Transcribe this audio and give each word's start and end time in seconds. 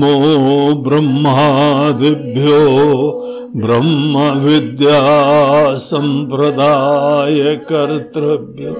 नमो 0.00 0.58
ब्रह्मादिभ्यो 0.84 2.60
ब्रह्म 3.64 4.22
विद्या 4.44 5.00
संप्रदाय 5.80 7.40
कर्तृभ्यो 7.70 8.72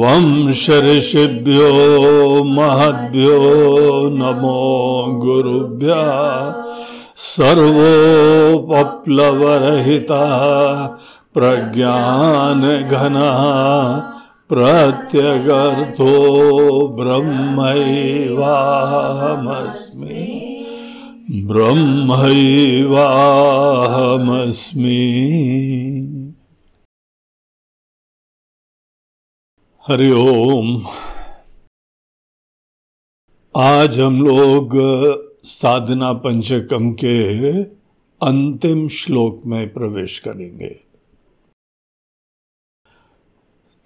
वंश 0.00 0.62
ऋषिभ्यो 0.84 1.68
महद्भ्यो 2.44 3.36
नमो 4.16 4.56
गुरुभ्य 5.22 5.94
सर्वोपप्लवरहिता 7.26 10.24
प्रज्ञान 11.34 12.62
घना 12.88 13.30
प्रत्यगर्थो 14.50 16.12
ब्रह्मैवाहमस्मि। 16.88 17.76
ब्रह्मैवाहमस्मि। 21.46 22.34
हरिओम 29.88 30.86
आज 33.56 34.00
हम 34.00 34.22
लोग 34.22 34.70
साधना 35.44 36.12
पंचकम 36.12 36.92
के 36.92 37.16
अंतिम 38.20 38.88
श्लोक 38.88 39.42
में 39.46 39.72
प्रवेश 39.72 40.18
करेंगे। 40.18 40.89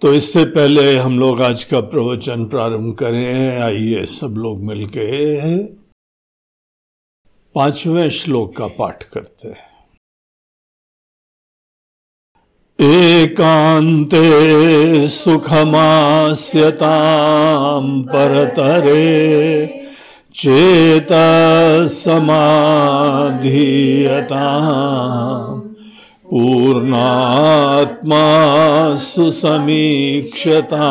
तो 0.05 0.13
इससे 0.13 0.45
पहले 0.45 0.97
हम 0.97 1.19
लोग 1.19 1.41
आज 1.41 1.63
का 1.63 1.81
प्रवचन 1.81 2.45
प्रारंभ 2.45 2.95
करें। 2.95 3.61
आइए 3.61 4.05
सब 4.05 4.33
लोग 4.37 4.63
मिलके 4.63 5.63
पाँचवें 7.55 8.09
श्लोक 8.09 8.57
का 8.57 8.67
पाठ 8.67 9.03
करते 9.03 9.47
हैं। 9.47 9.69
एकांते 12.79 15.07
सुखमास्यताम 15.07 18.03
परतरे 18.03 19.65
चेत 20.35 21.07
समाधीयता 21.89 22.43
पूर्णात्मा 26.29 28.21
सुसमीक्षतां 28.99 30.83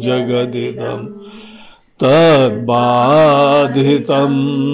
जगदिदं 0.00 1.00
तद्बाधितं 2.02 4.32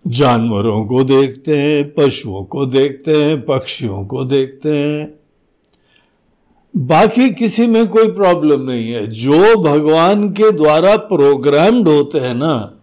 जानवरों 0.06 0.84
को 0.84 1.04
देखते 1.04 1.58
हैं, 1.58 1.94
पशुओं 1.94 2.44
को 2.44 2.66
देखते 2.66 3.24
हैं, 3.24 3.40
पक्षियों 3.40 4.06
को 4.06 4.24
देखते 4.24 4.68
हैं। 4.68 5.14
बाकी 6.76 7.30
किसी 7.30 7.66
में 7.66 7.88
कोई 7.88 8.10
प्रॉब्लम 8.10 8.60
नहीं 8.60 8.92
है। 8.92 9.06
जो 9.06 9.56
भगवान 9.56 10.28
के 10.28 10.50
द्वारा 10.50 10.96
प्रोग्राम्ड 10.96 11.88
होते 11.88 12.18
हैं 12.18 12.34
ना 12.34 12.81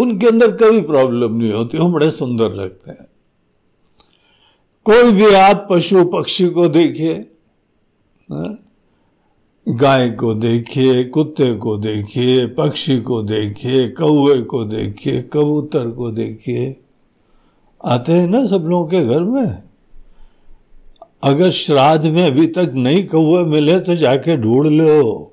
उनके 0.00 0.26
अंदर 0.26 0.50
कभी 0.56 0.80
प्रॉब्लम 0.80 1.34
नहीं 1.36 1.52
होती, 1.52 1.78
वो 1.78 1.88
बड़े 1.88 2.10
सुंदर 2.10 2.52
लगते 2.52 2.90
हैं 2.90 3.06
कोई 4.86 5.12
भी 5.12 5.34
आप 5.34 5.66
पशु 5.70 6.04
पक्षी 6.04 6.48
को 6.48 6.68
देखिए 6.68 7.14
हाँ? 8.28 8.58
गाय 9.66 10.10
को 10.10 10.34
देखिए, 10.34 11.04
कुत्ते 11.04 11.54
को 11.54 11.76
देखिए, 11.76 12.46
पक्षी 12.46 13.00
को 13.00 13.22
देखिए 13.22 13.88
कौए 13.88 14.40
को 14.42 14.64
देखिए, 14.64 15.22
कबूतर 15.22 15.90
को 15.90 16.10
देखिए, 16.10 16.76
आते 17.84 18.12
हैं 18.12 18.26
ना 18.26 18.44
सब 18.46 18.64
लोगों 18.66 18.86
के 18.86 19.04
घर 19.06 19.22
में 19.22 19.62
अगर 21.24 21.50
श्राद्ध 21.50 22.06
में 22.06 22.24
अभी 22.26 22.46
तक 22.46 22.72
नहीं 22.74 23.06
कौए 23.08 23.44
मिले 23.44 23.78
तो 23.80 23.94
जाके 23.94 24.36
ढूंढ 24.36 24.66
लो 24.66 25.29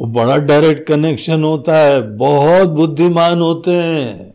वो 0.00 0.06
बड़ा 0.06 0.36
डायरेक्ट 0.36 0.86
कनेक्शन 0.88 1.44
होता 1.44 1.78
है 1.78 2.16
बहुत 2.16 2.68
बुद्धिमान 2.68 3.40
होते 3.40 3.70
हैं। 3.70 4.34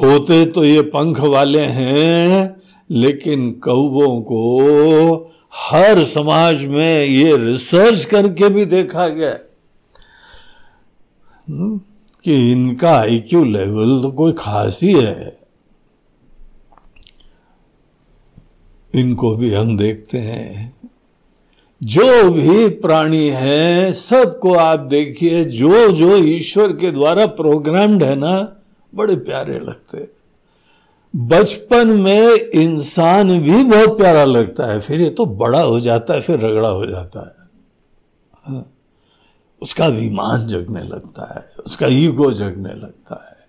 होते 0.00 0.46
तो 0.46 0.64
ये 0.64 0.82
पंख 0.82 1.20
वाले 1.20 1.60
हैं 1.60 2.62
लेकिन 2.90 3.52
कौबों 3.52 4.20
को 4.22 5.32
हर 5.54 6.04
समाज 6.04 6.64
में 6.64 7.04
ये 7.04 7.36
रिसर्च 7.36 8.04
करके 8.04 8.48
भी 8.48 8.64
देखा 8.66 9.08
गया 9.08 9.38
हम्म, 11.48 11.78
कि 12.24 12.52
इनका 12.52 12.90
आईक्यू 12.90 13.44
लेवल 13.44 14.02
तो 14.02 14.10
कोई 14.10 14.32
खास 14.32 14.80
ही 14.82 14.92
है। 14.92 15.36
इनको 18.94 19.36
भी 19.36 19.54
हम 19.54 19.76
देखते 19.76 20.18
हैं। 20.18 20.73
जो 21.80 22.30
भी 22.30 22.68
प्राणी 22.68 23.28
है, 23.28 23.92
सबको 23.92 24.54
आप 24.54 24.78
देखिए 24.78 25.44
जो 25.44 25.88
जो 25.92 26.16
ईश्वर 26.16 26.72
के 26.72 26.90
द्वारा 26.90 27.26
प्रोग्राम्ड 27.26 28.02
है 28.02 28.14
ना, 28.16 28.56
बड़े 28.94 29.16
प्यारे 29.16 29.58
लगते 29.58 30.08
बचपन 31.14 31.88
में 31.88 32.34
इंसान 32.34 33.40
भी 33.40 33.64
बहुत 33.64 33.96
प्यारा 33.98 34.24
लगता 34.24 34.66
है, 34.66 34.80
फिर 34.80 35.00
ये 35.00 35.10
तो 35.10 35.26
बड़ा 35.26 35.60
हो 35.60 35.80
जाता 35.80 36.14
है, 36.14 36.20
फिर 36.20 36.38
रगड़ा 36.38 36.68
हो 36.68 36.86
जाता 36.86 37.20
है। 37.20 37.48
हाँ। 38.44 38.72
उसका 39.62 39.86
अभिमान 39.86 40.46
जगने 40.48 40.82
लगता 40.82 41.34
है, 41.34 41.62
उसका 41.66 41.86
ईगो 41.86 42.32
जगने 42.32 42.74
लगता 42.74 43.24
है, 43.30 43.46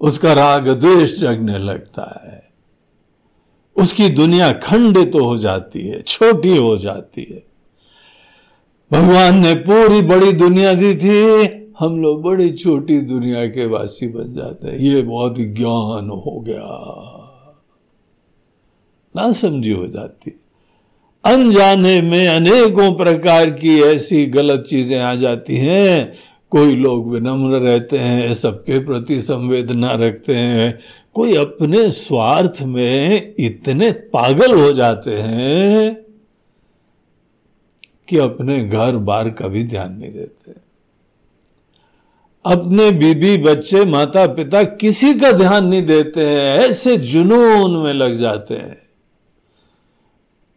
उसका 0.00 0.32
राग 0.32 0.68
द्वेष 0.68 1.18
जगने 1.18 1.58
लगता 1.58 2.02
है। 2.24 2.49
उसकी 3.80 4.08
दुनिया 4.08 4.52
खंडित 4.52 5.12
तो 5.12 5.24
हो 5.24 5.38
जाती 5.38 5.88
है, 5.88 6.02
छोटी 6.02 6.56
हो 6.56 6.76
जाती 6.76 7.26
है। 7.30 7.42
भगवान 8.92 9.38
ने 9.38 9.54
पूरी 9.54 10.02
बड़ी 10.02 10.32
दुनिया 10.32 10.74
दी 10.74 10.94
थी, 10.94 11.46
हम 11.80 12.02
लोग 12.02 12.22
बड़ी 12.22 12.50
छोटी 12.52 13.00
दुनिया 13.00 13.46
के 13.46 13.66
वासी 13.66 14.08
बन 14.08 14.34
जाते 14.34 14.68
हैं। 14.68 14.78
ये 14.78 15.02
बहुत 15.02 15.34
ज्ञान 15.38 16.10
हो 16.10 16.40
गया। 16.40 16.66
ना 19.16 19.32
समझी 19.32 19.72
हो 19.72 19.86
जाती। 19.86 20.40
अनजाने 21.24 22.00
में 22.02 22.28
अनेकों 22.28 22.94
प्रकार 22.94 23.50
की 23.50 23.80
ऐसी 23.80 24.26
गलत 24.26 24.64
चीज़ें 24.68 25.00
आ 25.00 25.14
जाती 25.14 25.56
हैं 25.56 26.12
कोई 26.50 26.76
लोग 26.76 27.12
विनम्र 27.12 27.58
रहते 27.58 27.98
हैं, 27.98 28.34
सबके 28.34 28.78
प्रति 28.78 29.20
संवेदना 29.20 29.92
रखते 29.92 30.36
हैं, 30.36 30.78
कोई 31.14 31.34
अपने 31.34 31.90
स्वार्थ 31.90 32.62
में 32.62 33.34
इतने 33.38 33.92
पागल 33.92 34.60
हो 34.60 34.72
जाते 34.72 35.10
हैं 35.10 35.96
कि 38.08 38.18
अपने 38.18 38.64
घर 38.64 38.96
बार 38.96 39.30
का 39.30 39.48
भी 39.48 39.64
ध्यान 39.64 39.92
नहीं 39.92 40.12
देते। 40.12 40.52
अपने 42.44 42.90
बीबी, 42.90 43.38
बच्चे 43.38 43.84
माता 43.84 44.26
पिता 44.26 44.62
किसी 44.62 45.14
का 45.14 45.32
ध्यान 45.32 45.66
नहीं 45.66 45.86
देते 45.86 46.20
हैं, 46.20 46.58
ऐसे 46.58 46.96
जुनून 46.96 47.84
में 47.84 47.92
लग 47.92 48.14
जाते 48.14 48.54
हैं। 48.54 48.89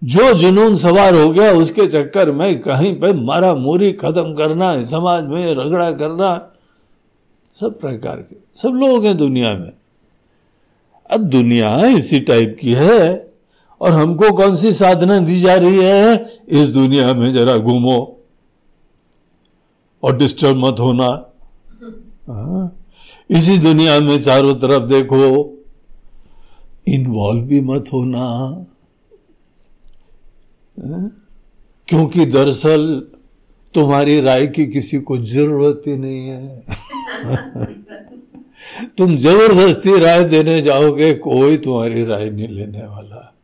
जो 0.03 0.33
जुनून 0.33 0.75
सवार 0.75 1.15
हो 1.15 1.29
गया, 1.29 1.51
उसके 1.51 1.88
चक्कर 1.88 2.31
में 2.31 2.59
कहीं 2.59 3.00
पे 3.00 3.13
मारा 3.13 3.55
मोरी 3.55 3.91
खत्म 3.91 4.33
करना, 4.33 4.83
समाज 4.83 5.23
में 5.23 5.55
रगड़ा 5.55 5.91
करना, 5.91 6.51
सब 7.61 7.79
प्रकार 7.79 8.17
के, 8.17 8.35
सब 8.61 8.67
लोग 8.67 9.05
हैं 9.05 9.17
दुनिया 9.17 9.53
में। 9.53 9.71
अब 11.11 11.21
दुनिया 11.21 11.85
इसी 11.85 12.19
टाइप 12.19 12.57
की 12.61 12.73
है, 12.73 13.33
और 13.81 13.91
हमको 13.91 14.31
कौन 14.31 14.55
सी 14.55 14.73
साधना 14.73 15.19
दी 15.19 15.41
जा 15.41 15.55
रही 15.55 15.77
है? 15.77 16.29
इस 16.49 16.69
दुनिया 16.69 17.13
में 17.13 17.31
जरा 17.31 17.57
घूमो, 17.57 18.19
और 20.03 20.17
डिस्टर्ब 20.17 20.57
मत 20.57 20.75
होना। 20.79 21.31
हाँ? 22.29 22.79
इसी 23.29 23.57
दुनिया 23.57 23.99
में 23.99 24.23
चारों 24.23 24.56
तरफ़ 24.56 24.83
देखो 24.83 25.53
इन्वॉल्व 26.88 27.41
भी 27.41 27.61
मत 27.61 27.85
होना। 27.94 28.65
क्योंकि 30.79 32.25
दरअसल 32.25 33.07
तुम्हारी 33.73 34.21
राय 34.21 34.47
की 34.47 34.65
किसी 34.65 34.99
को 34.99 35.17
ज़रूरत 35.17 35.81
ही 35.87 35.97
नहीं 35.97 36.27
है। 36.27 36.65
तुम 38.97 39.17
ज़बरदस्ती 39.17 39.99
राय 39.99 40.23
देने 40.23 40.61
जाओगे 40.61 41.13
कोई 41.13 41.57
तुम्हारी 41.57 42.05
राय 42.05 42.29
नहीं 42.29 42.47
लेने 42.47 42.79
वाला। 42.79 43.35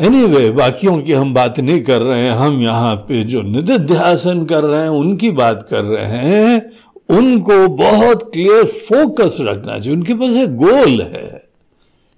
एनी 0.00 0.22
anyway, 0.22 0.50
बाकियों 0.50 1.02
की 1.02 1.12
हम 1.12 1.34
बात 1.34 1.60
नहीं 1.60 1.82
कर 1.82 2.02
रहे 2.02 2.20
हैं 2.20 2.30
हम 2.30 2.62
यहाँ 2.62 2.96
पे 2.96 3.24
जो 3.24 3.42
निधिध्यासन 3.42 4.44
कर 4.44 4.64
रहे 4.64 4.82
हैं 4.82 4.88
उनकी 4.88 5.30
बात 5.30 5.66
कर 5.70 5.84
रहे 5.84 6.04
हैं। 6.04 6.70
उनको 7.08 7.68
बहुत 7.68 8.32
क्लियर 8.32 8.64
फोकस 8.64 9.36
रखना 9.40 9.78
चाहिए 9.78 9.98
उनके 9.98 10.14
पास 10.14 10.36
एक 10.36 10.56
गोल 10.56 11.02
है 11.02 11.48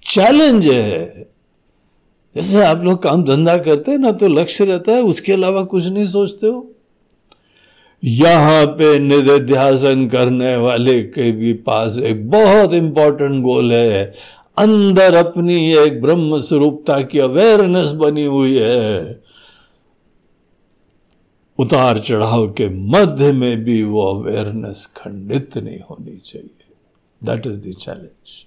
चैलेंज 0.02 0.66
है। 0.66 1.26
जैसे 2.36 2.64
आप 2.64 2.82
लोग 2.84 3.02
काम 3.02 3.22
धंधा 3.24 3.56
करते 3.58 3.90
हैं 3.90 3.98
ना 3.98 4.10
तो 4.12 4.28
लक्ष्य 4.28 4.64
रहता 4.64 4.92
है, 4.92 5.02
उसके 5.02 5.32
अलावा 5.32 5.62
कुछ 5.64 5.86
नहीं 5.86 6.04
सोचते 6.06 6.46
हो। 6.46 6.70
यहाँ 8.02 8.66
पे 8.66 8.98
निध्यासन 8.98 10.06
करने 10.08 10.56
वाले 10.56 11.02
के 11.02 11.30
भी 11.32 11.52
पास 11.64 11.96
एक 11.98 12.28
बहुत 12.30 12.72
इंपॉर्टेंट 12.74 13.42
गोल 13.42 13.72
है। 13.72 14.04
अंदर 14.56 15.14
अपनी 15.16 15.56
एक 15.74 16.00
ब्रह्म 16.02 16.40
स्वरूपता 16.40 17.00
की 17.02 17.18
अवेयरनेस 17.18 17.92
बनी 17.92 18.24
हुई 18.24 18.58
है। 18.58 19.20
उतार 21.58 21.98
चढ़ाव 21.98 22.46
के 22.52 22.68
मध्य 22.90 23.32
में 23.32 23.64
भी 23.64 23.82
वो 23.82 24.06
अवेयरनेस 24.12 24.86
खंडित 24.96 25.56
नहीं 25.58 25.80
होनी 25.80 26.16
चाहिए। 26.16 26.64
दैट 27.22 27.46
इज़ 27.46 27.60
द 27.60 27.74
चैलेंज 27.80 28.44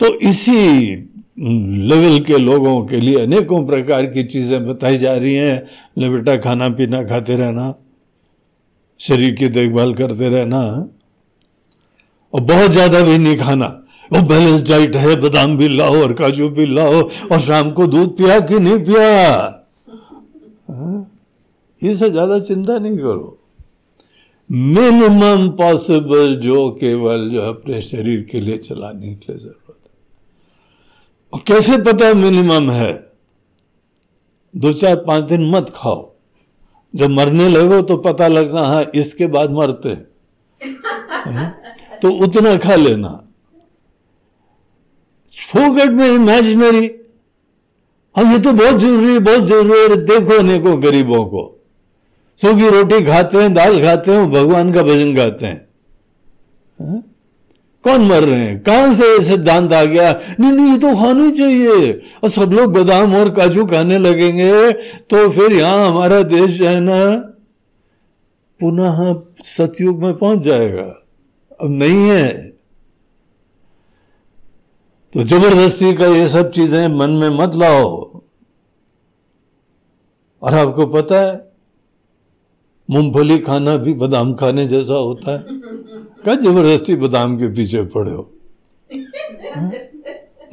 तो 0.00 0.06
इसी 0.20 0.96
लेवल 1.38 2.18
के 2.18 2.38
लोगों 2.38 2.84
के 2.86 2.96
लिए 2.96 3.22
अनेकों 3.22 3.64
प्रकार 3.66 4.06
की 4.06 4.24
चीज़ें 4.24 4.66
बताई 4.66 4.96
जा 4.96 5.14
रही 5.14 5.34
हैं। 5.34 5.62
ले 5.98 6.08
बेटा 6.08 6.36
खाना 6.36 6.68
पीना 6.70 7.02
खाते 7.04 7.36
रहना, 7.36 7.74
शरीर 9.00 9.34
की 9.34 9.48
देखभाल 9.48 9.94
करते 9.94 10.28
रहना, 10.28 10.60
और 12.32 12.40
बहुत 12.42 12.70
ज़्यादा 12.70 13.00
भी 13.00 13.18
नहीं 13.18 13.36
खाना। 13.36 13.66
वो 14.10 14.22
बैलेंस 14.22 14.62
डाइट 14.68 14.96
है, 14.96 15.14
बादाम 15.20 15.56
भी 15.56 15.68
लाओ 15.68 16.02
और 16.02 16.12
काजू 16.12 16.48
भी 16.48 16.66
लाओ, 16.66 17.02
और 17.02 17.38
शाम 17.40 17.70
को 17.70 17.86
दूध 17.86 18.16
पिया 18.16 18.38
कि 18.40 18.58
नहीं 18.58 18.78
पिया? 18.84 19.06
हाँ? 20.70 21.10
ये 21.78 21.94
से 21.94 22.10
ज़्यादा 22.10 22.38
चिंता 22.40 22.78
नहीं 22.78 22.98
करो। 22.98 23.38
मिनिमम 24.50 25.48
पॉसिबल 25.58 26.34
जो 26.36 26.68
केवल 26.80 27.28
जो 27.30 27.40
अपने 27.42 27.80
शरीर 27.82 28.26
के 28.32 28.40
लिए 28.40 28.58
चलाने 28.58 29.14
के 29.14 29.32
लिए 29.32 29.38
ज़रूरत 29.38 29.83
कैसे 31.38 31.76
पता 31.82 32.12
मिनिमम 32.14 32.70
है? 32.70 32.92
दो 34.54 34.72
चार 34.72 34.96
पाँच 34.96 35.24
दिन 35.24 35.50
मत 35.50 35.72
खाओ। 35.74 36.12
जब 36.94 37.10
मरने 37.10 37.48
लगो 37.48 37.80
तो 37.82 37.96
पता 37.96 38.28
लगना, 38.28 38.66
है, 38.68 38.90
इसके 38.94 39.26
बाद 39.26 39.50
मरते 39.50 39.94
तो 42.02 42.10
उतना 42.24 42.56
खा 42.56 42.74
लेना। 42.74 43.08
फोकट 45.28 45.90
में 45.90 46.06
इमेजिनरी 46.06 46.86
हाँ 48.14 48.32
ये 48.32 48.38
तो 48.38 48.52
बहुत 48.52 48.76
ज़रूरी 48.76 49.12
है, 49.12 49.18
बहुत 49.18 49.42
ज़रूरी 49.42 49.80
है। 49.80 49.96
देखो 50.06 50.38
अनेकों 50.38 50.82
गरीबों 50.82 51.24
को। 51.24 51.42
सूखी 52.38 52.68
रोटी 52.68 53.04
खाते 53.04 53.38
हैं, 53.38 53.52
दाल 53.54 53.80
खाते 53.82 54.12
हैं 54.12 54.30
भगवान 54.30 54.72
का 54.72 54.82
भजन 54.82 55.14
गाते 55.14 55.46
हैं। 55.46 55.68
हा? 56.78 57.02
कौन 57.84 58.06
मर 58.06 58.24
रहे 58.24 58.40
हैं? 58.40 58.62
कहाँ 58.62 58.92
से 58.92 59.24
सिद्धांत 59.24 59.72
आ 59.72 59.84
गया? 59.84 60.12
नहीं 60.40 60.52
नहीं, 60.52 60.72
ये 60.72 60.78
तो 60.78 60.94
खाना 60.94 61.30
चाहिए। 61.30 61.92
और 61.92 62.28
सब 62.28 62.52
लोग 62.52 62.72
बादाम 62.72 63.14
और 63.14 63.30
काजू 63.30 63.66
खाने 63.66 63.98
लगेंगे। 63.98 64.72
तो 64.72 65.28
फिर 65.30 65.52
यहाँ 65.52 65.88
हमारा 65.88 66.22
देश 66.22 66.60
है 66.60 66.80
ना, 66.80 67.16
पुनः 68.60 69.14
सतयुग 69.42 70.02
में 70.02 70.14
पहुँच 70.14 70.38
जाएगा। 70.38 70.82
अब 71.60 71.70
नहीं 71.70 72.08
है। 72.08 72.54
तो 75.12 75.22
ज़बरदस्ती 75.22 75.94
का 75.94 76.06
ये 76.06 76.28
सब 76.28 76.50
चीज़ें 76.50 76.88
मन 76.88 77.10
में 77.10 77.30
मत 77.30 77.52
लाओ। 77.54 78.20
और 80.42 80.54
आपको 80.54 80.86
पता 80.86 81.20
है, 81.20 81.52
मूंगफली 82.90 83.38
खाना 83.38 83.76
भी 83.76 83.94
बादाम 83.94 84.34
खाने 84.34 84.66
जैसा 84.66 84.94
होता 84.94 85.32
है। 85.32 85.73
क्या 86.24 86.34
ज़बरदस्ती 86.34 86.94
बादाम 86.96 87.36
के 87.36 87.48
पीछे 87.48 87.82
पड़े 87.82 88.10
हो? 88.10 88.32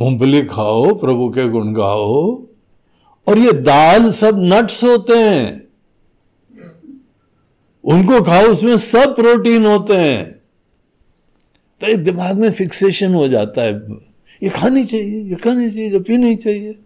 मूंगफली 0.02 0.42
खाओ, 0.42 0.94
प्रभु 0.94 1.30
के 1.30 1.50
गुण 1.50 1.74
गाओ। 1.74 2.44
और 3.28 3.38
ये 3.38 3.52
दाल 3.52 4.12
सब 4.12 4.36
नट्स 4.40 4.84
होते 4.84 5.14
हैं। 5.14 5.68
उनको 7.84 8.22
खाओ, 8.22 8.44
उसमें 8.44 8.78
सब 8.78 9.16
प्रोटीन 9.16 9.66
होते 9.66 9.94
हैं। 9.94 10.32
तो 11.82 11.88
ये 11.88 11.96
दिमाग 11.96 12.38
में 12.38 12.52
फिक्सेशन 12.52 13.14
हो 13.14 13.28
जाता 13.28 13.62
है। 13.62 13.74
ये 14.44 14.50
खानी 14.50 14.86
चाहिए, 14.86 15.22
ये 15.22 15.36
खानी 15.36 15.70
चाहिए, 15.70 15.90
ये 15.90 16.00
पीनी 16.00 16.36
चाहिए। 16.36 16.80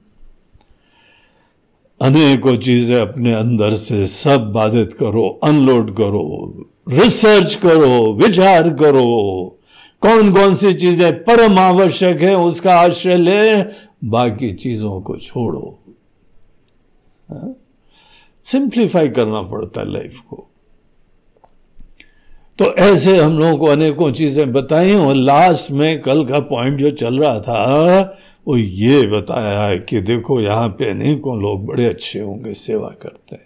अनेकों 2.02 2.58
चीज़ें 2.58 3.02
अपने 3.02 3.34
अंदर 3.34 3.74
से 3.74 4.08
सब 4.08 4.52
बाधित 4.52 4.94
करो 4.94 5.40
अनलोड 5.44 5.96
करो। 5.96 6.70
रिसर्च 6.88 7.56
करो, 7.56 8.14
विचार 8.14 8.70
करो। 8.70 9.60
कौन 10.02 10.32
कौन 10.34 10.56
सी 10.56 10.74
चीज़ें 10.74 11.24
परम 11.24 11.60
आवश्यक 11.60 12.22
है, 12.22 12.36
उसका 12.38 12.76
आश्रय 12.76 13.18
ले, 13.18 13.64
बाकी 14.10 14.52
चीज़ों 14.54 15.02
को 15.02 15.18
छोड़ो। 15.18 15.80
सिंप्लीफाई 18.46 19.10
करना 19.10 19.42
पड़ता 19.42 19.82
है 19.82 19.92
लाइफ 19.92 20.20
को। 20.20 20.48
तो 22.60 22.66
ऐसे 22.74 23.18
हम 23.18 23.38
लोगों 23.40 23.58
को 23.58 23.66
अनेकों 23.66 24.12
चीज़ें 24.12 24.52
बताई 24.54 24.94
और 24.94 25.16
लास्ट 25.16 25.72
में 25.72 26.02
कल 26.02 26.26
का 26.26 26.40
पॉइंट 26.40 26.80
जो 26.80 26.92
चल 26.92 27.20
रहा 27.20 27.40
था, 27.40 28.18
वो 28.48 28.58
ये 28.58 29.08
बताया 29.08 29.60
है 29.60 29.80
कि 29.80 30.02
देखो, 30.02 30.42
यहाँ 30.42 30.70
पे 30.70 30.90
अनेकों 30.90 31.42
लोग 31.42 31.66
बड़े 31.66 31.86
अच्छे 31.86 32.20
होंगे, 32.20 32.54
सेवा 32.54 32.90
करते 33.02 33.36
हैं। 33.36 33.45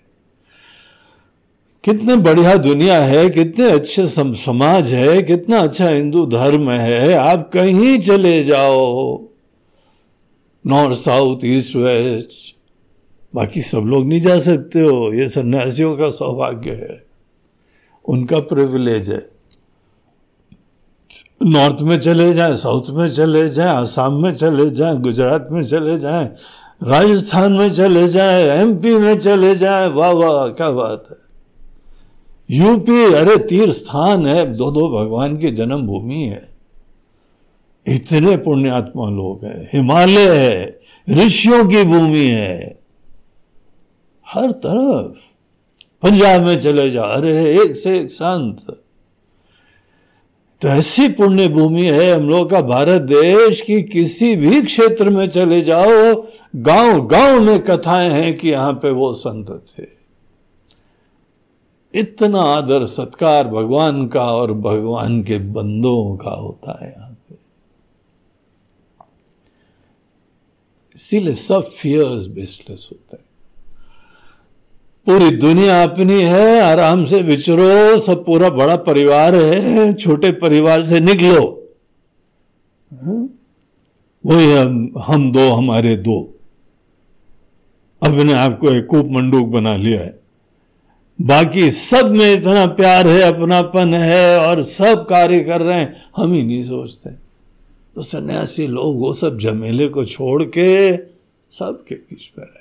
कितने 1.83 2.15
बढ़िया 2.15 2.55
दुनिया 2.57 2.97
है, 2.99 3.29
कितने 3.29 3.69
अच्छे 3.71 4.05
समाज 4.07 4.93
है, 4.93 5.21
कितना 5.21 5.59
अच्छा 5.59 5.89
हिंदू 5.89 6.25
धर्म 6.25 6.69
है, 6.71 7.13
आप 7.13 7.49
कहीं 7.53 7.99
चले 7.99 8.43
जाओ। 8.43 9.17
नॉर्थ 10.65 10.97
साउथ 10.97 11.45
ईस्ट 11.45 11.75
वेस्ट 11.75 12.55
बाकी 13.33 13.61
सब 13.61 13.85
लोग 13.85 14.07
नहीं 14.07 14.19
जा 14.19 14.37
सकते 14.39 14.79
हो, 14.79 15.13
ये 15.13 15.27
सन्यासियों 15.27 15.95
का 15.97 16.09
सौभाग्य 16.09 16.71
है, 16.71 17.01
उनका 18.05 18.39
प्रिविलेज 18.39 19.09
है। 19.09 19.27
नॉर्थ 21.41 21.81
में 21.81 21.99
चले 21.99 22.33
जाएँ 22.33 22.55
साउथ 22.55 22.89
में 22.89 23.07
चले 23.07 23.47
जाएँ 23.49 23.69
आसाम 23.69 24.21
में 24.23 24.33
चले 24.35 24.69
जाएँ 24.69 24.97
गुजरात 24.97 25.47
में 25.51 25.61
चले 25.63 25.97
जाएँ 25.99 26.29
राजस्थान 26.83 27.51
में 27.51 27.69
चले 27.71 28.07
जाए 28.07 28.43
एमपी 28.59 28.95
में 28.95 29.19
चले 29.19 29.55
जाए, 29.55 29.87
वाह 29.87 30.11
वाह, 30.11 30.47
क्या 30.49 30.69
बात 30.71 31.03
है। 31.11 31.28
यूपी, 32.51 33.13
अरे 33.13 33.37
तीर्थ 33.37 33.73
स्थान 33.73 34.27
है, 34.27 34.53
दो 34.53 34.71
दो 34.71 34.89
भगवान 34.89 35.37
की 35.37 35.51
जन्मभूमि 35.51 36.23
है। 36.23 36.59
इतने 37.87 38.37
पुण्यात्मा 38.37 39.09
लोग 39.09 39.45
हैं, 39.45 39.69
हिमालय 39.73 40.37
है, 40.37 40.79
ऋषियों 41.09 41.65
की 41.65 41.83
भूमि 41.83 42.25
है। 42.25 42.79
हर 44.27 44.51
तरफ़, 44.51 45.17
पंजाब 46.03 46.41
में 46.41 46.59
चले 46.59 46.91
जा, 46.91 47.03
अरे 47.03 47.59
एक 47.59 47.75
से 47.75 47.99
एक 47.99 48.09
संत। 48.09 48.81
तो 50.61 50.67
ऐसी 50.67 51.07
पुण्य 51.09 51.47
भूमि 51.47 51.85
है, 51.85 52.15
हम 52.15 52.29
लोग 52.29 52.49
का 52.49 52.61
भारत 52.61 53.01
देश 53.01 53.61
की 53.61 53.81
किसी 53.81 54.35
भी 54.35 54.61
क्षेत्र 54.61 55.09
में 55.09 55.29
चले 55.29 55.61
जाओ 55.61 56.25
गाँव 56.55 57.07
गाँव 57.07 57.41
में 57.41 57.59
कथाएँ 57.59 58.09
हैं 58.09 58.37
कि 58.37 58.49
यहाँ 58.49 58.73
पे 58.73 58.91
वो 58.91 59.13
संत 59.13 59.49
थे। 59.49 59.98
इतना 61.93 62.41
आदर 62.41 62.85
सत्कार 62.85 63.47
भगवान 63.47 64.07
का 64.07 64.31
और 64.31 64.53
भगवान 64.53 65.23
के 65.23 65.37
बंदों 65.37 66.17
का 66.17 66.31
होता 66.31 66.79
है 66.81 66.91
यहाँ 66.91 67.09
पे। 67.09 67.35
इसीलिए 70.95 71.33
सब 71.33 71.61
फियर्स 71.61 72.25
बेसलेस 72.25 72.89
होते 72.91 73.17
हैं। 73.17 73.25
पूरी 75.05 75.37
दुनिया 75.37 75.83
अपनी 75.83 76.21
है, 76.21 76.61
आराम 76.61 77.05
से 77.05 77.21
विचरो 77.21 77.99
सब 77.99 78.25
पूरा 78.25 78.49
बड़ा 78.49 78.75
परिवार 78.75 79.35
है, 79.35 79.93
छोटे 79.93 80.31
परिवार 80.31 80.83
से 80.83 80.99
निकलो। 80.99 81.69
हाँ? 82.93 83.29
वही 84.25 84.51
हम 84.51 84.93
हम 84.97 85.31
दो, 85.31 85.49
हमारे 85.49 85.95
दो। 85.95 86.35
अपने 88.03 88.33
आप 88.33 88.57
को 88.57 88.71
एक 88.71 88.85
कूप 88.85 89.05
मंडूक 89.05 89.47
बना 89.47 89.75
लिया 89.75 90.01
है। 90.01 90.18
बाकी 91.21 91.71
सब 91.71 92.11
में 92.11 92.33
इतना 92.33 92.65
प्यार 92.65 93.07
है, 93.07 93.21
अपनापन 93.21 93.93
है 93.93 94.39
और 94.39 94.63
सब 94.63 95.05
कार्य 95.09 95.39
कर 95.39 95.61
रहे 95.61 95.79
हैं। 95.79 96.09
हम 96.17 96.33
ही 96.33 96.43
नहीं 96.43 96.63
सोचते। 96.63 97.09
तो 97.95 98.01
सन्यासी 98.01 98.67
लोग 98.67 98.99
वो 98.99 99.13
सब 99.13 99.39
जमेले 99.39 99.87
को 99.87 100.05
छोड़ 100.05 100.43
के 100.43 100.97
सबके 101.51 101.95
बीच 101.95 102.31
में 102.39 102.45
रहते 102.45 102.59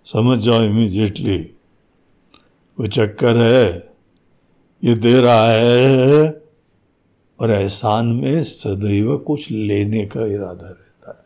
समझ 0.04 0.38
जाओ 0.38 0.62
इमीजिएटली 0.62 1.50
वो 2.80 2.86
चक्कर 2.86 3.36
है? 3.36 3.91
ये 4.84 4.94
दे 4.94 5.20
रहा 5.20 5.50
है। 5.50 6.42
और 7.40 7.50
एहसान 7.50 8.06
में 8.06 8.42
सदैव 8.42 9.16
कुछ 9.16 9.50
लेने 9.50 10.06
का 10.06 10.26
इरादा 10.26 10.66
रहता 10.66 11.10
है। 11.10 11.24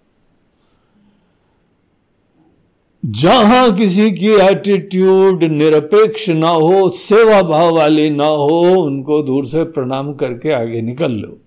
जहाँ 3.13 3.77
किसी 3.77 4.13
की 4.13 4.29
एटीट्यूड 4.29 5.45
निरपेक्ष 5.45 6.29
ना 6.29 6.49
हो, 6.49 6.89
सेवा 6.89 7.43
भाव 7.43 7.75
वाली 7.75 8.11
ना 8.11 8.27
हो, 8.27 8.83
उनको 8.83 9.23
दूर 9.23 9.47
से 9.47 9.65
प्रणाम 9.65 10.15
करके 10.15 10.53
आगे 10.53 10.81
निकल 10.81 11.13
लो। 11.13 11.39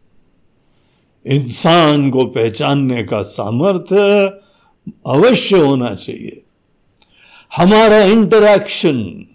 इंसान 1.25 2.09
को 2.09 2.25
पहचानने 2.25 3.03
का 3.03 3.21
सामर्थ्य 3.21 3.97
अवश्य 5.07 5.57
होना 5.57 5.95
चाहिए। 5.95 6.41
हमारा 7.57 7.97
इंटरैक्शन 7.97 9.25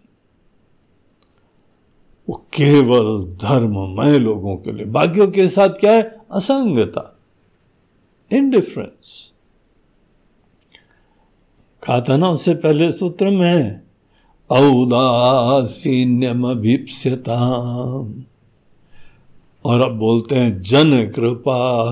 वो 2.28 2.34
केवल 2.34 3.24
धर्ममय 3.24 4.18
लोगों 4.18 4.56
के 4.56 4.72
लिए। 4.72 4.86
बाकियों 4.86 5.28
के 5.28 5.48
साथ 5.48 5.68
क्या 5.68 5.92
है? 5.92 6.20
असंगता। 6.32 7.18
इनडिफरेंस 8.32 9.34
कहा 11.86 12.00
था 12.00 12.16
ना 12.16 12.30
उससे 12.30 12.54
पहले 12.54 12.92
सूत्र 12.92 13.30
में 13.30 13.80
औदासीन्यम 14.50 16.50
अभिप्स्यता 16.50 17.64
और 19.64 19.80
अब 19.80 19.98
बोलते 19.98 20.34
हैं 20.34 20.62
जन 20.62 21.06
कृपा 21.06 21.84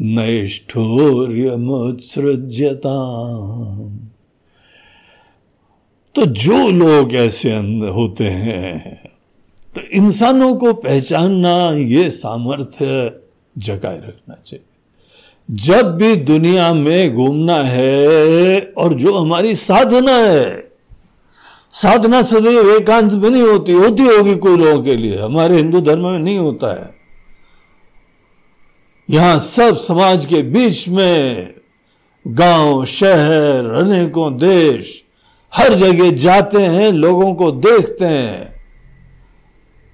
नैष्ठोर्यमुत्सृज्यता 0.00 2.94
तो 6.14 6.24
जो 6.26 6.68
लोग 6.70 7.14
ऐसे 7.14 7.50
होते 7.90 8.24
हैं 8.24 8.96
तो 9.74 9.80
इंसानों 9.92 10.54
को 10.54 10.72
पहचानना 10.74 11.52
ये 11.72 12.08
सामर्थ्य 12.10 13.12
जगाए 13.58 13.98
रखना 13.98 14.34
चाहिए। 14.46 14.64
जब 15.48 15.96
भी 15.96 16.14
दुनिया 16.16 16.72
में 16.74 17.14
घूमना 17.14 17.56
है 17.64 18.60
और 18.78 18.94
जो 18.94 19.16
हमारी 19.18 19.54
साधना 19.54 20.16
है, 20.16 20.70
साधना 21.72 22.22
सदैव 22.22 22.70
एकांत 22.70 23.12
में 23.12 23.28
नहीं 23.30 23.42
होती 23.42 23.72
होती 23.72 24.02
होगी 24.02 24.36
कोई 24.36 24.56
लोगों 24.56 24.82
के 24.82 24.96
लिए। 24.96 25.18
हमारे 25.18 25.56
हिंदू 25.56 25.80
धर्म 25.80 26.06
में 26.06 26.18
नहीं 26.18 26.38
होता 26.38 26.72
है। 26.74 26.94
यहाँ 29.08 29.38
सब 29.38 29.76
समाज 29.76 30.26
के 30.26 30.42
बीच 30.42 30.88
में 30.88 31.54
गाँव, 32.24 32.84
शहर, 32.84 33.70
अनेकों 33.74 34.36
देश 34.38 35.02
हर 35.54 35.74
जगह 35.74 36.10
जाते 36.10 36.58
हैं, 36.58 36.92
लोगों 36.92 37.34
को 37.34 37.50
देखते 37.50 38.04
हैं। 38.04 38.60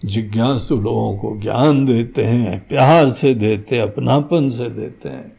जिज्ञासु 0.05 0.77
लोगों 0.77 1.19
को 1.19 1.41
ज्ञान 1.41 1.85
देते 1.85 2.25
हैं, 2.25 2.69
प्यार 2.69 3.09
से 3.09 3.35
देते 3.35 3.77
हैं, 3.77 3.83
अपनापन 3.83 4.49
से 4.49 4.71
देते 4.71 5.09
हैं। 5.09 5.37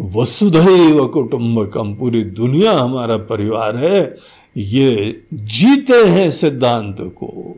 वसुधैव 0.00 1.06
कुटुंबकम 1.06 1.94
पूरी 1.94 2.24
दुनिया 2.24 2.72
हमारा 2.72 3.16
परिवार 3.16 3.76
है, 3.76 4.16
ये 4.56 5.22
जीते 5.34 6.04
हैं 6.06 6.30
सिद्धांत 6.30 6.96
को। 7.00 7.56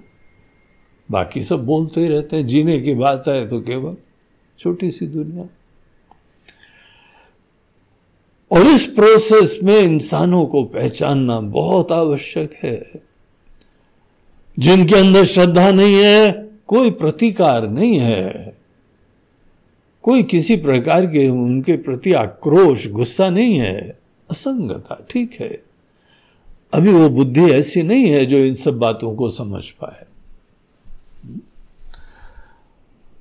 बाकी 1.10 1.42
सब 1.42 1.66
बोलते 1.66 2.00
ही 2.00 2.08
रहते 2.08 2.36
हैं, 2.36 2.46
जीने 2.46 2.80
की 2.80 2.94
बात 2.94 3.24
है 3.28 3.48
तो 3.48 3.60
केवल 3.60 3.96
छोटी 4.58 4.90
सी 4.90 5.06
दुनिया। 5.06 5.44
और 8.50 8.66
इस 8.66 8.86
प्रोसेस 8.86 9.60
में 9.62 9.78
इंसानों 9.78 10.46
को 10.46 10.62
पहचानना 10.64 11.40
बहुत 11.40 11.92
आवश्यक 11.92 12.54
है। 12.64 12.82
जिनके 14.58 14.94
अंदर 14.94 15.24
श्रद्धा 15.24 15.70
नहीं 15.70 15.94
है, 15.94 16.50
कोई 16.66 16.90
प्रतिकार 16.90 17.68
नहीं 17.68 17.98
है। 17.98 18.58
कोई 20.02 20.22
किसी 20.22 20.56
प्रकार 20.56 21.06
के 21.06 21.28
उनके 21.28 21.76
प्रति 21.76 22.12
आक्रोश, 22.12 22.90
गुस्सा 22.90 23.30
नहीं 23.30 23.58
है। 23.58 23.98
असंगता, 24.30 25.06
ठीक 25.10 25.36
है। 25.40 25.62
अभी 26.74 26.92
वो 26.92 27.08
बुद्धि 27.08 27.50
ऐसी 27.50 27.82
नहीं 27.82 28.04
है 28.04 28.26
जो 28.26 28.36
इन 28.36 28.54
सब 28.54 28.78
बातों 28.78 29.16
को 29.16 29.30
समझ 29.30 29.70
पाए। 29.70 30.04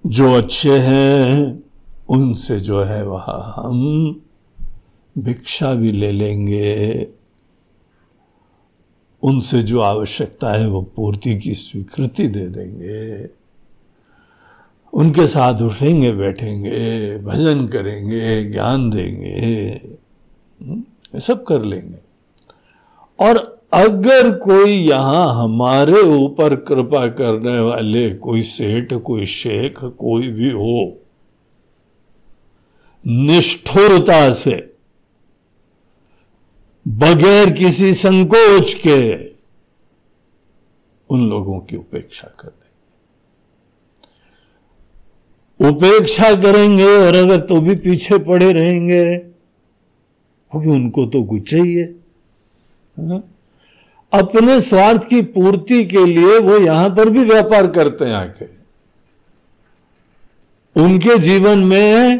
जो 0.05 0.33
अच्छे 0.33 0.77
हैं, 0.77 1.63
उनसे 2.09 2.59
जो 2.59 2.83
है 2.83 3.05
वह 3.05 3.25
हम 3.27 4.21
भिक्षा 5.17 5.73
भी 5.73 5.91
ले 5.91 6.11
लेंगे। 6.11 7.07
उनसे 9.23 9.63
जो 9.63 9.79
आवश्यकता 9.81 10.51
है 10.51 10.67
वो 10.67 10.81
पूर्ति 10.81 11.35
की 11.39 11.53
स्वीकृति 11.53 12.27
दे 12.27 12.47
देंगे। 12.47 13.29
उनके 14.93 15.27
साथ 15.27 15.61
उठेंगे 15.61 16.11
बैठेंगे 16.11 17.17
भजन 17.17 17.67
करेंगे 17.67 18.43
ज्ञान 18.43 18.89
देंगे 18.89 19.81
हम्म, 20.61 21.19
सब 21.19 21.43
कर 21.43 21.63
लेंगे। 21.63 21.97
और 23.19 23.59
अगर 23.73 24.31
कोई 24.31 24.71
यहाँ 24.71 25.43
हमारे 25.43 26.01
ऊपर 26.01 26.55
कृपा 26.55 27.07
करने 27.07 27.59
वाले 27.59 28.09
कोई 28.15 28.41
सेठ 28.41 28.93
कोई 28.93 29.25
शेख 29.25 29.83
कोई 29.83 30.27
भी 30.27 30.51
हो 30.51 31.01
निष्ठुरता 33.07 34.31
से 34.31 34.74
बगैर 36.85 37.49
किसी 37.51 37.93
संकोच 37.93 38.73
के 38.73 38.99
उन 41.09 41.27
लोगों 41.29 41.59
की 41.59 41.77
उपेक्षा 41.77 42.27
कर 42.39 42.47
देंगे। 42.47 42.63
उपेक्षा 45.69 46.33
करेंगे 46.35 46.85
और 46.85 47.15
अगर 47.15 47.39
तो 47.39 47.59
भी 47.61 47.75
पीछे 47.75 48.17
पड़े 48.19 48.51
रहेंगे, 48.53 49.17
क्योंकि 49.17 50.69
उनको 50.69 51.05
तो 51.05 51.23
कुछ 51.23 51.49
चाहिए? 51.51 51.83
अपने 54.13 54.59
स्वार्थ 54.61 55.07
की 55.09 55.21
पूर्ति 55.21 55.83
के 55.85 56.05
लिए 56.05 56.37
वो 56.39 56.57
यहाँ 56.57 56.89
पर 56.89 57.09
भी 57.09 57.23
व्यापार 57.23 57.67
करते 57.67 58.05
हैं 58.05 58.13
आके। 58.13 58.45
उनके 60.75 61.17
जीवन 61.17 61.59
में 61.59 62.19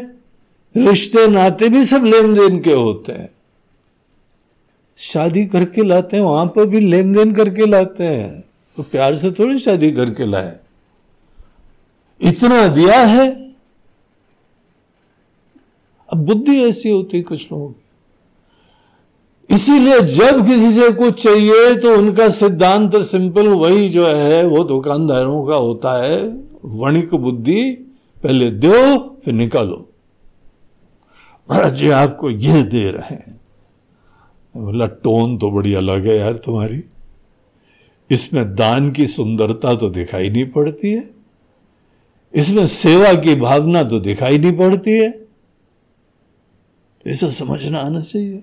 रिश्ते, 0.74 1.26
नाते 1.26 1.68
भी 1.68 1.84
सब 1.84 2.04
लेन 2.04 2.34
देन 2.34 2.60
के 2.60 2.72
होते 2.72 3.12
हैं। 3.12 3.35
शादी 4.96 5.46
करके 5.46 5.84
लाते 5.84 6.16
हैं, 6.16 6.24
वहाँ 6.24 6.46
पर 6.46 6.66
भी 6.66 6.80
लेन 6.80 7.12
देन 7.12 7.32
करके 7.34 7.66
लाते 7.66 8.04
हैं। 8.04 8.44
तो 8.76 8.82
प्यार 8.82 9.14
से 9.14 9.30
थोड़ी 9.30 9.60
शादी 9.60 9.92
करके 9.92 10.26
लाए। 10.26 10.56
इतना 12.20 12.68
दिया 12.68 13.00
है। 13.00 13.50
अब 16.12 16.16
बुद्धि 16.16 16.64
ऐसी 16.64 16.88
होती 16.88 17.22
कुछ 17.22 17.52
लोगों 17.52 17.68
की। 17.68 17.82
इसीलिए 19.54 20.00
जब 20.00 20.46
किसी 20.46 20.72
से 20.72 20.92
कुछ 20.92 21.22
चाहिए 21.22 21.76
तो 21.76 21.98
उनका 21.98 22.28
सिद्धांत 22.28 22.96
सिंपल 22.96 23.48
वही 23.48 23.88
जो 23.88 24.06
है, 24.06 24.46
वो 24.46 24.64
दुकानदारों 24.64 25.46
का 25.46 25.54
होता 25.54 26.02
है। 26.02 26.46
वणिक 26.64 27.14
बुद्धि, 27.14 27.64
पहले 28.22 28.50
दो, 28.50 28.98
फिर 29.24 29.34
निकालो। 29.34 29.88
महाराज 31.50 31.74
जी 31.74 31.90
आपको 31.90 32.30
ये 32.30 32.62
दे 32.62 32.90
रहे 32.90 33.14
हैं। 33.14 33.35
बोला, 34.56 34.86
टोन 34.86 35.38
तो 35.38 35.50
बड़ी 35.50 35.74
अलग 35.74 36.06
है 36.06 36.16
यार 36.16 36.36
तुम्हारी। 36.36 36.84
इसमें 38.10 38.54
दान 38.54 38.90
की 38.90 39.06
सुंदरता 39.06 39.74
तो 39.74 39.90
दिखाई 39.90 40.30
नहीं 40.30 40.46
पड़ती 40.46 40.92
है। 40.92 41.10
इसमें 42.34 42.66
सेवा 42.66 43.14
की 43.14 43.34
भावना 43.34 43.82
तो 43.82 44.00
दिखाई 44.00 44.38
नहीं 44.38 44.52
पड़ती 44.52 44.90
है। 44.90 45.26
ऐसा 47.06 47.30
समझना 47.30 47.78
आना 47.78 48.00
चाहिए। 48.00 48.42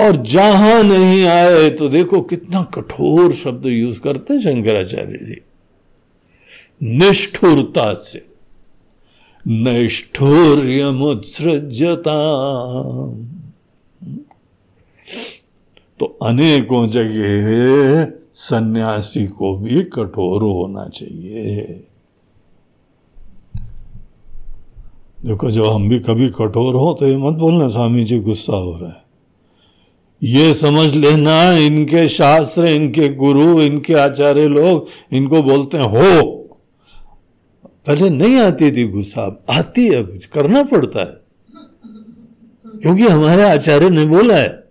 और 0.00 0.16
जहाँ 0.16 0.82
नहीं 0.82 1.24
आए 1.24 1.70
तो 1.70 1.88
देखो 1.88 2.20
कितना 2.20 2.62
कठोर 2.62 3.32
शब्द 3.32 3.66
यूज़ 3.66 4.00
करते 4.00 4.34
हैं 4.34 4.40
शंकराचार्य 4.40 5.18
जी। 5.18 5.40
निष्ठुरता 6.82 7.94
से। 7.94 8.26
नैष्ठुर्यमुत्सृजता 9.46 10.74
तो 16.00 16.18
अनेकों 16.22 16.88
जगह 16.88 18.12
सन्यासी 18.32 19.26
को 19.26 19.56
भी 19.56 19.82
कठोर 19.82 20.42
होना 20.42 20.88
चाहिए। 20.88 21.84
देखो 25.24 25.50
जब 25.50 25.64
हम 25.64 25.88
भी 25.88 25.98
कभी 25.98 26.28
कठोर 26.28 26.74
हो 26.74 26.96
तो 27.00 27.06
ये 27.06 27.16
मत 27.16 27.34
बोलना, 27.34 27.68
स्वामी 27.68 28.04
जी, 28.04 28.18
गुस्सा 28.18 28.56
हो 28.56 28.78
रहा 28.78 28.90
है। 28.90 29.04
ये 30.22 30.54
समझ 30.54 30.94
लेना, 30.94 31.52
इनके 31.52 32.08
शास्त्र, 32.08 32.66
इनके 32.66 33.08
गुरु, 33.08 33.62
इनके 33.62 33.94
आचार्य 33.94 34.48
लोग 34.48 34.86
इनको 35.12 35.42
बोलते 35.42 35.78
हैं, 35.78 35.84
हो। 35.84 36.34
पहले 37.66 38.10
नहीं 38.10 38.36
आती 38.36 38.72
थी 38.72 38.88
गुस्सा 38.88 39.44
आती 39.50 39.86
है, 39.86 40.02
करना 40.02 40.62
पड़ता 40.62 41.00
है। 41.00 41.28
क्योंकि 42.78 43.02
हमारे 43.02 43.50
आचार्य 43.50 43.90
ने 43.90 44.06
बोला 44.06 44.36
है 44.36 44.67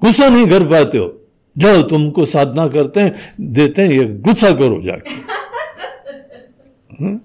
गुस्सा 0.00 0.28
नहीं 0.28 0.46
कर 0.46 0.64
पाते 0.64 0.98
हो। 0.98 1.26
जाओ, 1.58 1.82
तुमको 1.82 2.24
साधना 2.24 2.68
करते 2.68 3.00
हैं, 3.00 3.14
देते 3.40 3.82
हैं, 3.82 3.90
ये 3.90 4.04
गुस्सा 4.04 4.52
करो 4.52 4.82
जाके। 4.82 5.10
हम्म? 7.00 7.20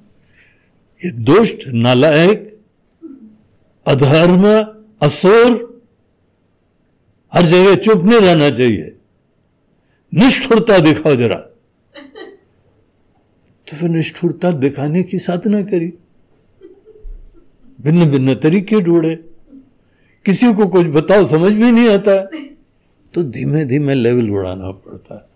ये 1.06 1.12
दुष्ट, 1.12 1.64
नालायक, 1.68 2.60
अधर्म, 3.88 4.46
असुर, 5.02 5.74
हर 7.34 7.46
जगह 7.46 7.76
चुप 7.76 8.04
नहीं 8.04 8.20
रहना 8.20 8.50
चाहिए। 8.50 8.98
निष्ठुरता 10.14 10.80
दिखाओ 10.80 11.16
जरा। 11.16 11.36
तो 13.68 13.78
फिर 13.78 13.90
निष्ठुरता 13.90 14.52
दिखाने 14.52 15.04
की 15.04 15.20
साधना 15.20 15.62
करी। 15.62 15.94
भिन्न 17.82 18.10
भिन्न 18.10 18.36
तरीके 18.36 18.82
ढूंढे। 18.82 19.16
किसी 20.26 20.54
को 20.54 20.68
कुछ 20.68 20.88
बताओ, 20.88 21.26
समझ 21.26 21.54
भी 21.54 21.72
नहीं 21.72 21.90
आता। 21.90 22.30
तो 23.14 23.24
धीमे 23.24 23.66
धीमे 23.66 23.96
लेवल 23.96 24.30
बढ़ाना 24.30 24.72
पड़ता 24.72 25.16
है। 25.16 25.32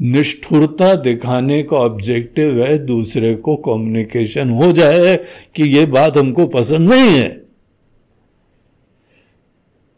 निष्ठुरता 0.00 0.94
दिखाने 0.94 1.62
का 1.62 1.76
ऑब्जेक्टिव 1.76 2.62
है, 2.62 2.78
दूसरे 2.78 3.34
को 3.34 3.56
कम्युनिकेशन 3.56 4.50
हो 4.50 4.72
जाए 4.72 5.16
कि 5.54 5.64
ये 5.64 5.86
बात 5.86 6.16
हमको 6.16 6.46
पसंद 6.46 6.92
नहीं 6.92 7.16
है। 7.18 7.46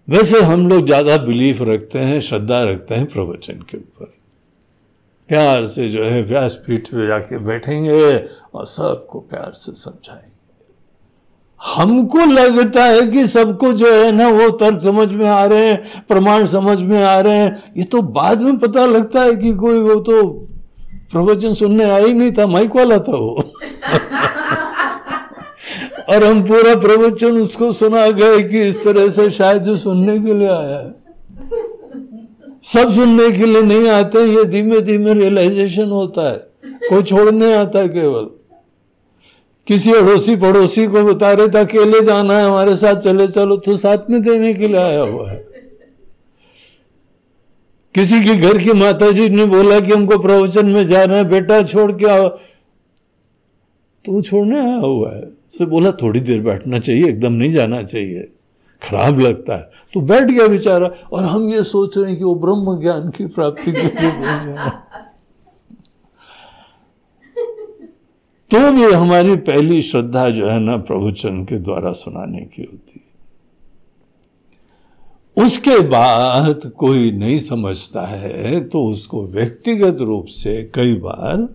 वैसे 0.08 0.40
हम 0.40 0.68
लोग 0.68 0.86
ज़्यादा 0.86 1.16
बिलीफ 1.16 1.62
रखते 1.62 1.98
हैं, 1.98 2.20
श्रद्धा 2.20 2.62
रखते 2.62 2.94
हैं 2.94 3.06
प्रवचन 3.06 3.64
के 3.70 3.76
ऊपर। 3.76 4.14
प्यार 5.28 5.66
से 5.66 5.88
जो 5.88 6.04
है 6.04 6.22
व्यासपीठ 6.22 6.88
पे 6.88 7.06
जाके 7.06 7.38
बैठेंगे 7.38 8.16
और 8.54 8.66
सबको 8.66 9.20
प्यार 9.20 9.52
से 9.54 9.72
समझाएँगे। 9.72 10.37
हमको 11.66 12.18
लगता 12.18 12.84
है 12.84 13.06
कि 13.06 13.26
सबको 13.26 13.72
जो 13.72 13.92
है 13.92 14.12
ना 14.12 14.28
वो 14.28 14.50
तर्क 14.50 14.80
समझ 14.80 15.12
में 15.12 15.26
आ 15.26 15.44
रहे 15.44 15.66
हैं, 15.66 16.04
प्रमाण 16.08 16.46
समझ 16.46 16.80
में 16.80 17.04
आ 17.04 17.20
रहे 17.20 17.36
हैं। 17.36 17.62
ये 17.76 17.84
तो 17.84 18.02
बाद 18.02 18.40
में 18.40 18.58
पता 18.58 18.86
लगता 18.86 19.22
है 19.22 19.36
कि 19.36 19.54
कोई 19.54 19.80
वो 19.80 20.00
तो 20.00 20.28
प्रवचन 21.12 21.54
सुनने 21.54 21.84
आया 21.84 22.04
ही 22.04 22.12
नहीं 22.12 22.32
था, 22.32 22.46
माइक 22.46 22.76
वाला 22.76 22.98
था 22.98 23.16
वो। 23.16 23.42
और 26.08 26.24
हम 26.24 26.42
पूरा 26.42 26.74
प्रवचन 26.74 27.36
उसको 27.36 27.72
सुना 27.72 28.10
गए 28.10 28.42
कि 28.42 28.62
इस 28.62 28.84
तरह 28.84 29.10
से 29.10 29.30
शायद 29.30 29.62
जो 29.62 29.76
सुनने 29.76 30.18
के 30.18 30.34
लिए 30.34 30.48
आया 30.48 30.78
है। 30.78 30.94
सब 32.62 32.92
सुनने 32.92 33.30
के 33.30 33.46
लिए 33.46 33.62
नहीं 33.62 33.88
आते, 33.88 34.18
ये 34.18 34.44
धीमे 34.44 34.80
धीमे 34.80 35.14
रियलाइजेशन 35.14 35.88
होता 35.88 36.30
है। 36.30 36.50
कोई 36.88 37.02
छोड़ने 37.02 37.54
आता 37.54 37.78
है 37.78 37.88
केवल। 37.88 38.37
किसी 39.68 39.92
अड़ोसी 39.92 40.36
पड़ोसी 40.36 40.86
को 40.86 41.14
बता 41.14 41.32
रहे 41.32 41.48
थे, 41.48 41.58
अकेले 41.58 42.04
जाना 42.04 42.38
है, 42.38 42.44
हमारे 42.44 42.76
साथ 42.76 42.96
चले, 42.96 43.28
चलो 43.28 43.56
तो 43.56 43.76
साथ 43.76 43.98
में 44.10 44.22
देने 44.22 44.54
के 44.54 44.68
लिए 44.68 44.76
आया 44.76 45.00
हुआ 45.00 45.30
है। 45.30 45.48
किसी 47.94 48.24
के 48.24 48.34
घर 48.34 48.58
की 48.58 48.72
माता 48.72 49.10
जी 49.10 49.28
ने 49.28 49.44
बोला 49.44 49.80
कि 49.80 49.92
हमको 49.92 50.18
प्रवचन 50.18 50.66
में 50.66 50.86
जा 50.86 50.98
जाना 50.98 51.16
है, 51.16 51.24
बेटा 51.24 51.62
छोड़ 51.62 51.92
के 51.92 52.06
आओ। 52.06 52.28
तो 54.04 54.22
छोड़ने 54.22 54.60
आया 54.60 54.76
हुआ 54.76 55.14
है। 55.14 55.22
से 55.50 55.66
बोला, 55.66 55.92
थोड़ी 55.92 56.20
देर 56.20 56.40
बैठना 56.40 56.78
चाहिए, 56.78 57.06
एकदम 57.06 57.32
नहीं 57.32 57.52
जाना 57.52 57.82
चाहिए। 57.82 58.20
खराब 58.82 59.18
लगता 59.18 59.56
है। 59.56 59.70
तो 59.94 60.00
बैठ 60.00 60.22
गया 60.22 60.46
बेचारा, 60.46 60.90
और 61.12 61.24
हम 61.24 61.48
ये 61.48 61.62
सोच 61.62 61.98
रहे 61.98 62.08
हैं 62.08 62.18
कि 62.18 62.24
वो 62.24 62.34
ब्रह्म 62.34 62.80
ज्ञान 62.82 63.10
की 63.10 63.26
प्राप्ति 63.26 63.72
के 63.72 63.78
लिए 63.78 63.88
पहुँच 63.88 64.82
तो 68.50 68.70
भी 68.72 68.92
हमारी 68.92 69.36
पहली 69.46 69.80
श्रद्धा 69.82 70.28
जो 70.30 70.46
है 70.46 70.58
ना 70.60 70.76
प्रभुचन 70.82 71.44
के 71.44 71.58
द्वारा 71.58 71.92
सुनाने 71.94 72.40
की 72.44 72.62
होती 72.62 73.00
है। 73.00 73.06
उसके 75.36 75.78
बाद 75.88 76.70
कोई 76.76 77.10
नहीं 77.12 77.38
समझता 77.38 78.06
है 78.06 78.60
तो 78.68 78.82
उसको 78.84 79.26
व्यक्तिगत 79.26 80.00
रूप 80.00 80.26
से 80.26 80.62
कई 80.74 80.94
बार 80.98 81.48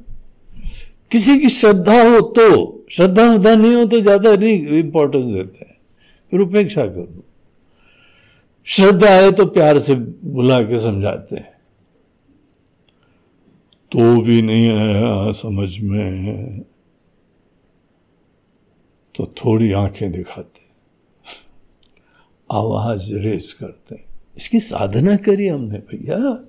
किसी 1.12 1.38
की 1.40 1.50
श्रद्धा 1.50 2.02
हो 2.04 2.20
तो 2.38 2.46
श्रद्धा 2.92 3.24
उदा 3.34 3.56
नहीं 3.56 3.74
हो 3.76 3.86
तो 3.86 4.00
ज़्यादा 4.02 4.36
नहीं 4.36 4.78
इंपॉर्टेंस 4.78 5.26
देते 5.26 5.66
हैं। 5.66 5.78
फिर 6.32 6.40
उपेक्षा 6.40 6.86
कर 6.86 7.02
दो 7.02 7.24
श्रद्धा 8.68 9.10
है 9.10 9.32
तो 9.32 9.46
प्यार 9.48 9.80
से 9.80 9.96
बुला 9.96 10.62
के 10.62 10.78
समझाते 10.80 11.36
हैं। 11.36 11.52
तो 13.92 14.22
भी 14.22 14.42
नहीं 14.42 14.70
आया 14.72 15.32
समझ 15.32 15.80
में 15.80 16.64
तो 19.16 19.26
थोड़ी 19.26 19.72
आँखें 19.72 20.12
दिखाते 20.12 20.64
आवाज़ 22.52 23.14
रेस 23.14 23.54
करते 23.54 24.06
इसकी 24.38 24.60
साधना 24.60 25.16
करी 25.16 25.48
हमने, 25.48 25.78
भैया। 25.78 26.48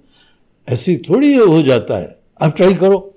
ऐसी 0.69 0.97
थोड़ी 0.97 1.35
हो 1.35 1.63
जाता 1.63 1.99
है। 1.99 2.21
आप 2.41 2.57
ट्राई 2.57 2.75
करो। 2.75 3.15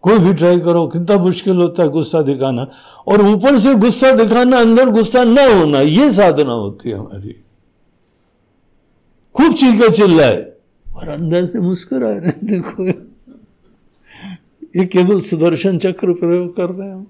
कोई 0.00 0.18
भी 0.18 0.34
ट्राई 0.34 0.60
करो। 0.60 0.86
कितना 0.86 1.18
मुश्किल 1.18 1.56
होता 1.56 1.82
है 1.82 1.88
गुस्सा 1.88 2.22
दिखाना। 2.22 2.70
और 3.06 3.22
ऊपर 3.22 3.58
से 3.58 3.74
गुस्सा 3.74 4.12
दिखाना, 4.12 4.60
अंदर 4.60 4.88
गुस्सा 4.88 5.24
न 5.24 5.38
होना, 5.38 5.80
ये 5.80 6.10
साधना 6.10 6.52
होती 6.52 6.90
है 6.90 6.96
हमारी। 6.96 7.36
खूब 9.34 9.54
चीखा 9.54 9.88
चिल्लाए। 9.88 10.52
और 10.96 11.08
अंदर 11.08 11.46
से 11.46 11.58
मुस्कुरा 11.58 12.10
रहे 12.10 12.20
देखो। 12.44 12.88
ये 14.76 14.86
केवल 14.86 15.20
सुदर्शन 15.20 15.78
चक्र 15.78 16.12
प्रयोग 16.12 16.56
कर 16.56 16.70
रहे 16.70 16.92
हो 16.92 17.06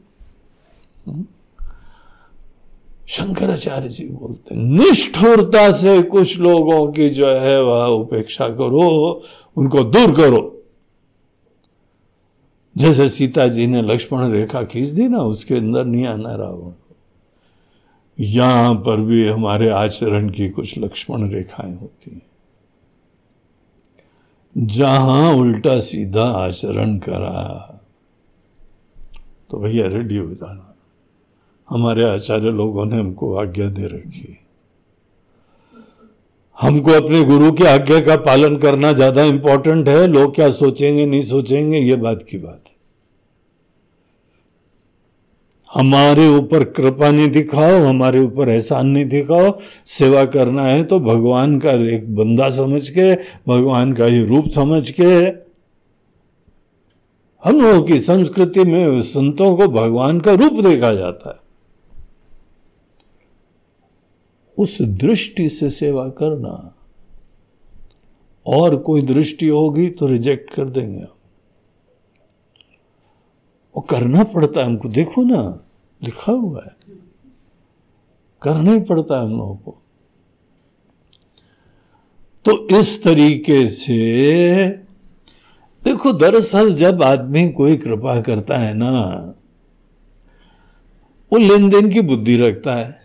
शंकराचार्य 3.08 3.88
जी 3.88 4.08
बोलते, 4.08 4.54
निष्ठुरता 4.54 5.70
से 5.72 6.02
कुछ 6.02 6.38
लोगों 6.38 6.92
की 6.92 7.08
जो 7.10 7.28
है 7.28 7.62
वह 7.62 7.84
उपेक्षा 7.84 8.48
करो, 8.48 9.22
उनको 9.56 9.84
दूर 9.84 10.14
करो। 10.14 10.48
जैसे 12.76 13.08
सीता 13.08 13.46
जी 13.48 13.66
ने 13.66 13.82
लक्ष्मण 13.82 14.30
रेखा 14.30 14.62
खींच 14.62 14.88
दी 14.88 15.08
ना, 15.08 15.18
उसके 15.18 15.54
अंदर 15.54 15.84
नहीं 15.84 16.06
आना 16.06 16.34
रावण 16.34 16.70
को 16.70 16.94
यहाँ 18.18 18.74
पर 18.74 19.00
भी 19.00 19.28
हमारे 19.28 19.68
आचरण 19.68 20.28
की 20.30 20.48
कुछ 20.48 20.78
लक्ष्मण 20.78 21.28
रेखाएँ 21.30 21.74
होती 21.76 22.10
हैं। 22.10 22.22
जहाँ 24.56 25.32
उल्टा 25.32 25.78
सीधा 25.80 26.24
आचरण 26.24 26.98
करा 26.98 27.68
तो 29.50 29.58
भैया 29.58 29.86
रेडी 29.88 30.16
हो 30.16 30.30
जाना। 30.30 30.71
हमारे 31.72 32.04
आचार्य 32.04 32.50
लोगों 32.52 32.84
ने 32.86 32.96
हमको 32.96 33.34
आज्ञा 33.36 33.68
दे 33.70 33.86
रखी 33.88 34.38
हमको 36.58 36.90
अपने 36.92 37.22
गुरु 37.24 37.50
की 37.52 37.64
आज्ञा 37.66 38.00
का 38.00 38.16
पालन 38.24 38.56
करना 38.56 38.92
ज़्यादा 38.92 39.22
इंपॉर्टेंट 39.24 39.88
है। 39.88 40.06
लोग 40.08 40.34
क्या 40.34 40.50
सोचेंगे, 40.52 41.06
नहीं 41.06 41.22
सोचेंगे, 41.22 41.78
ये 41.78 41.96
बात 41.96 42.22
की 42.22 42.38
बात 42.38 42.62
है। 42.66 42.74
हमारे 45.70 46.26
ऊपर 46.28 46.64
कृपा 46.70 47.10
नहीं 47.10 47.30
दिखाओ, 47.30 47.82
हमारे 47.84 48.20
ऊपर 48.20 48.48
एहसान 48.48 48.86
नहीं 48.88 49.04
दिखाओ। 49.08 49.52
सेवा 49.88 50.24
करना 50.28 50.64
है 50.64 50.82
तो 50.84 50.98
भगवान 51.00 51.58
का 51.58 51.72
एक 51.94 52.14
बंदा 52.16 52.50
समझ 52.52 52.88
के, 52.88 53.14
भगवान 53.48 53.92
का 53.92 54.04
ही 54.06 54.24
रूप 54.24 54.48
समझ 54.50 54.90
के, 54.90 55.12
हम 57.42 57.60
लोगों 57.60 57.82
की 57.82 57.98
संस्कृति 58.00 58.64
में 58.64 59.00
संतों 59.04 59.56
को 59.56 59.68
भगवान 59.70 60.20
का 60.20 60.32
रूप 60.34 60.60
देखा 60.64 60.92
जाता 60.94 61.30
है। 61.30 61.40
उस 64.58 64.82
दृष्टि 64.82 65.48
से 65.48 65.70
सेवा 65.70 66.08
करना। 66.08 66.74
और 68.46 68.76
कोई 68.76 69.02
दृष्टि 69.02 69.48
होगी 69.48 69.90
तो 69.90 70.06
रिजेक्ट 70.06 70.54
कर 70.54 70.64
देंगे 70.64 70.98
हम। 70.98 71.06
वो 73.76 73.80
करना 73.80 74.24
पड़ता 74.24 74.60
है 74.60 74.66
हमको। 74.66 74.88
देखो 74.88 75.22
ना, 75.22 75.64
लिखा 76.02 76.32
हुआ 76.32 76.60
है। 76.64 76.76
करना 78.42 78.72
ही 78.72 78.80
पड़ता 78.80 79.16
है 79.16 79.24
हम 79.24 79.30
लोगों 79.30 79.56
को। 79.56 79.78
तो 82.44 82.78
इस 82.78 83.04
तरीके 83.04 83.68
से, 83.68 84.68
देखो 85.84 86.12
दरअसल 86.12 86.74
जब 86.74 87.02
आदमी 87.02 87.48
कोई 87.48 87.76
कृपा 87.76 88.20
करता 88.20 88.58
है 88.58 88.74
ना, 88.74 88.92
वो 91.32 91.38
लेन 91.38 91.68
देन 91.68 91.90
की 91.90 92.00
बुद्धि 92.00 92.36
रखता 92.36 92.74
है। 92.74 93.01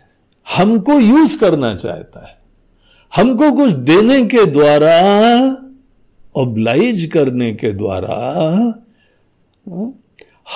हमको 0.48 0.98
यूज़ 1.00 1.38
करना 1.38 1.74
चाहता 1.76 2.26
है। 2.26 2.36
हमको 3.12 3.50
कुछ 3.52 3.72
देने 3.84 4.22
के 4.26 4.44
द्वारा 4.46 4.96
ओब्लाइज 6.36 7.04
करने 7.06 7.52
के 7.52 7.70
द्वारा, 7.72 8.16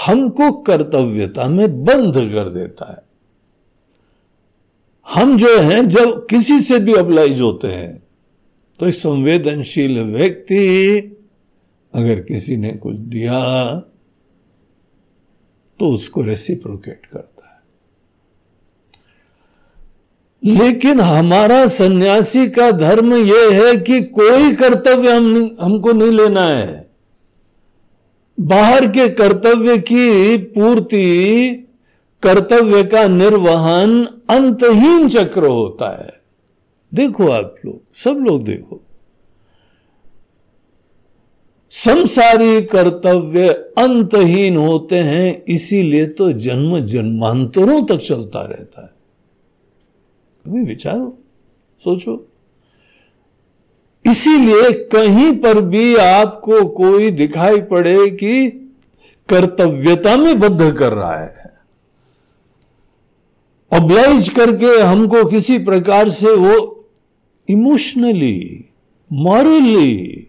हमको 0.06 0.50
कर्तव्यता 0.62 1.48
में 1.48 1.84
बंद 1.84 2.14
कर 2.34 2.48
देता 2.48 2.92
है। 2.92 3.02
हम 5.06 5.36
जो 5.38 5.58
हैं, 5.60 5.88
जब 5.88 6.26
किसी 6.26 6.58
से 6.60 6.78
भी 6.78 6.94
अप्लाइज 6.94 7.40
होते 7.40 7.68
हैं 7.68 8.02
तो 8.80 8.86
एक 8.86 8.94
संवेदनशील 8.94 10.00
व्यक्ति 10.02 10.98
अगर 11.94 12.20
किसी 12.20 12.56
ने 12.56 12.70
कुछ 12.72 12.96
दिया 12.96 13.40
तो 15.80 15.88
उसको 15.88 16.22
रेसिप्रोकेट 16.22 17.06
करता 17.06 17.48
है 17.48 17.60
लेकिन 20.44 21.00
हमारा 21.00 21.66
सन्यासी 21.66 22.48
का 22.48 22.70
धर्म 22.70 23.14
यह 23.14 23.64
है 23.64 23.76
कि 23.76 24.02
कोई 24.02 24.54
कर्तव्य 24.54 25.12
हम 25.12 25.56
हमको 25.60 25.92
नहीं 25.92 26.10
लेना 26.10 26.46
है। 26.46 26.90
बाहर 28.40 28.86
के 28.86 29.08
कर्तव्य 29.08 29.78
की 29.78 30.36
पूर्ति, 30.36 31.48
कर्तव्य 32.22 32.84
का 32.84 33.08
निर्वहन 33.08 34.08
अंतहीन 34.30 35.08
चक्र 35.08 35.46
होता 35.46 36.04
है। 36.04 36.12
देखो 36.94 37.28
आप 37.28 37.54
लोग, 37.66 37.94
सब 37.94 38.10
लोग 38.10 38.44
देखो। 38.44 38.80
संसारी 41.70 42.62
कर्तव्य 42.62 43.48
अंतहीन 43.78 44.56
होते 44.56 44.96
हैं, 44.96 45.44
इसीलिए 45.48 46.06
तो 46.06 46.32
जन्म 46.32 46.80
जन्मांतरों 46.80 47.84
तक 47.84 47.96
चलता 47.96 48.40
रहता 48.40 48.82
है। 48.82 49.01
कभी 50.46 50.62
विचारो, 50.62 51.18
सोचो। 51.78 52.28
इसीलिए 54.06 54.72
कहीं 54.72 55.36
पर 55.36 55.60
भी 55.60 55.96
आपको 55.96 56.66
कोई 56.68 57.10
दिखाई 57.10 57.60
पड़े 57.60 58.10
कि 58.10 58.50
कर्तव्यता 59.28 60.16
में 60.16 60.40
बद्ध 60.40 60.72
कर 60.72 60.92
रहा 60.92 61.20
है। 61.20 61.52
ऑब्लाइज 63.72 64.28
करके 64.28 64.80
हमको 64.80 65.24
किसी 65.24 65.58
प्रकार 65.58 66.08
से 66.08 66.36
वो 66.36 66.84
इमोशनली 67.48 68.64
मॉरली 69.12 70.28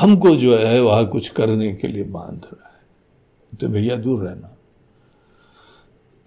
हमको 0.00 0.36
जो 0.36 0.58
है 0.58 0.82
वह 0.82 1.02
कुछ 1.02 1.28
करने 1.28 1.74
के 1.74 1.88
लिए 1.88 2.04
बाँध 2.04 2.40
रहा 2.44 2.68
है। 2.68 3.58
तो 3.60 3.68
भैया 3.68 3.96
दूर 3.96 4.24
रहना। 4.24 4.56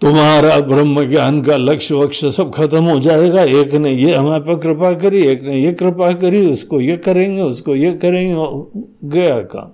तुम्हारा 0.05 0.59
ब्रह्म 0.59 1.09
ज्ञान 1.09 1.41
का 1.41 1.57
लक्ष्य 1.57 1.95
वक्ष 1.95 2.25
सब 2.25 2.51
खत्म 2.53 2.83
हो 2.83 2.99
जाएगा। 2.99 3.43
एक 3.43 3.73
ने 3.73 3.91
ये 3.91 4.15
हमारे 4.15 4.43
पर 4.43 4.59
कृपा 4.59 4.93
करी, 4.93 5.21
एक 5.21 5.43
ने 5.43 5.59
ये 5.59 5.73
कृपा 5.73 6.13
करी, 6.13 6.51
उसको 6.51 6.81
ये 6.81 6.97
करेंगे, 6.97 7.41
उसको 7.41 7.75
ये 7.75 7.93
करेंगे 7.93 8.79
गया 9.07 9.39
काम। 9.39 9.67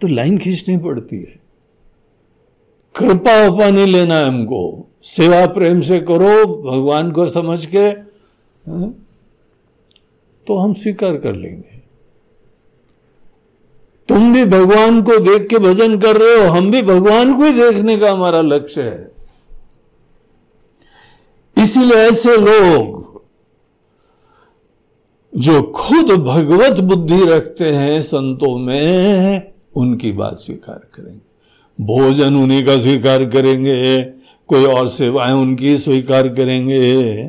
तो 0.00 0.08
लाइन 0.08 0.38
खींचनी 0.38 0.76
पड़ती 0.76 1.16
है। 1.16 1.40
कृपा 2.96 3.48
उपा 3.48 3.70
नहीं 3.70 3.86
लेना 3.86 4.14
है 4.14 4.26
हमको। 4.26 4.88
सेवा 5.02 5.46
प्रेम 5.46 5.80
से 5.80 6.00
करो, 6.00 6.46
भगवान 6.46 7.10
को 7.10 7.28
समझ 7.28 7.66
के 7.66 8.12
हाँ? 8.70 9.06
तो 10.46 10.56
हम 10.56 10.72
स्वीकार 10.72 11.16
कर 11.16 11.34
लेंगे। 11.34 11.71
तुम 14.08 14.32
भी 14.34 14.44
भगवान 14.44 15.02
को 15.02 15.18
देख 15.18 15.48
के 15.48 15.58
भजन 15.58 15.98
कर 15.98 16.16
रहे 16.16 16.44
हो, 16.44 16.52
हम 16.52 16.70
भी 16.70 16.82
भगवान 16.82 17.36
को 17.36 17.44
ही 17.44 17.52
देखने 17.52 17.98
का 17.98 18.10
हमारा 18.12 18.40
लक्ष्य 18.40 18.82
है। 18.82 19.12
इसीलिए 21.56 21.96
ऐसे 21.96 22.36
लोग 22.36 23.00
जो 25.32 25.62
खुद 25.62 26.10
भगवत 26.10 26.80
बुद्धि 26.80 27.24
रखते 27.24 27.64
हैं, 27.64 28.02
संतों 28.02 28.58
में 28.58 29.52
उनकी 29.76 30.12
बात 30.12 30.34
स्वीकार 30.34 30.80
करेंगे। 30.94 31.32
भोजन 31.78 32.34
उन्हीं 32.34 32.64
का 32.64 32.78
स्वीकार 32.78 33.24
करेंगे, 33.24 34.02
कोई 34.48 34.64
और 34.64 34.88
सेवाएँ 34.88 35.32
उनकी 35.32 35.76
स्वीकार 35.78 36.28
करेंगे। 36.28 37.24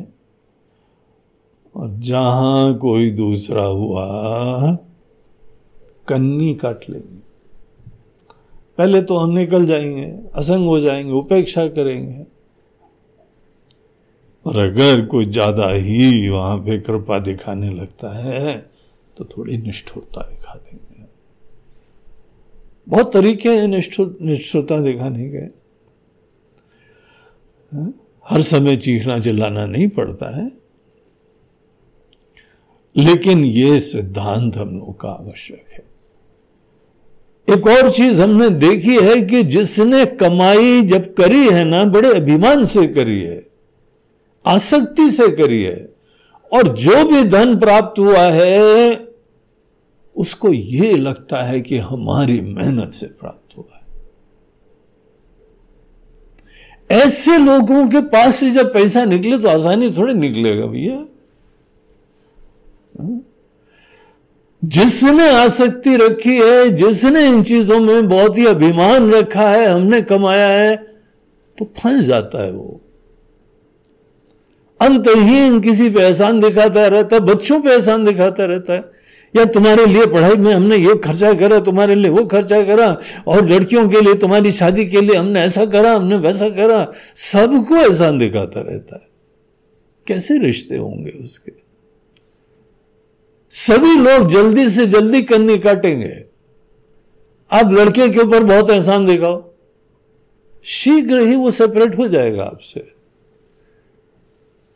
और 1.74 1.90
जहाँ 1.90 2.74
कोई 2.74 3.10
दूसरा 3.10 3.64
हुआ 3.64 4.06
कन्नी 6.08 6.54
काट 6.54 6.84
लेंगे। 6.90 7.22
पहले 8.78 9.00
तो 9.02 9.16
हम 9.16 9.30
निकल 9.30 9.66
जाएँगे, 9.66 10.04
असंग 10.34 10.66
हो 10.66 10.78
जाएँगे, 10.80 11.12
उपेक्षा 11.12 11.66
करेंगे। 11.68 12.24
और 14.46 14.58
अगर 14.58 15.04
कोई 15.06 15.26
ज़्यादा 15.26 15.68
ही 15.70 16.28
वहाँ 16.28 16.56
पे 16.56 16.78
कृपा 16.78 17.18
दिखाने 17.18 17.70
लगता 17.70 18.10
है 18.18 18.56
तो 19.16 19.24
थोड़ी 19.24 19.56
निष्ठुरता 19.56 20.22
दिखा 20.22 20.54
देंगे। 20.54 21.04
बहुत 22.86 23.12
तरीके 23.12 23.48
हैं 23.48 23.68
निष्ठुर 23.68 24.16
निष्ठुरता 24.22 24.78
दिखाने 24.80 25.28
के। 25.28 25.44
हाँ? 27.72 27.92
हर 28.26 28.42
समय 28.42 28.76
चीखना 28.76 29.18
चिल्लाना 29.18 29.66
नहीं 29.66 29.88
पड़ता 29.88 30.36
है। 30.36 30.50
लेकिन 32.96 33.44
ये 33.44 33.80
सिद्धांत 33.80 34.56
हम 34.56 34.76
लोग 34.78 35.00
का 35.00 35.08
आवश्यक 35.08 35.72
है। 35.72 35.93
एक 37.48 37.66
और 37.66 37.90
चीज़ 37.90 38.20
हमने 38.22 38.48
देखी 38.50 38.96
है 38.96 39.20
कि 39.22 39.42
जिसने 39.42 40.04
कमाई 40.06 40.82
जब 40.82 41.12
करी 41.14 41.48
है 41.48 41.64
ना, 41.64 41.84
बड़े 41.84 42.14
अभिमान 42.14 42.64
से 42.64 42.86
करी 42.86 43.20
है, 43.20 43.46
आसक्ति 44.44 45.10
से 45.10 45.28
करी 45.28 45.62
है, 45.62 45.88
और 46.52 46.68
जो 46.68 47.04
भी 47.04 47.22
धन 47.24 47.58
प्राप्त 47.58 47.98
हुआ 47.98 48.22
है, 48.32 49.08
उसको 50.16 50.52
यह 50.52 50.96
लगता 50.96 51.42
है 51.42 51.60
कि 51.60 51.78
हमारी 51.78 52.40
मेहनत 52.40 52.92
से 52.92 53.06
प्राप्त 53.06 53.56
हुआ 53.56 53.76
है 53.76 53.82
ऐसे 56.90 57.36
लोगों 57.38 57.86
के 57.88 58.00
पास 58.08 58.36
से 58.36 58.50
जब 58.50 58.72
पैसा 58.72 59.04
निकले 59.04 59.38
तो 59.38 59.48
आसानी 59.48 59.90
थोड़ी 59.90 60.14
निकलेगा 60.14 60.66
भैया? 60.66 60.96
जिसने 64.64 65.30
आसक्ति 65.30 65.96
रखी 65.96 66.36
है, 66.36 66.70
जिसने 66.70 67.28
इन 67.28 67.42
चीज़ों 67.42 67.80
में 67.80 68.08
बहुत 68.08 68.38
ही 68.38 68.46
अभिमान 68.46 69.12
रखा 69.12 69.48
है, 69.48 69.66
हमने 69.66 70.02
कमाया 70.02 70.48
है 70.48 70.76
तो 71.58 71.64
फंस 71.64 72.04
जाता 72.04 72.44
है 72.44 72.52
वो। 72.52 72.80
अंतहीन 74.80 75.60
किसी 75.60 75.90
पे 75.90 76.02
एहसान 76.02 76.40
दिखाता 76.40 76.86
रहता 76.86 77.16
है, 77.16 77.22
बच्चों 77.22 77.60
पे 77.60 77.70
एहसान 77.70 78.04
दिखाता 78.04 78.44
रहता 78.44 78.72
है। 78.72 79.04
या 79.36 79.44
तुम्हारे 79.44 79.86
लिए 79.86 80.06
पढ़ाई 80.06 80.36
में 80.36 80.52
हमने 80.54 80.76
ये 80.76 80.96
खर्चा 80.96 81.34
करा, 81.34 81.60
तुम्हारे 81.60 81.94
लिए 81.94 82.10
वो 82.10 82.24
खर्चा 82.24 82.62
करा, 82.62 82.98
और 83.28 83.48
लड़कियों 83.48 83.88
के 83.88 84.00
लिए, 84.00 84.14
तुम्हारी 84.14 84.52
शादी 84.52 84.86
के 84.86 85.00
लिए 85.00 85.16
हमने 85.16 85.42
ऐसा 85.42 85.64
करा, 85.64 85.92
हमने 85.92 86.16
वैसा 86.16 86.48
करा, 86.48 86.92
सबको 87.14 87.76
एहसान 87.76 88.18
दिखाता 88.18 88.60
रहता 88.60 88.96
है। 88.96 89.08
कैसे 90.06 90.38
रिश्ते 90.38 90.76
होंगे 90.76 91.10
उसके? 91.10 91.63
सभी 93.50 93.96
लोग 93.96 94.28
जल्दी 94.28 94.68
से 94.68 94.86
जल्दी 94.86 95.22
कन्नी 95.22 95.58
काटेंगे। 95.58 96.24
आप 97.52 97.72
लड़के 97.72 98.08
के 98.08 98.20
ऊपर 98.20 98.44
बहुत 98.44 98.70
एहसान 98.70 99.06
दिखाओ। 99.06 99.50
शीघ्र 100.64 101.18
ही 101.18 101.36
वो 101.36 101.50
सेपरेट 101.50 101.98
हो 101.98 102.08
जाएगा 102.08 102.44
आपसे। 102.44 102.94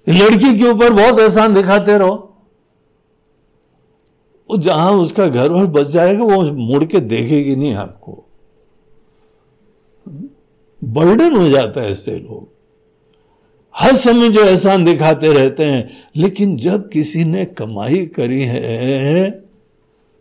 लड़की 0.08 0.58
के 0.58 0.64
ऊपर 0.64 0.92
बहुत 0.92 1.18
एहसान 1.18 1.54
दिखाते 1.54 1.98
रहो। 1.98 2.36
वो 4.50 4.56
जहाँ 4.56 4.92
उसका 4.92 5.28
घर 5.28 5.52
वर 5.52 5.66
बच 5.66 5.86
जाएगा, 5.86 6.24
वो 6.24 6.42
मुड़ 6.42 6.84
के 6.84 7.00
देखेगी 7.00 7.56
नहीं 7.56 7.74
आपको। 7.74 8.24
बर्डन 10.84 11.36
हो 11.36 11.48
जाता 11.48 11.80
है 11.80 11.90
ऐसे 11.90 12.16
लोग। 12.16 12.57
हर 13.78 13.96
समय 13.96 14.28
जो 14.28 14.44
एहसान 14.44 14.84
दिखाते 14.84 15.32
रहते 15.32 15.64
हैं, 15.64 15.88
लेकिन 16.16 16.56
जब 16.56 16.88
किसी 16.88 17.24
ने 17.24 17.44
कमाई 17.44 18.06
करी 18.06 18.42
है, 18.42 19.30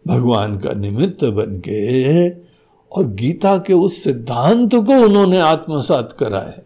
भगवान 0.08 0.58
का 0.58 0.74
निमित्त 0.74 1.26
बन 1.26 1.58
के 1.60 2.30
और 2.30 3.08
गीता 3.14 3.58
के 3.58 3.74
उस 3.74 4.04
सिद्धांत 4.04 4.76
को 4.76 5.00
उन्होंने 5.06 5.40
आत्मसात 5.40 6.16
करा 6.20 6.40
है, 6.40 6.66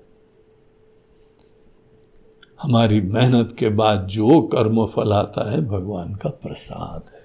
हमारी 2.62 3.02
मेहनत 3.02 3.56
के 3.60 3.70
बाद 3.70 4.08
जो 4.08 4.42
कर्म 4.42 4.86
फल 4.86 5.14
आता 5.14 5.52
है, 5.52 5.62
भगवान 5.62 6.14
का 6.16 6.30
प्रसाद 6.30 7.04
है। 7.16 7.22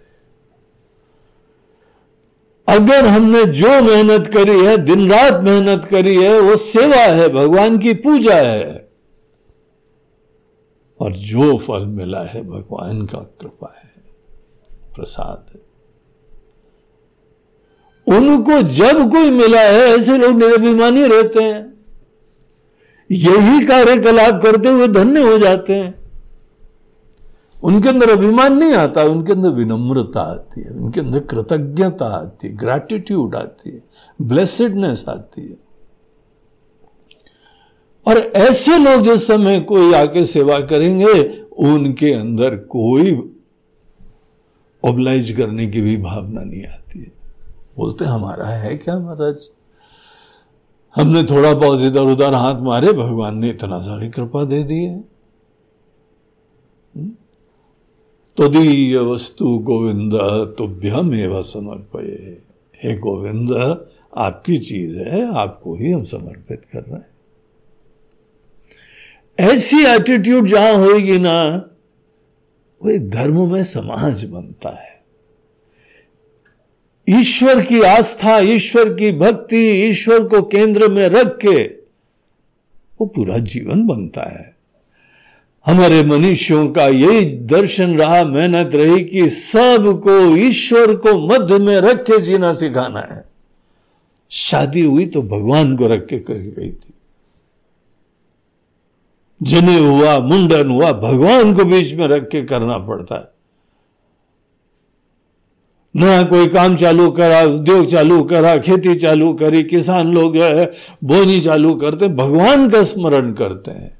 अगर 2.68 3.06
हमने 3.06 3.44
जो 3.44 3.82
मेहनत 3.82 4.26
करी 4.26 4.64
है, 4.64 4.76
दिन 4.76 5.10
रात 5.12 5.42
मेहनत 5.42 5.84
करी 5.84 6.16
है, 6.16 6.40
वो 6.40 6.56
सेवा 6.56 6.96
है, 6.96 7.28
भगवान 7.28 7.78
की 7.78 7.94
पूजा 7.94 8.34
है। 8.34 8.85
और 11.00 11.12
जो 11.12 11.58
फल 11.58 11.86
मिला 11.86 12.24
है 12.24 12.42
भगवान 12.42 13.06
का 13.06 13.18
कृपा 13.18 13.74
है, 13.78 14.02
प्रसाद 14.94 15.46
है। 15.54 15.66
उनको 18.18 18.62
जब 18.62 19.10
कोई 19.10 19.30
मिला 19.30 19.60
है, 19.60 19.80
ऐसे 19.80 20.18
लोग 20.18 20.34
निरभिमानी 20.34 21.06
रहते 21.06 21.42
हैं। 21.42 21.84
यही 23.10 23.66
कार्यकलाप 23.66 24.42
करते 24.42 24.68
हुए 24.68 24.88
धन्य 24.88 25.32
हो 25.32 25.38
जाते 25.38 25.74
हैं। 25.74 26.06
उनके 27.64 27.88
अंदर 27.88 28.10
अभिमान 28.10 28.56
नहीं 28.56 28.72
आता, 28.72 29.02
उनके 29.02 29.32
अंदर 29.32 29.48
विनम्रता 29.48 30.20
आती 30.20 30.62
है, 30.62 30.70
उनके 30.70 31.00
अंदर 31.00 31.20
कृतज्ञता 31.20 32.06
आती 32.06 32.48
है 32.48 32.56
ग्रैटिट्यूड 32.56 33.36
आती 33.36 33.70
है 33.70 33.82
ब्लेसिडनेस 34.22 35.04
आती 35.08 35.42
है। 35.42 35.65
और 38.06 38.18
ऐसे 38.18 38.78
लोग 38.78 39.04
जिस 39.04 39.26
समय 39.26 39.60
कोई 39.60 39.94
आके 39.94 40.26
सेवा 40.26 40.60
करेंगे, 40.60 41.42
उनके 41.58 42.12
अंदर 42.12 42.56
कोई 42.56 43.32
ओबलाइज 44.84 45.32
करने 45.32 45.66
की 45.66 45.80
भी 45.80 45.96
भावना 45.96 46.44
नहीं 46.44 46.64
आती 46.64 46.98
है। 46.98 47.12
बोलते, 47.76 48.04
हमारा 48.04 48.46
है 48.46 48.76
क्या 48.76 48.98
महाराज? 48.98 49.50
हमने 50.96 51.22
थोड़ा 51.22 51.54
बहुत 51.54 51.80
इधर 51.80 52.00
उधर 52.00 52.34
हाथ 52.34 52.60
मारे, 52.60 52.92
भगवान 52.92 53.38
ने 53.38 53.50
इतना 53.50 53.78
सारी 53.78 54.08
कृपा 54.08 54.44
दे 54.44 54.62
दी 54.62 54.84
है। 54.84 55.00
तदीय 58.38 58.98
वस्तु 58.98 59.58
गोविंद, 59.58 60.12
तुभ्यम 60.58 61.14
एवं 61.14 61.42
समर्पय। 61.42 62.36
हे 62.84 62.98
गोविंद, 62.98 63.52
आपकी 64.16 64.58
चीज़ 64.58 64.98
है, 64.98 65.36
आपको 65.36 65.74
ही 65.74 65.90
हम 65.90 66.02
समर्पित 66.02 66.62
कर 66.72 66.80
रहे 66.80 66.96
हैं। 66.96 67.15
ऐसी 69.40 69.84
एटीट्यूड 69.84 70.46
जहाँ 70.46 70.74
होगी 70.74 71.18
ना, 71.18 71.70
वो 72.84 72.90
एक 72.90 73.10
धर्म 73.10 73.52
में 73.52 73.62
समाज 73.62 74.24
बनता 74.24 74.68
है। 74.68 74.96
ईश्वर 77.08 77.62
की 77.62 77.82
आस्था, 77.82 78.38
ईश्वर 78.38 78.94
की 78.94 79.12
भक्ति, 79.12 79.70
ईश्वर 79.70 80.24
को 80.24 80.42
केंद्र 80.42 80.88
में 80.88 81.08
रख 81.08 81.38
के 81.38 81.64
वो 83.00 83.06
पूरा 83.06 83.38
जीवन 83.38 83.86
बनता 83.86 84.22
है। 84.22 84.56
हमारे 85.66 86.02
मनुष्यों 86.02 86.68
का 86.68 86.86
यही 86.86 87.24
दर्शन 87.24 87.98
रहा, 87.98 88.24
मेहनत 88.24 88.74
रही 88.74 89.04
कि 89.04 89.28
सबको 89.28 90.36
ईश्वर 90.36 90.94
को 90.94 91.28
मध्य 91.28 91.58
में 91.58 91.76
रख 91.76 92.02
के 92.02 92.20
जीना 92.20 92.52
सिखाना 92.52 93.00
है। 93.00 93.24
शादी 94.30 94.80
हुई 94.80 95.06
तो 95.06 95.22
भगवान 95.22 95.76
को 95.76 95.86
रख 95.86 96.06
के 96.06 96.18
करी 96.18 96.50
गई 96.50 96.70
थी। 96.70 96.92
जने 99.42 99.78
हुआ, 99.78 100.18
मुंडन 100.18 100.70
हुआ, 100.70 100.92
भगवान 100.92 101.54
को 101.54 101.64
बीच 101.64 101.94
में 101.94 102.06
रख 102.06 102.28
के 102.28 102.42
करना 102.42 102.78
पड़ता 102.78 103.16
है। 103.16 103.36
नया 105.96 106.22
कोई 106.22 106.48
काम 106.48 106.76
चालू 106.76 107.10
करा, 107.10 107.42
उद्योग 107.42 107.86
चालू 107.86 108.24
करा, 108.24 108.58
खेती 108.58 108.94
चालू 108.94 109.34
करी, 109.34 109.64
किसान 109.64 110.14
लोग 110.14 110.36
है, 110.36 110.72
बोनी 111.04 111.40
चालू 111.40 111.74
करते, 111.74 112.08
भगवान 112.08 112.70
का 112.70 112.82
स्मरण 112.82 113.32
करते 113.32 113.70
हैं। 113.70 113.98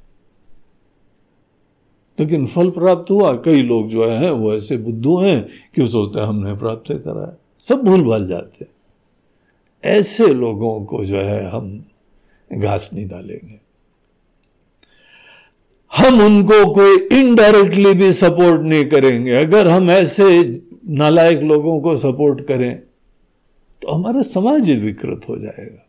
लेकिन 2.19 2.45
फल 2.45 2.69
प्राप्त 2.69 3.11
हुआ, 3.11 3.33
कई 3.33 3.61
लोग 3.61 3.87
जो 3.87 4.09
है, 4.09 4.31
वो 4.31 4.53
ऐसे 4.53 4.77
बुद्धू 4.77 5.21
हैं 5.21 5.47
कि 5.75 5.87
सोचते 5.87 6.19
हैं, 6.19 6.27
हमने 6.27 6.55
प्राप्त 6.55 6.91
करा 6.91 7.27
है। 7.27 7.37
सब 7.59 7.83
भूल 7.83 8.03
भाल 8.03 8.27
जाते 8.27 8.65
हैं। 8.65 8.71
ऐसे 9.85 10.27
लोगों 10.27 10.85
को 10.85 11.05
जो 11.05 11.17
है, 11.17 11.51
हम 11.51 11.85
घास 12.53 12.89
नहीं 12.93 13.07
डालेंगे। 13.07 13.66
हम 15.91 16.21
उनको 16.21 16.73
कोई 16.73 16.97
इनडायरेक्टली 17.19 17.93
भी 17.93 18.11
सपोर्ट 18.13 18.61
नहीं 18.61 18.85
करेंगे। 18.85 19.31
अगर 19.31 19.67
हम 19.67 19.89
ऐसे 19.91 20.25
नालायक 20.89 21.39
लोगों 21.39 21.79
को 21.81 21.95
सपोर्ट 21.97 22.41
करें 22.47 22.79
तो 23.81 23.91
हमारा 23.91 24.21
समाज 24.21 24.69
ही 24.69 24.75
विकृत 24.75 25.21
हो 25.29 25.37
जाएगा। 25.37 25.83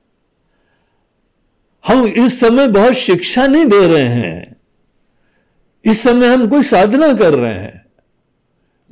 हम 1.85 2.07
इस 2.07 2.41
समय 2.41 2.69
बहुत 2.69 2.93
शिक्षा 2.93 3.47
नहीं 3.47 3.67
दे 3.67 3.87
रहे 3.87 4.09
हैं। 4.09 4.57
इस 5.85 6.03
समय 6.03 6.27
हम 6.27 6.49
कोई 6.49 6.63
साधना 6.63 7.13
कर 7.15 7.35
रहे 7.35 7.55
हैं। 7.55 7.87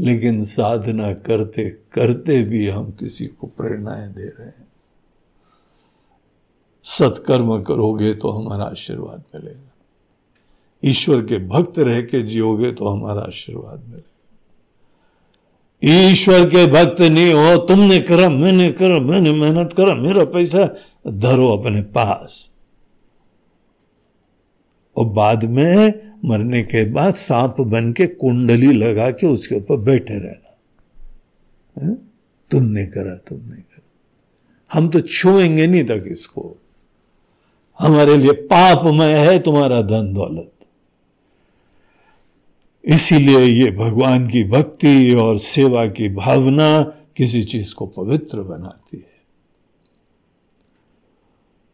लेकिन 0.00 0.44
साधना 0.44 1.12
करते 1.12 1.68
करते 1.92 2.42
भी 2.42 2.66
हम 2.68 2.90
किसी 2.90 3.26
को 3.26 3.46
प्रेरणाएँ 3.46 4.08
दे 4.08 4.24
रहे 4.24 4.46
हैं। 4.46 4.66
सत्कर्म 6.84 7.62
करोगे 7.62 8.14
तो 8.14 8.30
हमारा 8.30 8.64
आशीर्वाद 8.64 9.22
मिलेगा। 9.34 9.65
ईश्वर 10.84 11.22
के 11.22 11.46
भक्त 11.46 11.78
रह 11.78 12.02
के 12.02 12.22
जियोगे 12.22 12.72
तो 12.72 12.88
हमारा 12.88 13.20
आशीर्वाद 13.20 13.84
मिलेगा। 13.88 14.12
ईश्वर 15.84 16.48
के 16.48 16.66
भक्त 16.66 17.00
नहीं 17.00 17.32
हो, 17.32 17.56
तुमने 17.56 18.00
करा, 18.00 18.28
मैंने 18.28 18.72
करा, 18.72 19.00
मैंने 19.00 19.32
मेहनत 19.32 19.72
करा, 19.72 19.94
मेरा 19.94 20.24
पैसा, 20.24 20.74
धरो 21.08 21.56
अपने 21.56 21.82
पास। 21.82 22.50
और 24.96 25.06
बाद 25.06 25.44
में 25.44 25.92
मरने 26.24 26.62
के 26.62 26.90
बाद 26.90 27.14
सांप 27.14 27.60
बन 27.60 27.92
के 27.92 28.06
कुंडली 28.06 28.72
लगा 28.72 29.10
के 29.10 29.26
उसके 29.26 29.54
ऊपर 29.54 29.76
बैठे 29.76 30.18
रहना। 30.18 30.52
तुमने 32.50 32.86
करा 32.86 33.14
तुमने 33.14 33.56
करा। 33.56 33.82
हम 34.72 34.88
तो 34.88 35.00
छुएँगे 35.00 35.66
नहीं 35.66 35.84
तक 35.84 36.04
इसको। 36.06 36.56
हमारे 37.78 38.16
लिए 38.16 38.32
पापमय 38.32 39.12
है, 39.12 39.38
तुम्हारा 39.38 39.82
धन 39.82 40.12
दौलत। 40.14 40.55
इसीलिए 42.86 43.40
ये 43.40 43.70
भगवान 43.70 44.26
की 44.28 44.44
भक्ति 44.44 45.14
और 45.14 45.38
सेवा 45.38 45.86
की 45.86 46.08
भावना 46.08 46.82
किसी 47.16 47.42
चीज़ 47.42 47.74
को 47.74 47.86
पवित्र 47.86 48.42
बनाती 48.42 48.96
है। 48.96 49.14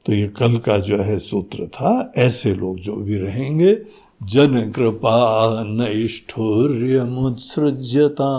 तो 0.07 0.13
ये 0.13 0.29
कल 0.29 0.57
का 0.59 0.79
जो 0.79 0.97
है 0.97 1.19
सूत्र 1.19 1.67
था, 1.67 2.13
ऐसे 2.17 2.55
लोग 2.55 2.79
जो 2.79 2.97
भी 2.97 3.19
रहेंगे, 3.19 3.75
जन 4.23 4.71
कृपा 4.71 5.65
नैष्ठुर्य 5.67 7.05
मुत्सृजता 7.05 8.33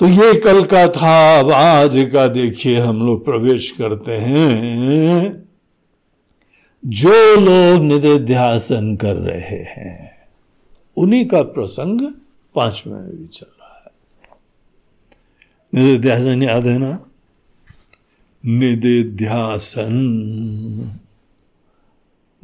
तो 0.00 0.06
ये 0.06 0.34
कल 0.34 0.64
का 0.64 0.86
था, 0.88 1.38
अब 1.40 1.50
आज 1.50 2.10
का 2.12 2.26
देखिए 2.28 2.78
हम 2.80 3.06
लोग 3.06 3.24
प्रवेश 3.24 3.70
करते 3.70 4.12
हैं। 4.12 5.45
जो 6.86 7.36
लोग 7.40 7.82
निधिध्यासन 7.82 8.96
कर 8.96 9.16
रहे 9.16 9.62
हैं, 9.62 10.28
उन्हीं 10.96 11.26
का 11.26 11.42
प्रसंग 11.42 12.14
पाँचवें 12.54 12.94
में 12.94 13.16
भी 13.16 13.26
चल 13.26 13.46
रहा 13.46 13.84
है। 13.84 13.92
निधिध्यासन 15.74 16.42
याद 16.42 16.64
है 16.64 16.78
ना? 16.78 17.06
निधिध्यासन। 18.44 19.92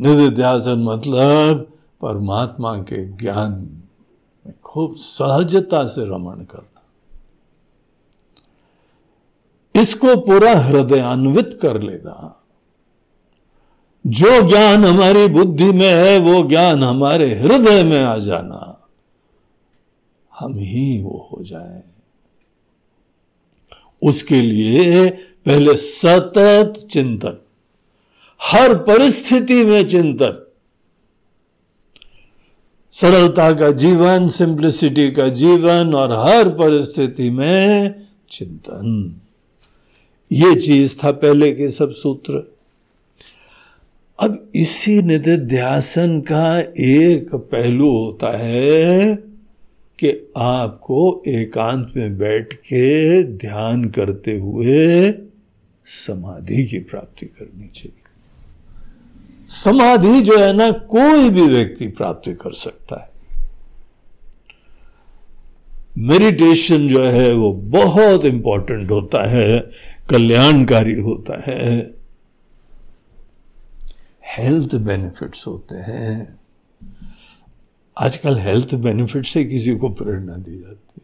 निधिध्यासन 0.01 0.79
मतलब 0.79 1.79
परमात्मा 2.01 2.77
के 2.77 3.13
ज्ञान 3.13 3.83
में 4.47 4.55
खूब 4.61 4.95
सहजता 4.97 5.87
से 5.87 6.05
रमण 6.05 6.45
करना। 6.45 6.83
इसको 9.81 10.17
पूरा 10.17 10.59
हृदयान्वित 10.59 11.59
कर 11.63 11.83
लेना। 11.83 12.42
जो 14.07 14.49
ज्ञान 14.49 14.85
हमारी 14.85 15.27
बुद्धि 15.27 15.73
में 15.73 15.93
है, 15.93 16.19
वो 16.19 16.49
ज्ञान 16.49 16.83
हमारे 16.83 17.35
हृदय 17.35 17.83
में 17.83 18.01
आ 18.01 18.19
जाना। 18.19 18.89
हम 20.39 20.59
ही 20.59 21.03
वो 21.03 21.29
हो 21.33 21.45
जाए। 21.45 21.83
उसके 24.03 24.43
लिए 24.43 25.11
पहले 25.47 25.77
सतत 25.77 26.89
चिंतन, 26.91 27.37
हर 28.43 28.75
परिस्थिति 28.75 29.65
में 29.65 29.89
चिंतन। 29.89 30.47
सरलता 32.93 33.53
का 33.53 33.71
जीवन 33.71 34.29
सिंप्लिसिटी 34.29 35.11
का 35.11 35.29
जीवन 35.29 35.95
और 35.95 36.13
हर 36.13 36.49
परिस्थिति 36.49 37.31
में 37.31 37.95
चिंतन। 38.31 39.21
ये 40.33 40.55
चीज़ 40.55 40.99
था 41.05 41.13
पहले 41.13 41.53
के 41.53 41.71
सब 41.71 41.91
सूत्र। 41.91 42.52
अब 44.23 44.51
इसी 44.55 45.03
निधिध्यासन 45.03 46.21
का 46.21 46.61
एक 46.79 47.35
पहलू 47.35 47.91
होता 47.91 48.39
है 48.39 49.15
कि 49.99 50.33
आपको 50.37 51.23
एकांत 51.29 51.93
में 51.97 52.19
बैठ 52.19 52.53
के 52.53 53.23
ध्यान 53.23 53.85
करते 53.85 54.39
हुए 54.39 55.15
समाधि 55.85 56.67
की 56.67 56.79
प्राप्ति 56.79 57.27
करनी 57.27 57.69
चाहिए। 57.69 58.03
समाधि 59.49 60.23
जो 60.23 60.39
है 60.39 60.53
ना, 60.53 60.71
कोई 60.71 61.31
भी 61.31 61.43
व्यक्ति 61.43 61.87
प्राप्त 61.87 62.31
कर 62.31 62.53
सकता 62.53 63.03
है। 63.03 63.13
मेडिटेशन 65.99 66.89
जो 66.89 67.05
है 67.05 67.35
वो 67.35 67.53
बहुत 67.53 68.25
इंपॉर्टेंट 68.25 68.91
होता 68.91 69.29
है, 69.29 69.71
कल्याणकारी 70.11 70.95
होता 70.95 71.43
है। 71.47 72.02
हेल्थ 74.37 74.75
बेनिफिट्स 74.75 75.47
होते 75.47 75.75
हैं। 75.75 76.41
आजकल 77.99 78.39
हेल्थ 78.39 78.75
बेनिफिट 78.75 79.27
से 79.27 79.45
किसी 79.45 79.77
को 79.77 79.89
प्रेरणा 79.89 80.37
दी 80.37 80.61
जाती 80.61 81.03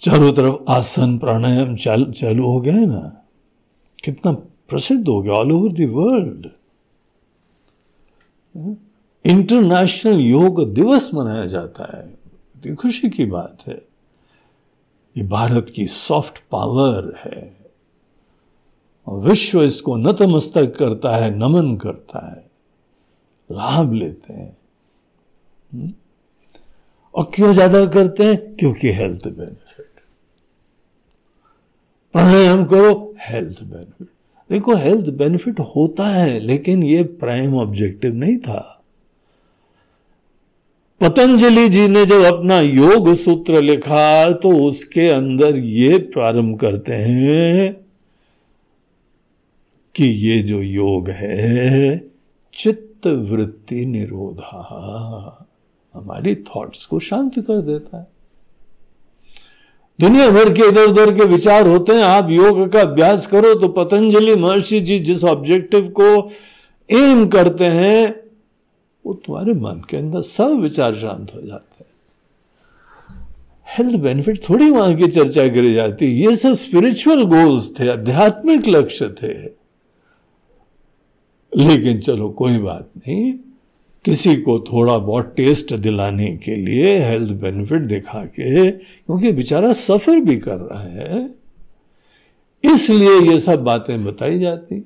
चारों 0.00 0.32
तरफ़ 0.32 0.54
आसन 0.68 1.18
प्राणायाम 1.18 1.76
चाल, 1.76 2.04
चालू 2.04 2.46
हो 2.46 2.60
गया 2.60 2.74
है 2.74 2.86
ना? 2.86 3.26
कितना 4.04 4.32
प्रसिद्ध 4.68 5.08
हो 5.08 5.22
गया 5.22 5.32
all 5.32 5.52
over 5.52 5.72
the 5.72 5.84
world 5.84 6.46
international 9.26 10.20
योग 10.20 10.74
दिवस 10.74 11.10
मनाया 11.14 11.46
जाता 11.46 11.98
है। 11.98 12.74
खुशी 12.74 13.10
की 13.10 13.26
बात 13.26 13.58
है। 13.68 13.88
ये 15.16 15.22
भारत 15.22 15.72
की 15.74 15.86
सॉफ्ट 15.86 16.38
पावर 16.50 17.14
है। 17.18 17.57
विश्व 19.08 19.62
इसको 19.62 19.96
नतमस्तक 19.96 20.74
करता 20.78 21.16
है, 21.16 21.30
नमन 21.30 21.76
करता 21.76 22.26
है, 22.26 22.44
लाभ 23.50 23.92
लेते 23.92 24.32
हैं। 24.32 24.56
हम्म? 25.70 25.92
और 27.14 27.30
क्यों 27.34 27.52
ज़्यादा 27.52 27.84
करते 27.86 28.24
हैं? 28.24 28.36
क्योंकि 28.56 28.92
हेल्थ 28.92 29.26
बेनिफिट 29.28 29.86
प्राणायाम 32.14 32.64
करो 32.64 33.14
हेल्थ 33.20 33.62
बेनिफिट 33.62 34.08
देखो 34.50 34.74
हेल्थ 34.74 35.08
बेनिफिट 35.10 35.60
होता 35.76 36.06
है, 36.06 36.38
लेकिन 36.40 36.82
ये 36.82 37.02
प्राइम 37.02 37.56
ऑब्जेक्टिव 37.56 38.14
नहीं 38.14 38.36
था। 38.38 38.74
पतंजलि 41.00 41.68
जी 41.68 41.86
ने 41.88 42.04
जब 42.06 42.22
अपना 42.24 42.60
योग 42.60 43.12
सूत्र 43.14 43.60
लिखा 43.62 44.30
तो 44.32 44.50
उसके 44.58 45.08
अंदर 45.08 45.56
ये 45.56 45.98
प्रारंभ 46.08 46.58
करते 46.60 46.94
हैं 46.94 47.87
कि 49.98 50.04
ये 50.04 50.38
जो 50.42 50.60
योग 50.62 51.08
है 51.10 51.96
चित्त 52.54 53.06
वृत्ति 53.06 53.86
निरोधा 53.86 55.48
हमारी 55.94 56.34
थॉट्स 56.34 56.84
को 56.86 56.98
शांत 56.98 57.38
कर 57.38 57.60
देता 57.60 57.98
है। 57.98 58.06
दुनिया 59.98 60.28
भर 60.30 60.52
के 60.54 60.68
इधर 60.68 60.84
उधर 60.84 61.14
के 61.14 61.24
विचार 61.24 61.66
होते 61.66 61.92
हैं, 61.92 62.02
आप 62.02 62.30
योग 62.30 62.70
का 62.72 62.80
अभ्यास 62.80 63.26
करो 63.26 63.54
तो 63.54 63.68
पतंजलि 63.68 64.36
महर्षि 64.36 64.80
जी 64.80 64.98
जिस 64.98 65.24
ऑब्जेक्टिव 65.24 65.88
को 66.00 66.30
एम 66.88 67.26
करते 67.28 67.64
हैं, 67.64 68.14
वो 69.04 69.14
तुम्हारे 69.14 69.54
मन 69.54 69.82
के 69.90 69.96
अंदर 69.96 70.22
सब 70.22 70.58
विचार 70.60 70.94
शांत 70.94 71.34
हो 71.34 71.40
जाते 71.40 71.84
हैं। 71.84 71.90
हेल्थ 73.66 74.00
बेनिफिट 74.00 74.42
थोड़ी 74.50 74.70
वहाँ 74.70 74.94
की 74.94 75.06
चर्चा 75.08 75.48
करी 75.48 75.74
जाती, 75.74 76.06
ये 76.06 76.36
सब 76.36 76.54
स्पिरिचुअल 76.54 77.22
गोल्स 77.26 77.72
थे, 77.80 77.88
आध्यात्मिक 77.88 78.68
लक्ष्य 78.68 79.08
थे। 79.22 79.57
लेकिन 81.58 82.00
चलो 82.00 82.28
कोई 82.28 82.58
बात 82.58 82.90
नहीं, 82.98 83.32
किसी 84.04 84.36
को 84.36 84.58
थोड़ा 84.60 84.98
बहुत 84.98 85.32
टेस्ट 85.36 85.74
दिलाने 85.74 86.36
के 86.36 86.56
लिए 86.56 86.98
हेल्थ 86.98 87.32
बेनिफिट 87.32 87.82
दिखा 87.82 88.24
के, 88.24 88.70
क्योंकि 88.70 89.32
बेचारा 89.32 89.72
सफ़र 89.72 90.20
भी 90.20 90.36
कर 90.36 90.56
रहा 90.56 90.82
है, 90.82 91.30
इसलिए 92.64 93.18
ये 93.20 93.38
सब 93.40 93.64
बातें 93.64 94.04
बताई 94.04 94.38
जाती। 94.38 94.84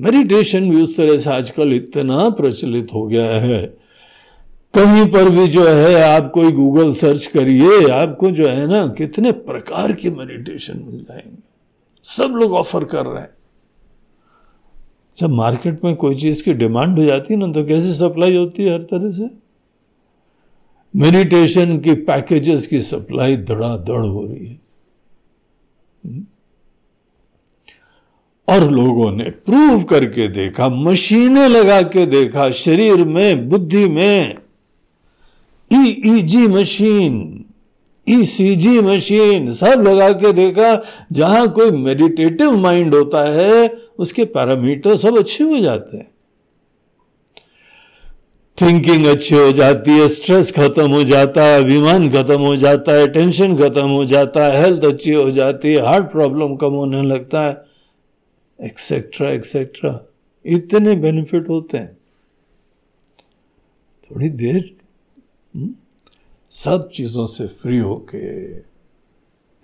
मेडिटेशन 0.00 0.70
भी 0.70 0.82
उस 0.82 0.96
तरह 0.96 1.18
से 1.18 1.30
आजकल 1.30 1.72
इतना 1.72 2.28
प्रचलित 2.30 2.92
हो 2.94 3.06
गया 3.06 3.30
है। 3.40 3.62
कहीं 4.74 5.06
पर 5.06 5.28
भी 5.30 5.46
जो 5.48 5.64
है, 5.64 5.94
आप 6.02 6.30
कोई 6.34 6.52
गूगल 6.52 6.92
सर्च 6.92 7.26
करिए, 7.26 7.88
आपको 7.88 8.30
जो 8.30 8.48
है 8.48 8.66
ना, 8.66 8.86
कितने 8.86 9.32
प्रकार 9.32 9.92
के 9.92 10.10
मेडिटेशन 10.10 10.78
मिल 10.78 11.02
जाएँगे। 11.02 11.42
सब 12.04 12.34
लोग 12.34 12.52
ऑफ़र 12.52 12.84
कर 12.84 13.06
रहे 13.06 13.22
हैं। 13.22 13.33
जब 15.18 15.30
मार्केट 15.30 15.84
में 15.84 15.96
कोई 15.96 16.14
चीज़ 16.14 16.44
की 16.44 16.52
डिमांड 16.52 16.98
हो 16.98 17.04
जाती 17.04 17.34
है 17.34 17.40
ना 17.40 17.52
तो 17.52 17.64
कैसे 17.64 17.94
सप्लाई 17.94 18.36
होती 18.36 18.62
है 18.62 18.72
हर 18.72 18.82
तरह 18.82 19.10
से? 19.10 19.30
मेडिटेशन 20.96 21.78
की 21.78 21.94
पैकेजेस 21.94 22.66
की 22.66 22.82
सप्लाई 22.82 23.36
धड़ाधड़ 23.36 24.06
हो 24.06 24.26
रही 24.26 24.46
है। 24.46 24.60
हम्म। 26.04 26.24
और 28.48 28.70
लोगों 28.70 29.12
ने 29.12 29.30
प्रूव 29.30 29.82
करके 29.82 30.28
देखा, 30.28 30.68
मशीनें 30.68 31.48
लगा 31.48 31.82
के 31.82 32.06
देखा, 32.06 32.50
शरीर 32.50 33.04
में, 33.04 33.48
बुद्धि 33.48 33.88
में। 33.88 34.34
ईईजी 35.72 36.46
मशीन 36.46 37.44
ईसीजी 38.08 38.80
मशीन 38.80 39.52
सब 39.52 39.84
लगा 39.88 40.12
के 40.12 40.32
देखा, 40.32 40.82
जहाँ 41.12 41.52
कोई 41.52 41.70
मेडिटेटिव 41.70 42.56
माइंड 42.56 42.94
होता 42.94 43.30
है 43.30 43.83
उसके 43.98 44.24
पैरामीटर 44.24 44.96
सब 44.96 45.18
अच्छे 45.18 45.44
हो 45.44 45.58
जाते 45.58 45.96
हैं। 45.96 46.14
थिंकिंग 48.60 49.06
अच्छी 49.06 49.34
हो 49.34 49.52
जाती 49.52 49.90
है 49.90 50.08
स्ट्रेस 50.08 50.52
खत्म 50.52 50.90
हो 50.90 51.04
जाता 51.04 51.44
है 51.44 51.62
अभिमान 51.62 52.10
खत्म 52.10 52.40
हो 52.40 52.56
जाता 52.56 52.92
है 52.92 53.08
टेंशन 53.08 53.56
खत्म 53.56 53.88
हो 53.88 54.04
जाता 54.04 54.44
है 54.44 54.62
हेल्थ 54.62 54.84
अच्छी 54.84 55.12
हो 55.12 55.30
जाती 55.30 55.68
है 55.68 55.80
हार्ट 55.80 56.12
प्रॉब्लम 56.12 56.56
कम 56.56 56.72
होने 56.72 57.02
लगता 57.02 57.46
है 57.46 57.64
एक्सेट्रा 58.66 59.32
एक्सेट्रा 59.32 60.00
इतने 60.46 60.94
बेनिफिट 60.94 61.48
होते 61.48 61.78
हैं। 61.78 61.98
थोड़ी 64.04 64.28
देर? 64.28 64.76
हम्म, 65.54 65.74
सब 66.50 66.88
चीज़ों 66.88 67.26
से 67.26 67.46
फ्री 67.46 67.78
होके 67.78 68.52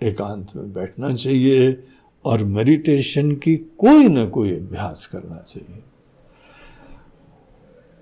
एकांत 0.07 0.55
में 0.55 0.73
बैठना 0.73 1.13
चाहिए। 1.15 1.83
और 2.25 2.43
मेडिटेशन 2.43 3.35
की 3.35 3.55
कोई 3.55 4.07
ना 4.07 4.25
कोई 4.25 4.51
अभ्यास 4.51 5.05
करना 5.05 5.43
चाहिए। 5.47 5.83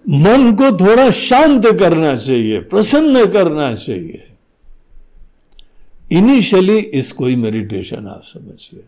मन 0.10 0.56
को 0.56 0.78
थोड़ा 0.78 1.12
शांत 1.12 1.66
करना 1.66 2.16
चाहिए, 2.16 2.60
प्रसन्न 2.60 3.26
करना 3.26 3.76
चाहिए। 3.76 4.26
इनिशियली 6.12 6.78
इसको 6.78 7.26
ही 7.26 7.36
मेडिटेशन 7.36 8.08
आप 8.08 8.22
समझिए। 8.24 8.84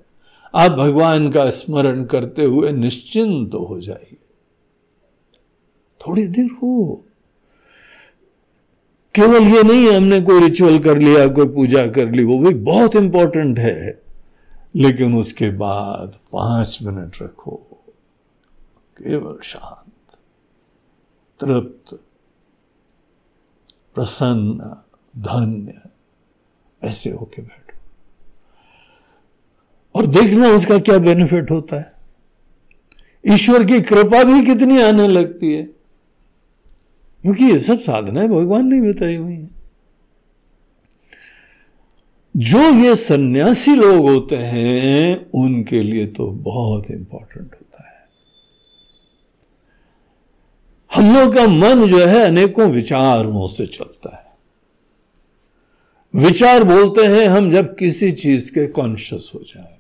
आप 0.56 0.72
भगवान 0.72 1.32
का 1.32 1.50
स्मरण 1.50 2.06
करते 2.06 2.44
हुए 2.44 2.72
निश्चिंत 2.72 3.52
तो 3.52 3.64
हो 3.64 3.82
जाइए। 3.82 4.18
थोड़ी 6.08 6.28
देर 6.28 6.46
हो। 6.46 7.06
केवल 9.16 9.44
ये 9.44 9.64
नहीं, 9.64 9.92
हमने 9.92 10.22
कोई 10.22 10.40
रिचुअल 10.40 10.80
कर 10.80 11.00
लिया, 11.00 11.28
कोई 11.28 11.48
पूजा 11.48 11.88
कर 11.88 12.12
ली, 12.12 12.24
वो 12.24 12.40
भी 12.40 12.54
बहुत 12.54 12.96
इंपॉर्टेंट 12.96 13.60
है। 13.60 14.01
लेकिन 14.76 15.16
उसके 15.16 15.50
बाद 15.50 16.20
पाँच 16.32 16.80
मिनट 16.82 17.22
रखो। 17.22 17.56
केवल 18.98 19.40
शांत, 19.44 20.18
तृप्त, 21.40 22.04
प्रसन्न, 23.96 24.76
धन्य, 25.22 25.82
ऐसे 26.84 27.10
होके 27.10 27.42
बैठो। 27.42 27.78
और 29.96 30.06
देखना 30.06 30.48
उसका 30.48 30.80
क्या 30.80 30.98
बेनिफिट 30.98 31.52
होता 31.52 31.76
है। 31.76 31.94
ईश्वर 33.28 33.64
की 33.64 33.82
कृपा 33.82 34.24
भी 34.24 34.46
कितनी 34.46 34.82
आने 34.82 35.08
लगती 35.08 35.54
है। 35.54 35.64
क्योंकि 37.22 37.46
ये 37.46 37.60
सब 37.60 37.80
साधनाएँ 37.80 38.28
भगवान 38.28 38.68
ने 38.68 38.94
बताई 38.94 39.16
हुई 39.16 39.36
है। 39.36 39.61
जो 42.38 42.60
ये 42.60 42.96
सन्यासी 42.96 43.76
लोग 43.76 44.10
होते 44.10 44.36
हैं, 44.36 45.32
उनके 45.32 45.84
लिए 45.84 46.08
तो 46.08 46.28
बहुत 46.28 46.92
इंपॉर्टेंट 46.92 47.56
होता 47.56 47.90
है। 47.90 48.08
हम 50.96 51.16
लोग 51.16 51.36
का 51.36 51.48
मन 51.48 51.88
जो 51.88 52.06
है, 52.06 52.20
अनेकों 52.20 52.72
विचारों 52.72 53.48
से 53.48 53.66
चलता 53.66 54.16
है। 54.16 54.32
विचार 56.26 56.64
बोलते 56.64 57.06
हैं, 57.06 57.28
हम 57.28 57.52
जब 57.52 57.76
किसी 57.76 58.12
चीज़ 58.12 58.52
के 58.52 58.68
कॉन्शियस 58.68 59.32
हो 59.36 59.40
जाए। 59.40 59.71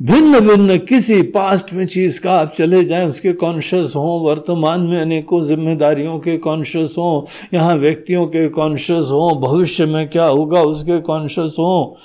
भिन्न 0.00 0.40
भिन्न 0.40 0.76
किसी 0.78 1.20
पास्ट 1.22 1.72
में 1.72 1.86
चीज़ 1.86 2.20
का 2.20 2.32
आप 2.32 2.52
चले 2.52 2.84
जाएँ, 2.84 3.06
उसके 3.06 3.32
कॉन्शियस 3.32 3.92
हो, 3.96 4.18
वर्तमान 4.20 4.80
में 4.80 5.00
अनेकों 5.00 5.40
जिम्मेदारियों 5.42 6.18
के 6.18 6.36
कॉन्शियस 6.38 6.94
हो, 6.98 7.26
यहाँ 7.54 7.74
व्यक्तियों 7.76 8.26
के 8.26 8.48
कॉन्शियस 8.48 9.04
हो, 9.04 9.34
भविष्य 9.40 9.86
में 9.86 10.08
क्या 10.08 10.24
होगा 10.24 10.62
उसके 10.62 11.00
कॉन्शियस 11.00 11.56
हो। 11.58 11.96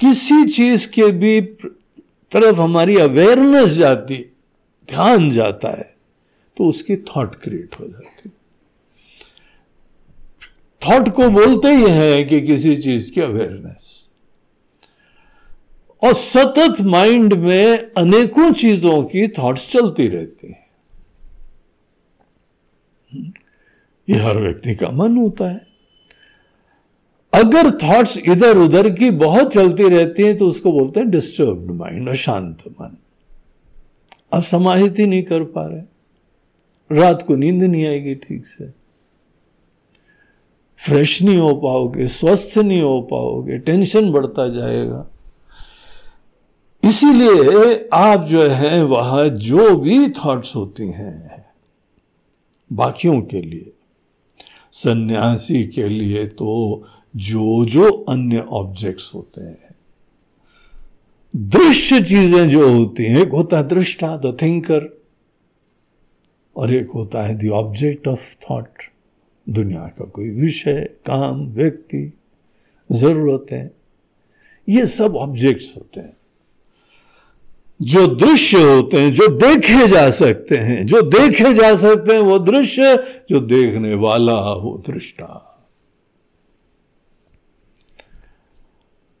किसी 0.00 0.44
चीज़ 0.44 0.88
के 0.90 1.10
भी 1.12 1.40
तरफ़ 2.32 2.60
हमारी 2.60 2.96
अवेयरनेस 2.98 3.68
जाती, 3.68 4.16
ध्यान 4.88 5.30
जाता 5.30 5.68
है 5.68 5.90
तो 6.56 6.64
उसकी 6.64 6.96
थॉट 6.96 7.34
क्रिएट 7.34 7.74
हो 7.80 7.86
जाती। 7.86 8.30
थॉट 10.82 11.08
को 11.08 11.28
बोलते 11.30 11.68
ही 11.68 11.90
है 11.90 12.22
कि 12.24 12.40
किसी 12.40 12.76
चीज़ 12.76 13.12
की 13.12 13.20
अवेयरनेस 13.20 14.01
और 16.02 16.12
सतत 16.12 16.80
माइंड 16.80 17.34
में 17.34 17.78
अनेकों 17.98 18.52
चीज़ों 18.52 19.02
की 19.02 19.28
थॉट्स 19.28 19.72
चलती 19.72 20.08
रहती 20.08 20.52
हैं। 20.52 20.62
ये 24.08 24.16
हर 24.16 24.38
व्यक्ति 24.38 24.74
का 24.74 24.90
मन 24.90 25.16
होता 25.16 25.50
है। 25.50 25.66
अगर 27.32 27.70
थॉट्स 27.70 28.16
इधर 28.18 28.56
उधर 28.56 28.90
की 28.90 29.10
बहुत 29.10 29.52
चलती 29.52 29.88
रहती 29.88 30.22
हैं 30.22 30.36
तो 30.36 30.46
उसको 30.46 30.72
बोलते 30.72 31.00
हैं 31.00 31.10
डिस्टर्ब्ड 31.10 31.70
माइंड 31.70 32.08
अशांत 32.08 32.62
मन। 32.68 32.96
अब 34.32 34.42
समाहित 34.42 34.98
ही 34.98 35.06
नहीं 35.06 35.22
कर 35.22 35.44
पा 35.44 35.66
रहे। 35.66 35.82
रात 37.00 37.22
को 37.22 37.36
नींद 37.36 37.62
नहीं 37.62 37.86
आएगी 37.86 38.14
ठीक 38.14 38.46
से। 38.46 38.70
फ्रेश 40.78 41.22
नहीं 41.22 41.38
हो 41.38 41.54
पाओगे, 41.54 42.06
स्वस्थ 42.06 42.58
नहीं 42.58 42.82
हो 42.82 43.00
पाओगे, 43.00 43.58
टेंशन 43.58 44.10
बढ़ता 44.12 44.48
जाएगा। 44.48 45.08
इसीलिए 46.82 47.88
आप 47.92 48.24
जो 48.24 48.42
है, 48.42 48.82
वह 48.82 49.28
जो 49.28 49.76
भी 49.76 50.08
थॉट्स 50.10 50.56
होती 50.56 50.86
हैं, 50.86 51.44
बाकियों 52.72 53.20
के 53.22 53.40
लिए, 53.40 53.72
सन्यासी 54.72 55.64
के 55.66 55.88
लिए 55.88 56.26
तो 56.26 56.82
जो 57.16 57.64
जो 57.64 57.90
अन्य 58.08 58.38
ऑब्जेक्ट्स 58.38 59.14
होते 59.14 59.40
हैं, 59.40 59.74
दृश्य 61.36 62.00
चीज़ें 62.02 62.48
जो 62.48 62.68
होती 62.68 63.04
हैं, 63.04 63.20
एक 63.20 63.32
होता 63.32 63.56
है 63.56 63.68
दृष्टा 63.68 64.16
द 64.16 64.36
थिंकर 64.42 64.88
और 66.56 66.72
एक 66.74 66.90
होता 66.90 67.22
है 67.22 67.34
द 67.34 67.50
ऑब्जेक्ट 67.50 68.08
ऑफ़ 68.08 68.34
थॉट 68.40 68.82
दुनिया 69.46 69.86
का 69.98 70.04
कोई 70.04 70.30
विषय, 70.30 70.80
काम, 71.06 71.46
व्यक्ति, 71.46 72.12
जरूरतें, 72.90 73.68
ये 74.68 74.86
सब 74.86 75.16
ऑब्जेक्ट्स 75.16 75.72
होते 75.76 76.00
हैं। 76.00 76.16
जो 77.82 78.06
दृश्य 78.06 78.62
होते 78.62 79.00
हैं, 79.00 79.12
जो 79.14 79.26
देखे 79.28 79.86
जा 79.88 80.08
सकते 80.10 80.56
हैं, 80.56 80.84
जो 80.86 81.02
देखे 81.02 81.52
जा 81.54 81.74
सकते 81.76 82.12
हैं 82.12 82.20
वो 82.20 82.38
दृश्य, 82.38 82.96
जो 83.30 83.40
देखने 83.40 83.94
वाला 83.94 84.38
वो 84.54 84.82
दृष्टा। 84.86 85.48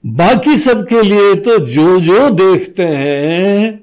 बाकी 0.04 0.56
सबके 0.56 1.02
लिए 1.02 1.34
तो 1.34 1.58
जो 1.66 1.98
जो 2.00 2.28
देखते 2.30 2.86
हैं 2.86 3.80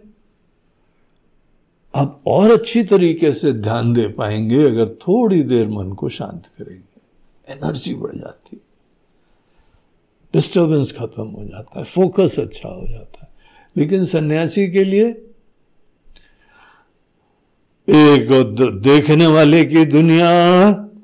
आप 1.93 2.21
और 2.27 2.51
अच्छी 2.51 2.84
तरीके 2.84 3.32
से 3.34 3.51
ध्यान 3.53 3.93
दे 3.93 4.07
पाएँगे, 4.07 4.63
अगर 4.63 4.89
थोड़ी 5.01 5.41
देर 5.43 5.67
मन 5.69 5.93
को 5.93 6.09
शांत 6.09 6.45
करेंगे, 6.57 7.53
एनर्जी 7.53 7.93
बढ़ 7.93 8.15
जाती, 8.15 8.61
डिस्टर्बेंस 10.34 10.91
खत्म 10.91 11.23
हो 11.23 11.45
जाता 11.45 11.80
है, 11.80 11.86
फोकस 11.86 12.39
अच्छा 12.39 12.69
हो 12.69 12.88
जाता 12.88 13.23
है। 13.23 13.28
लेकिन 13.78 14.05
सन्यासी 14.05 14.72
के 14.72 14.84
लिए 14.84 15.05
एक 17.89 18.28
देखने 18.84 19.28
वाले 19.28 19.65
की 19.65 19.86
दुनिया 19.86 20.32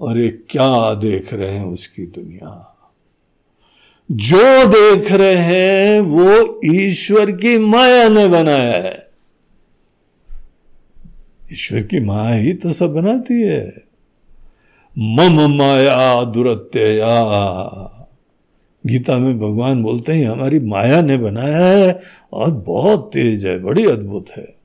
और 0.01 0.19
एक 0.19 0.45
क्या 0.49 0.93
देख 0.93 1.33
रहे 1.33 1.49
हैं 1.49 1.65
उसकी 1.65 2.05
दुनिया। 2.05 2.71
जो 4.11 4.65
देख 4.65 5.11
रहे 5.11 5.35
हैं 5.35 5.99
वो 5.99 6.61
ईश्वर 6.65 7.31
की 7.31 7.57
माया 7.57 8.09
ने 8.09 8.27
बनाया 8.27 8.77
है। 8.83 9.09
ईश्वर 11.51 11.83
की 11.83 11.99
माया 11.99 12.35
ही 12.35 12.53
तो 12.53 12.71
सब 12.71 12.93
बनाती 12.93 13.41
है। 13.41 13.83
मम 14.97 15.57
माया 15.57 16.23
दुरत्यया। 16.23 17.15
गीता 18.85 19.17
में 19.17 19.39
भगवान 19.39 19.83
बोलते 19.83 20.13
हैं, 20.13 20.29
हमारी 20.29 20.59
माया 20.59 21.01
ने 21.01 21.17
बनाया 21.17 21.67
है 21.67 21.99
और 22.33 22.51
बहुत 22.51 23.11
तेज 23.13 23.45
है, 23.45 23.59
बड़ी 23.59 23.85
अद्भुत 23.85 24.25
है। 24.37 24.55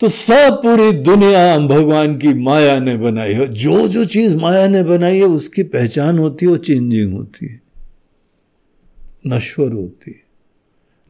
तो 0.00 0.08
सब 0.08 0.60
पूरी 0.64 0.92
दुनिया 0.92 1.58
भगवान 1.58 2.18
की 2.18 2.34
माया 2.34 2.80
ने 2.80 2.96
बनाई 2.96 3.32
है। 3.32 3.48
जो 3.48 3.88
जो 3.88 4.04
चीज़ 4.04 4.36
माया 4.36 4.68
ने 4.68 4.82
बनाई 4.82 5.16
है, 5.16 5.24
उसकी 5.24 5.62
पहचान 5.62 6.18
होती 6.18 6.46
है, 6.46 6.52
वो 6.52 6.58
चेंजिंग 6.58 7.14
होती 7.14 7.46
है। 7.46 7.60
नश्वर 9.26 9.72
होती 9.72 10.10
है। 10.10 10.24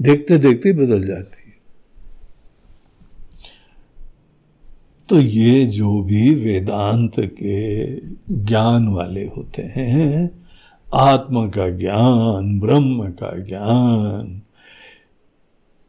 देखते 0.02 0.38
देखते 0.38 0.72
बदल 0.72 1.06
जाती 1.06 1.44
है। 1.46 1.54
तो 5.08 5.20
ये 5.20 5.66
जो 5.66 6.02
भी 6.02 6.34
वेदांत 6.34 7.12
के 7.18 7.96
ज्ञान 8.44 8.88
वाले 8.88 9.24
होते 9.24 9.62
हैं 9.62 10.43
आत्मा 10.94 11.46
का 11.46 11.68
ज्ञान 11.68 12.60
ब्रह्म 12.60 13.10
का 13.10 13.38
ज्ञान 13.38 14.42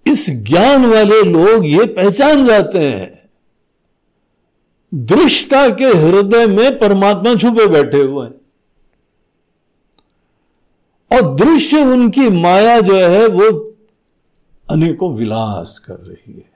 इस 0.08 0.30
ज्ञान 0.30 0.86
वाले 0.86 1.22
लोग 1.22 1.66
ये 1.66 1.86
पहचान 1.86 2.46
जाते 2.46 2.80
हैं। 2.80 3.30
दृष्टा 4.94 5.70
के 5.70 5.86
हृदय 5.86 6.48
में 6.48 6.80
परमात्मा 6.80 7.36
छुपे 7.36 7.68
बैठे 7.68 7.98
हुए 7.98 8.28
हैं। 8.28 8.46
और 11.18 11.36
दृश्य 11.36 11.84
उनकी 11.84 12.30
माया 12.30 12.80
जो 12.80 12.96
है, 12.96 13.28
वो 13.28 13.74
अनेकों 14.72 15.16
विलास 15.16 15.80
कर 15.80 15.96
रही 15.96 16.34
है। 16.34 16.52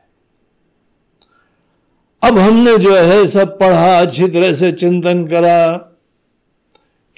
अब 2.23 2.37
हमने 2.37 2.77
जो 2.77 2.95
है, 2.95 3.27
सब 3.27 3.59
पढ़ा, 3.59 4.01
अच्छी 4.01 4.27
तरह 4.27 4.53
से 4.53 4.71
चिंतन 4.71 5.27
करा 5.27 5.85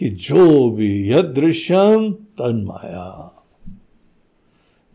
कि 0.01 0.09
जो 0.09 0.71
भी 0.71 1.11
यदृश्यम 1.11 2.13
तन 2.13 2.65
माया। 2.67 3.43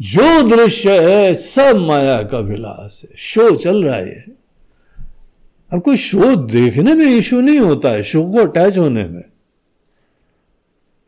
जो 0.00 0.48
दृश्य 0.48 1.10
है, 1.10 1.34
सब 1.34 1.76
माया 1.76 2.22
का 2.22 2.38
विलास 2.38 3.02
है। 3.04 3.16
शो 3.16 3.56
चल 3.56 3.84
रहा 3.84 3.96
है। 3.96 4.24
अब 5.72 5.82
कोई 5.82 5.96
शो 5.96 6.36
देखने 6.36 6.94
में 6.94 7.06
इशू 7.06 7.40
नहीं 7.40 7.58
होता 7.58 7.88
है, 7.88 8.02
शो 8.02 8.32
को 8.32 8.38
अटैच 8.38 8.78
होने 8.78 9.04
में। 9.04 9.24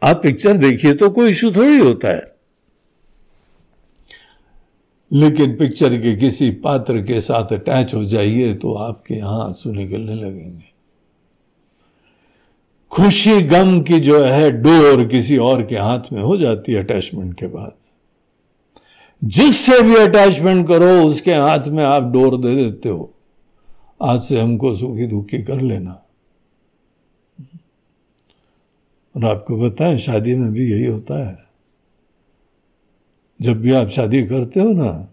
आप 0.02 0.22
पिक्चर 0.22 0.56
देखिए 0.56 0.94
तो 0.94 1.10
कोई 1.10 1.30
इशू 1.30 1.50
थोड़ी 1.50 1.78
होता 1.78 2.08
है। 2.08 2.36
लेकिन 5.12 5.56
पिक्चर 5.56 5.96
के 5.96 6.16
किसी 6.16 6.50
पात्र 6.50 7.02
के 7.02 7.20
साथ 7.20 7.52
अटैच 7.52 7.94
हो 7.94 8.04
जाइए 8.04 8.54
तो 8.54 8.74
आपके 8.74 9.14
यहाँ 9.14 9.44
आँसू 9.44 9.72
निकलने 9.72 10.14
लगेंगे। 10.14 10.67
खुशी 12.90 13.42
गम 13.42 13.82
की 13.82 14.00
जो 14.00 14.24
है, 14.24 14.50
डोर 14.50 15.04
किसी 15.04 15.36
और 15.36 15.62
के 15.62 15.76
हाथ 15.76 16.12
में 16.12 16.22
हो 16.22 16.36
जाती 16.36 16.72
है 16.72 16.82
अटैचमेंट 16.82 17.34
के 17.34 17.46
बाद। 17.46 17.72
जिससे 19.24 19.82
भी 19.82 19.96
अटैचमेंट 19.96 20.68
करो, 20.68 21.02
उसके 21.02 21.32
हाथ 21.32 21.68
में 21.68 21.84
आप 21.84 22.02
डोर 22.02 22.36
दे 22.38 22.64
देते 22.64 22.88
हो। 22.88 23.14
आज 24.02 24.20
से 24.20 24.40
हमको 24.40 24.74
सुखी 24.74 25.06
दुखी 25.06 25.42
कर 25.42 25.60
लेना। 25.60 26.02
और 29.16 29.24
आपको 29.24 29.56
बताएँ, 29.56 29.96
शादी 29.96 30.34
में 30.34 30.52
भी 30.52 30.72
यही 30.72 30.84
होता 30.84 31.28
है। 31.28 31.38
जब 33.40 33.60
भी 33.60 33.72
आप 33.72 33.88
शादी 33.88 34.22
करते 34.22 34.60
हो 34.60 34.72
ना 34.72 35.08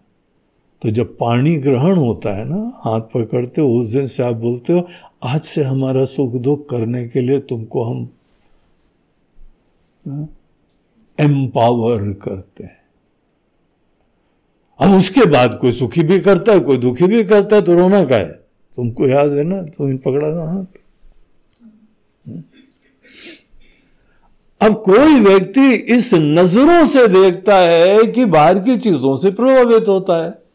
तो 0.82 0.90
जब 0.90 1.16
पानी 1.16 1.56
ग्रहण 1.56 1.96
होता 1.96 2.34
है 2.36 2.44
ना, 2.44 2.80
हाथ 2.84 3.00
पकड़ते 3.00 3.60
हो, 3.60 3.78
उस 3.78 3.86
दिन 3.86 4.06
से 4.06 4.22
आप 4.22 4.36
बोलते 4.36 4.72
हो 4.72 4.88
आज 5.26 5.42
से 5.42 5.62
हमारा 5.64 6.04
सुख 6.04 6.34
दुख 6.34 6.68
करने 6.68 7.06
के 7.08 7.20
लिए 7.20 7.38
तुमको 7.40 7.84
हम 7.84 8.08
हाँ, 10.04 10.28
एम्पावर 11.18 12.12
करते 12.22 12.64
हैं। 12.64 12.80
अब 14.80 14.96
उसके 14.96 15.24
बाद 15.26 15.58
कोई 15.60 15.72
सुखी 15.72 16.02
भी 16.02 16.18
करता 16.20 16.52
है 16.52 16.60
कोई 16.60 16.78
दुखी 16.78 17.06
भी 17.06 17.24
करता 17.24 17.56
है 17.56 17.62
तो 17.62 17.74
रोना 17.74 18.04
का 18.04 18.16
है। 18.16 18.32
तुमको 18.78 19.06
याद 19.06 19.32
है 19.32 19.42
ना 19.42 19.62
तुम 19.62 19.96
पकड़ा 19.96 20.30
था 20.30 20.50
हाथ। 20.50 20.64
अब 24.60 24.74
कोई 24.82 25.20
व्यक्ति 25.20 25.72
इस 25.94 26.12
नज़रों 26.14 26.84
से 26.86 27.06
देखता 27.08 27.56
है 27.58 28.04
कि 28.06 28.24
बाहर 28.24 28.58
की 28.58 28.76
चीज़ों 28.76 29.16
से 29.16 29.30
प्रभावित 29.30 29.88
होता 29.88 30.24
है। 30.24 30.45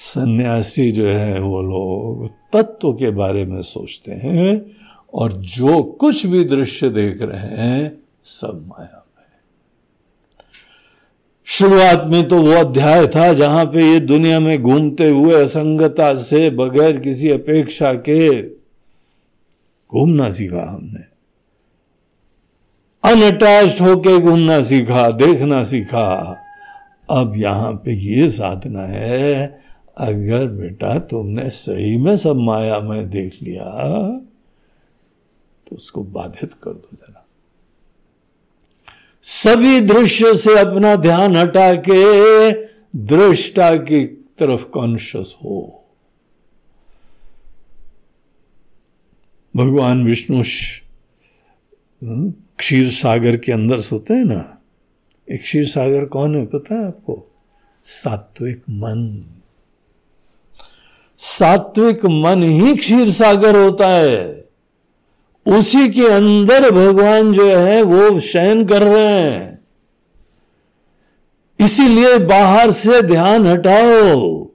सन्यासी 0.00 0.90
जो 0.92 1.06
है 1.06 1.40
वो 1.40 1.62
लोग 1.62 2.26
तत्व 2.52 2.92
के 2.92 3.10
बारे 3.10 3.44
में 3.44 3.62
सोचते 3.62 4.12
हैं 4.12 4.60
और 5.14 5.32
जो 5.32 5.82
कुछ 5.82 6.26
भी 6.26 6.44
दृश्य 6.44 6.88
देख 6.88 7.22
रहे 7.22 7.56
हैं, 7.56 7.98
सब 8.24 8.64
माया 8.68 9.02
में 9.08 9.24
शुरुआत 11.46 12.04
में 12.06 12.28
तो 12.28 12.42
वो 12.42 12.52
अध्याय 12.52 13.06
था 13.06 13.32
जहाँ 13.32 13.64
पे 13.64 13.92
ये 13.92 14.00
दुनिया 14.00 14.40
में 14.40 14.62
घूमते 14.62 15.08
हुए 15.08 15.42
असंगता 15.42 16.14
से 16.14 16.50
बगैर 16.50 17.00
किसी 17.00 17.30
अपेक्षा 17.30 17.92
के 18.08 18.42
घूमना 19.92 20.30
सीखा 20.30 20.62
हमने। 20.70 21.04
अनअटैच 23.04 23.80
होके 23.80 24.18
घूमना 24.18 24.62
सीखा, 24.62 25.10
देखना 25.10 25.62
सीखा। 25.64 26.42
अब 27.10 27.34
यहाँ 27.36 27.72
पे 27.84 27.92
ये 27.92 28.28
साधना 28.28 28.82
है 28.82 29.65
अगर 29.96 30.46
बेटा 30.46 30.98
तुमने 30.98 31.50
सही 31.50 31.96
में 31.96 32.16
सब 32.16 32.36
माया 32.36 32.80
में 32.80 33.10
देख 33.10 33.42
लिया 33.42 33.64
तो 35.66 35.76
उसको 35.76 36.02
बाधित 36.04 36.54
कर 36.54 36.70
दो 36.70 36.88
जरा। 36.94 37.26
सभी 39.22 39.80
दृश्य 39.80 40.34
से 40.34 40.58
अपना 40.58 40.96
ध्यान 40.96 41.36
हटा 41.36 41.74
के 41.74 42.50
दृष्टा 42.96 43.76
की 43.76 44.04
तरफ़ 44.38 44.68
कॉन्शियस 44.68 45.36
हो। 45.44 45.84
भगवान 49.56 50.04
विष्णु 50.04 50.42
हम्म, 52.02 52.32
क्षीर 52.58 52.90
सागर 52.90 53.36
के 53.36 53.52
अंदर 53.52 53.80
सोते 53.80 54.14
हैं 54.14 54.24
ना? 54.24 54.60
एक 55.32 55.42
क्षीर 55.42 55.66
सागर 55.66 56.04
कौन 56.04 56.36
है 56.36 56.46
पता 56.46 56.74
है 56.74 56.86
आपको? 56.86 57.32
सात्विक 57.82 58.62
मन 58.70 59.32
सात्विक 61.18 62.06
मन 62.06 62.42
ही 62.42 62.76
क्षीर 62.76 63.10
सागर 63.10 63.56
होता 63.56 63.88
है। 63.88 64.48
उसी 65.46 65.88
के 65.88 66.06
अंदर 66.06 66.70
भगवान 66.70 67.32
जो 67.32 67.56
है, 67.56 67.82
वो 67.82 68.20
शयन 68.20 68.64
कर 68.64 68.82
रहे 68.82 69.04
हैं। 69.04 69.58
इसीलिए 71.60 72.18
बाहर 72.18 72.70
से 72.70 73.02
ध्यान 73.02 73.46
हटाओ। 73.46 74.46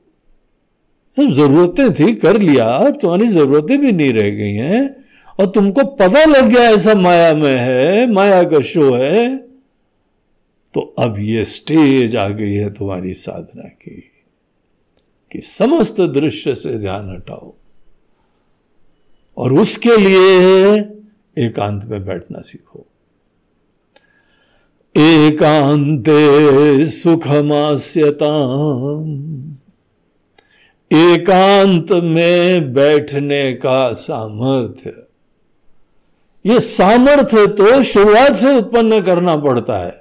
जरूरतें 1.20 1.93
थी, 1.93 2.16
कर 2.16 2.41
लिया। 2.41 2.66
अब 2.66 2.99
तुम्हारी 3.01 3.28
जरूरतें 3.28 3.78
भी 3.78 3.91
नहीं 3.91 4.14
रह 4.14 4.30
गई 4.30 4.53
हैं। 4.53 5.05
और 5.39 5.45
तुमको 5.45 5.84
पता 5.84 6.26
लग 6.26 6.45
गया 6.45 6.70
ऐसा 6.70 6.95
माया 6.95 7.34
में 7.34 7.57
है, 7.57 8.12
माया 8.12 8.43
का 8.43 8.59
शो 8.62 8.93
है। 8.93 9.38
तो 10.74 10.95
अब 10.99 11.16
ये 11.20 11.45
स्टेज 11.45 12.16
आ 12.16 12.30
गई 12.30 12.53
है 12.53 12.74
तुम्हारी 12.74 13.14
साधना 13.14 13.68
की। 13.68 14.11
कि 15.32 15.39
समस्त 15.39 16.01
दृश्य 16.01 16.55
से 16.55 16.77
ध्यान 16.77 17.09
हटाओ। 17.09 17.53
और 19.38 19.53
उसके 19.53 19.97
लिए 19.97 20.75
एकांत 21.45 21.86
में 21.86 22.05
बैठना 22.05 22.41
सीखो। 22.41 22.88
एकांते 24.97 26.86
सुखमास्यता 26.86 28.27
एकांत 30.93 31.91
में 31.91 32.73
बैठने 32.73 33.53
का 33.53 33.93
सामर्थ्य। 33.93 35.03
ये 36.45 36.59
सामर्थ्य 36.59 37.47
तो 37.47 37.84
शुरुआत 37.84 38.34
से 38.34 38.57
उत्पन्न 38.57 39.01
करना 39.01 39.38
पड़ता 39.38 39.79
है। 39.79 40.01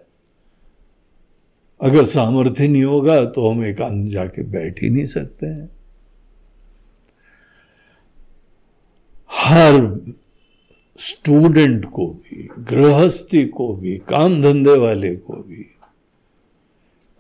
अगर 1.80 2.04
सामर्थ्य 2.04 2.68
नहीं 2.68 2.84
होगा 2.84 3.24
तो 3.24 3.48
हम 3.48 3.64
एकांत 3.64 4.10
जाके 4.10 4.42
बैठ 4.42 4.82
ही 4.82 4.90
नहीं 4.90 5.06
सकते 5.06 5.46
हैं। 5.46 5.68
हर 9.30 9.76
स्टूडेंट 10.98 11.84
को 11.84 12.06
भी, 12.06 12.48
गृहस्थी 12.58 13.44
को 13.44 13.74
भी, 13.74 13.96
काम 13.98 14.42
धंधे 14.42 14.76
वाले 14.76 15.14
को 15.16 15.42
भी, 15.42 15.64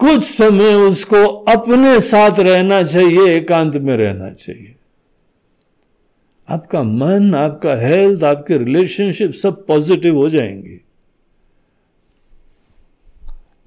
कुछ 0.00 0.24
समय 0.24 0.74
उसको 0.74 1.24
अपने 1.26 2.00
साथ 2.00 2.38
रहना 2.38 2.82
चाहिए, 2.82 3.26
एकांत 3.28 3.76
में 3.76 3.96
रहना 3.96 4.30
चाहिए। 4.30 4.74
आपका 6.48 6.82
मन, 6.82 7.34
आपका 7.34 7.74
हेल्थ 7.74 8.24
आपके 8.24 8.58
रिलेशनशिप 8.58 9.32
सब 9.32 9.66
पॉजिटिव 9.66 10.16
हो 10.16 10.28
जाएँगे। 10.28 10.89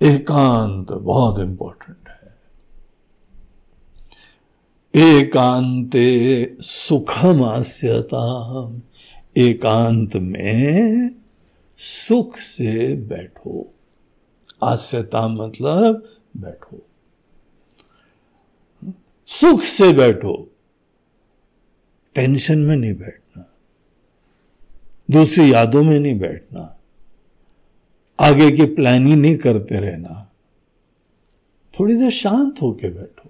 एकांत 0.03 0.91
बहुत 0.91 1.39
इंपॉर्टेंट 1.39 2.09
है। 2.09 2.35
एकांते 5.19 6.57
सुखम 6.61 7.43
आस्यता 7.43 8.71
एकांत 9.37 10.15
में 10.15 11.09
सुख 11.77 12.37
से 12.37 12.95
बैठो। 12.95 13.73
आस्यता 14.63 15.27
मतलब 15.27 16.09
बैठो। 16.37 16.85
सुख 19.27 19.61
से 19.61 19.93
बैठो। 19.93 20.51
टेंशन 22.15 22.59
में 22.59 22.75
नहीं 22.75 22.93
बैठना। 22.93 23.49
दूसरी 25.11 25.53
यादों 25.53 25.83
में 25.83 25.99
नहीं 25.99 26.19
बैठना। 26.19 26.72
आगे 28.19 28.49
की 28.51 28.65
प्लानिंग 28.65 29.21
नहीं 29.21 29.37
करते 29.37 29.75
रहना। 29.75 30.19
थोड़ी 31.73 31.95
देर 31.95 32.11
शांत 32.11 32.61
होके 32.61 32.89
बैठो। 32.89 33.29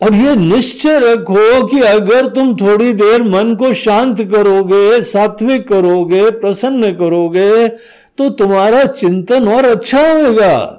और 0.00 0.14
ये 0.14 0.34
निश्चय 0.36 0.98
रखो 0.98 1.66
कि 1.66 1.80
अगर 1.80 2.26
तुम 2.26 2.54
थोड़ी 2.56 2.92
देर 2.94 3.22
मन 3.22 3.54
को 3.54 3.72
शांत 3.72 4.22
करोगे, 4.22 5.00
सात्विक 5.02 5.68
करोगे, 5.68 6.30
प्रसन्न 6.30 6.92
करोगे 6.92 7.68
तो 7.68 8.28
तुम्हारा 8.30 8.84
चिंतन 8.84 9.48
और 9.48 9.64
अच्छा 9.64 10.00
होगा 10.12 10.74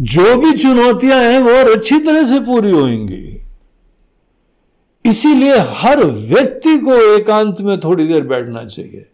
जो 0.00 0.36
भी 0.36 0.52
चुनौतियाँ 0.52 1.20
हैं, 1.22 1.38
वो 1.38 1.50
और 1.50 1.70
अच्छी 1.76 1.98
तरह 1.98 2.24
से 2.24 2.40
पूरी 2.40 2.70
होंगी। 2.70 3.40
इसीलिए 5.04 5.58
हर 5.58 6.04
व्यक्ति 6.04 6.78
को 6.78 6.94
एकांत 7.14 7.60
में 7.60 7.78
थोड़ी 7.80 8.06
देर 8.06 8.24
बैठना 8.24 8.64
चाहिए। 8.64 9.06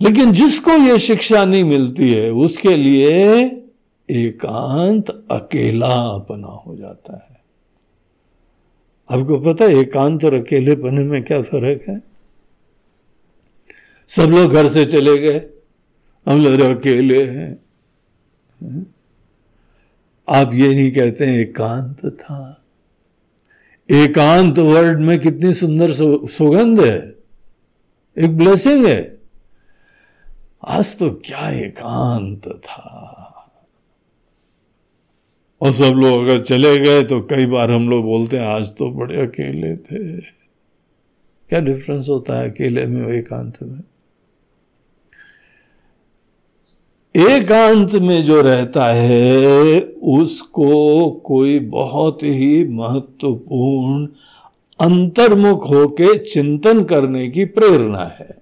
लेकिन 0.00 0.32
जिसको 0.32 0.70
यह 0.70 0.98
शिक्षा 0.98 1.44
नहीं 1.44 1.64
मिलती 1.64 2.12
है, 2.12 2.30
उसके 2.30 2.76
लिए 2.76 3.44
एकांत 4.10 5.10
अकेला 5.30 5.94
अपना 6.14 6.46
हो 6.46 6.76
जाता 6.76 7.16
है। 7.16 7.38
आपको 9.10 9.38
पता 9.38 9.64
है, 9.64 9.76
एकांत 9.76 10.24
और 10.24 10.34
अकेलेपने 10.34 11.04
में 11.04 11.22
क्या 11.22 11.42
फ़र्क 11.42 11.88
है? 11.88 12.02
सब 14.08 14.22
लोग 14.22 14.52
घर 14.52 14.68
से 14.68 14.86
चले 14.86 15.18
गए, 15.18 15.46
हम 16.26 16.44
लोग 16.44 16.60
अकेले 16.60 17.26
हैं। 17.26 17.58
आप 20.28 20.54
ये 20.54 20.74
नहीं 20.74 20.92
कहते 20.92 21.26
हैं, 21.26 21.38
एकांत 21.38 22.06
था। 22.06 22.64
एकांत 23.90 24.58
वर्ड 24.58 25.00
में 25.00 25.20
कितनी 25.20 25.52
सुंदर 25.52 25.92
सुगंध 26.26 26.80
है। 26.80 27.14
एक 28.18 28.36
ब्लेसिंग 28.36 28.86
है। 28.86 29.17
आज 30.62 30.98
तो 30.98 31.10
क्या 31.10 31.50
एकांत 31.50 32.48
था? 32.48 33.34
और 35.60 35.72
सब 35.72 35.84
लोग 35.84 36.22
अगर 36.22 36.42
चले 36.42 36.78
गए 36.78 37.04
तो 37.04 37.20
कई 37.20 37.46
बार 37.46 37.72
हम 37.72 37.88
लोग 37.90 38.04
बोलते 38.04 38.38
हैं, 38.38 38.46
आज 38.46 38.76
तो 38.76 38.90
बड़े 38.90 39.22
अकेले 39.22 39.76
थे। 39.76 40.20
क्या 41.48 41.60
डिफरेंस 41.60 42.08
होता 42.08 42.40
है 42.40 42.50
अकेले 42.50 42.86
में 42.86 43.04
और 43.04 43.14
एकांत 43.14 43.62
में? 43.62 43.82
एकांत 47.16 47.94
में 47.94 48.22
जो 48.22 48.40
रहता 48.40 48.84
है, 48.84 49.80
उसको 50.02 51.10
कोई 51.10 51.58
बहुत 51.58 52.22
ही 52.22 52.64
महत्वपूर्ण 52.68 54.06
अंतर्मुख 54.80 55.70
होके 55.70 56.18
चिंतन 56.18 56.84
करने 56.84 57.28
की 57.28 57.44
प्रेरणा 57.44 58.04
है। 58.20 58.37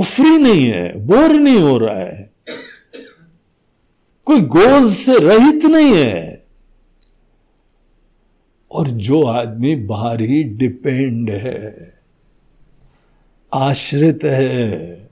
वो 0.00 0.04
फ्री 0.04 0.38
नहीं 0.38 0.66
है, 0.66 1.06
बोर 1.06 1.30
नहीं 1.30 1.58
हो 1.58 1.78
रहा 1.78 1.98
है। 1.98 2.32
कोई 4.24 4.40
गोल 4.40 4.90
से 4.90 5.18
रहित 5.18 5.64
नहीं 5.64 5.94
है। 5.94 6.46
और 8.72 8.88
जो 8.88 9.22
आदमी 9.22 9.76
बाहर 9.76 10.20
ही 10.20 10.42
डिपेंड 10.42 11.30
है, 11.30 11.94
आश्रित 13.54 14.24
है, 14.24 15.10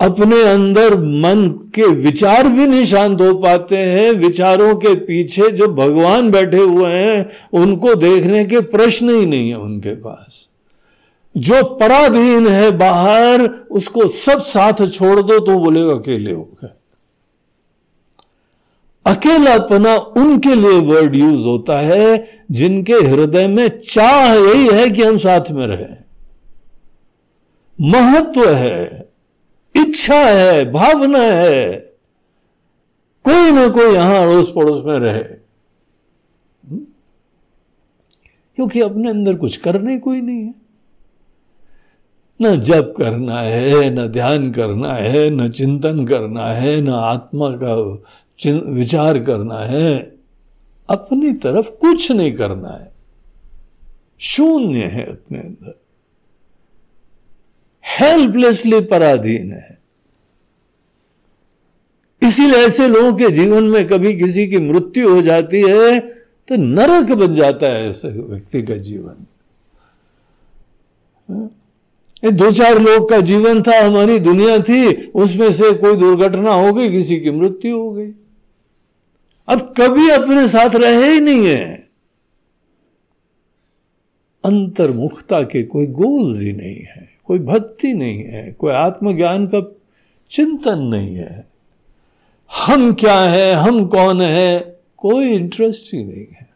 अपने 0.00 0.42
अंदर 0.42 0.94
मन 0.94 1.48
के 1.48 1.86
विचार 1.86 2.48
भी 2.48 2.66
नहीं 2.66 2.84
शांत 2.84 3.20
हो 3.20 3.34
पाते 3.34 3.76
हैं। 3.76 4.12
विचारों 4.12 4.76
के 4.76 4.94
पीछे 4.94 5.52
जो 5.52 5.68
भगवान 5.68 6.30
बैठे 6.30 6.58
हुए 6.58 6.92
हैं, 6.92 7.28
उनको 7.52 7.94
देखने 7.94 8.44
के 8.44 8.60
प्रश्न 8.60 9.10
ही 9.10 9.26
नहीं 9.26 9.48
है 9.48 9.58
उनके 9.58 9.94
पास। 9.96 10.48
जो 11.36 11.64
पराधीन 11.64 12.48
है 12.48 12.70
बाहर, 12.70 13.42
उसको 13.70 14.08
सब 14.08 14.40
साथ 14.40 14.88
छोड़ 14.88 15.20
दो 15.20 15.38
तो 15.38 15.58
बोलेगा, 15.58 15.92
अकेले 15.92 16.32
हो 16.32 16.42
गए. 16.42 16.68
अकेलापना 19.06 19.96
उनके 19.96 20.54
लिए 20.54 20.80
वर्ड 20.80 21.16
यूज़ 21.16 21.46
होता 21.46 21.78
है, 21.78 22.30
जिनके 22.50 22.92
हृदय 22.92 23.48
में 23.48 23.78
चाह 23.78 24.34
यही 24.34 24.68
है 24.68 24.90
कि 24.90 25.02
हम 25.02 25.18
साथ 25.18 25.50
में 25.50 25.66
रहें। 25.66 26.04
महत्व 27.80 28.54
है, 28.54 29.08
इच्छा 29.76 30.20
है, 30.20 30.72
भावना 30.72 31.18
है, 31.18 31.76
कोई 33.24 33.50
ना 33.50 33.68
कोई 33.68 33.94
यहाँ 33.94 34.22
अड़ोस 34.22 34.52
पड़ोस 34.56 34.84
में 34.84 34.98
रहे। 34.98 35.46
क्योंकि 38.56 38.80
अपने 38.80 39.10
अंदर 39.10 39.34
कुछ 39.34 39.56
करने 39.56 39.98
कोई 39.98 40.20
नहीं 40.20 40.42
है। 40.42 40.65
न 42.42 42.60
जप 42.60 42.94
करना 42.98 43.40
है, 43.40 43.90
न 43.90 44.06
ध्यान 44.06 44.50
करना 44.52 44.92
है, 44.94 45.30
न 45.30 45.50
चिंतन 45.50 46.06
करना 46.06 46.46
है, 46.46 46.80
न 46.80 46.88
आत्मा 46.88 47.50
का 47.62 47.74
विचार 48.70 49.18
करना 49.18 49.58
है। 49.58 50.16
अपनी 50.90 51.32
तरफ़ 51.32 51.70
कुछ 51.70 52.10
नहीं 52.12 52.32
करना 52.32 52.68
है। 52.68 52.92
शून्य 54.18 54.84
है 54.84 55.04
अपने 55.04 55.38
अंदर। 55.38 55.80
हेल्पलेसली 57.84 58.80
पराधीन 58.80 59.52
है। 59.52 59.78
इसीलिए 62.22 62.66
ऐसे 62.66 62.88
लोगों 62.88 63.12
के 63.12 63.28
जीवन 63.28 63.64
में 63.64 63.86
कभी 63.86 64.16
किसी 64.16 64.46
की 64.48 64.58
मृत्यु 64.58 65.14
हो 65.14 65.22
जाती 65.22 65.60
है 65.62 66.00
तो 66.48 66.56
नरक 66.56 67.12
बन 67.12 67.34
जाता 67.34 67.66
है 67.66 67.88
ऐसे 67.90 68.08
व्यक्ति 68.08 68.62
का 68.62 68.76
जीवन। 68.76 69.26
ये 71.28 71.48
दो 72.24 72.50
चार 72.50 72.78
लोग 72.78 73.08
का 73.08 73.20
जीवन 73.20 73.62
था, 73.62 73.86
हमारी 73.86 74.18
दुनिया 74.18 74.58
थी, 74.58 74.94
उसमें 74.94 75.52
से 75.52 75.72
कोई 75.72 75.96
दुर्घटना 75.96 76.52
हो 76.52 76.72
गई, 76.72 76.90
किसी 76.90 77.20
की 77.20 77.30
मृत्यु 77.30 77.78
हो 77.78 77.90
गई। 77.90 78.10
अब 79.48 79.74
कभी 79.80 80.10
अपने 80.10 80.48
साथ 80.48 80.76
रहे 80.76 81.12
ही 81.12 81.20
नहीं 81.20 81.46
है। 81.46 81.88
अंतर्मुखता 84.44 85.42
के 85.42 85.62
कोई 85.62 85.86
गोल्स 85.86 86.40
ही 86.40 86.52
नहीं 86.52 86.76
है, 86.76 87.08
कोई 87.24 87.38
भक्ति 87.38 87.92
नहीं 87.92 88.24
है, 88.24 88.52
कोई 88.52 88.72
आत्मज्ञान 88.72 89.46
का 89.46 89.76
चिंतन 90.30 90.78
नहीं 90.78 91.16
है। 91.16 91.48
हम 92.66 92.94
क्या 92.94 93.20
है, 93.20 93.54
हम 93.54 93.86
कौन 93.86 94.22
है, 94.22 94.78
कोई 94.96 95.28
इंटरेस्ट 95.28 95.94
ही 95.94 96.04
नहीं 96.04 96.26
है। 96.34 96.55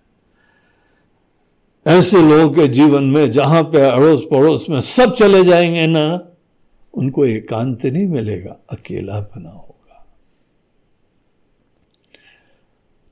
ऐसे 1.87 2.23
लोगों 2.23 2.49
के 2.49 2.69
जीवन 2.69 3.05
में 3.05 3.31
जहाँ 3.31 3.63
पे 3.63 3.81
अड़ोस 3.81 4.27
पड़ोस 4.31 4.67
में 4.71 4.81
सब 4.81 5.15
चले 5.15 5.45
जाएँगे 5.45 5.87
ना, 5.87 6.21
उनको 6.95 7.25
एकांत 7.25 7.87
नहीं 7.87 8.07
मिलेगा 8.07 8.57
अकेला 8.71 9.21
बना 9.21 9.51
होगा। 9.51 10.07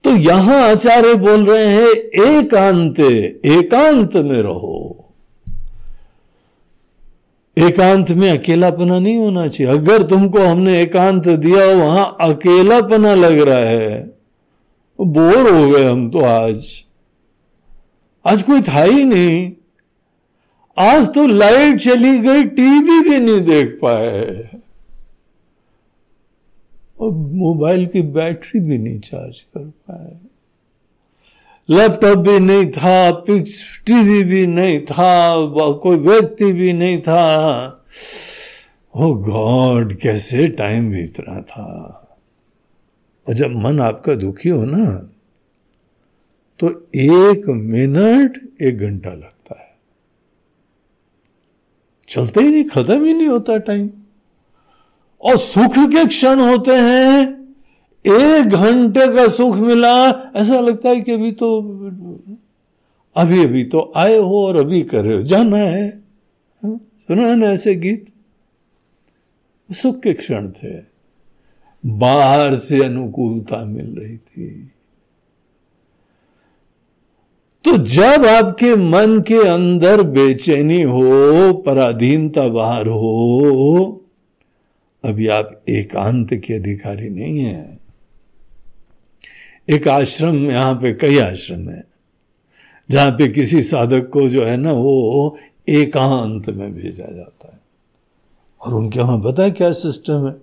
तो 0.04 0.10
यहाँ 0.10 0.62
आचार्य 0.62 1.14
बोल 1.14 1.46
रहे 1.46 1.66
हैं, 1.66 1.88
एकांत 2.26 3.00
एकांत 3.44 4.16
में 4.16 4.42
रहो। 4.42 5.04
एकांत 7.58 8.10
में 8.10 8.38
अकेलापना 8.38 8.98
नहीं 8.98 9.16
होना 9.16 9.48
चाहिए। 9.48 9.72
अगर 9.72 10.02
तुमको 10.02 10.38
हमने 10.38 10.82
एकांत 10.82 11.28
दिया, 11.28 11.66
वहाँ 11.66 12.16
अकेलापना 12.20 13.14
लग 13.14 13.38
रहा 13.38 13.58
है, 13.58 14.16
बोर 15.00 15.50
हो 15.50 15.70
गए 15.70 15.84
हम 15.84 16.10
तो 16.10 16.20
आज। 16.20 16.87
आज 18.26 18.42
कोई 18.42 18.60
था 18.60 18.82
ही 18.82 19.04
नहीं। 19.04 19.52
आज 20.78 21.14
तो 21.14 21.26
लाइट 21.26 21.80
चली 21.80 22.18
गई, 22.18 22.44
टीवी 22.44 23.00
भी 23.00 23.18
नहीं 23.18 23.40
देख 23.40 23.78
पाए। 23.82 24.50
और 27.00 27.10
मोबाइल 27.12 27.86
की 27.86 28.02
बैटरी 28.02 28.60
भी 28.60 28.78
नहीं 28.78 29.00
चार्ज 29.00 29.40
कर 29.40 29.60
पाए। 29.60 30.16
लैपटॉप 31.70 32.18
भी 32.18 32.38
नहीं 32.38 32.70
था, 32.70 33.10
पिक्स, 33.10 33.82
टीवी 33.86 34.24
भी 34.24 34.46
नहीं 34.46 34.80
था 34.80 35.34
कोई 35.72 35.96
व्यक्ति 35.96 36.52
भी 36.52 36.72
नहीं 36.72 37.00
था। 37.00 37.84
ओ 38.96 39.14
गॉड, 39.14 39.94
कैसे 39.94 40.48
टाइम 40.48 40.90
बीत 40.90 41.20
रहा 41.20 41.40
था। 41.40 41.94
और 43.28 43.34
जब 43.34 43.50
मन 43.50 43.80
आपका 43.80 44.14
दुखी 44.14 44.48
हो 44.48 44.64
ना 44.64 45.12
तो 46.60 46.88
एक 46.94 47.48
मिनट, 47.48 48.62
एक 48.62 48.78
घंटा 48.78 49.10
लगता 49.10 49.60
है। 49.60 49.78
चलते 52.08 52.40
ही 52.40 52.50
नहीं, 52.50 52.64
खत्म 52.64 53.04
ही 53.04 53.14
नहीं 53.14 53.28
होता 53.28 53.56
टाइम 53.58 53.90
और 55.20 55.36
सुख 55.36 55.72
के 55.72 56.06
क्षण 56.06 56.40
होते 56.40 56.70
हैं, 56.70 57.38
एक 58.06 58.46
घंटे 58.46 59.14
का 59.14 59.28
सुख 59.28 59.56
मिला, 59.56 60.10
ऐसा 60.36 60.60
लगता 60.60 60.88
है 60.88 61.00
कि 61.00 61.12
अभी 61.12 61.32
तो 61.32 61.60
अभी 63.16 63.44
अभी 63.44 63.64
तो 63.64 63.92
आए 63.96 64.16
हो 64.16 64.46
और 64.46 64.56
अभी 64.56 64.82
कर 64.82 65.04
रहे 65.04 65.16
हो। 65.16 65.22
जाना 65.22 65.56
है। 65.56 66.02
हाँ? 66.64 66.80
सुना 67.00 67.22
है 67.22 67.36
ना 67.36 67.46
ऐसे 67.46 67.74
गीत? 67.74 68.06
सुख 69.72 70.00
के 70.00 70.12
क्षण 70.12 70.50
थे। 70.50 70.82
बाहर 71.86 72.56
से 72.56 72.84
अनुकूलता 72.84 73.64
मिल 73.64 73.98
रही 73.98 74.16
थी। 74.16 74.72
तो 77.64 77.76
जब 77.76 78.26
आपके 78.26 78.74
मन 78.76 79.20
के 79.20 79.38
अंदर 79.48 80.02
बेचैनी 80.02 80.82
हो, 80.82 81.52
पराधीनता 81.52 82.48
बाहर 82.48 82.86
हो, 82.86 84.04
अभी 85.04 85.26
आप 85.28 85.62
एकांत 85.68 86.34
के 86.34 86.54
अधिकारी 86.54 87.08
नहीं 87.08 87.38
हैं। 87.38 87.80
एक 89.68 89.88
आश्रम 89.88 90.50
यहाँ 90.50 90.74
पे, 90.74 90.92
कई 90.92 91.18
आश्रम 91.18 91.68
है, 91.68 91.84
जहाँ 92.90 93.10
पे 93.10 93.28
किसी 93.28 93.62
साधक 93.62 94.08
को 94.08 94.28
जो 94.28 94.44
है 94.44 94.56
ना, 94.56 94.72
वो 94.72 95.38
एकांत 95.68 96.48
में 96.48 96.74
भेजा 96.74 97.14
जाता 97.14 97.52
है। 97.52 97.60
और 98.60 98.74
उनके 98.74 99.00
वहाँ 99.00 99.18
पता 99.18 99.42
है 99.42 99.50
क्या 99.50 99.72
सिस्टम 99.72 100.26
है? 100.26 100.34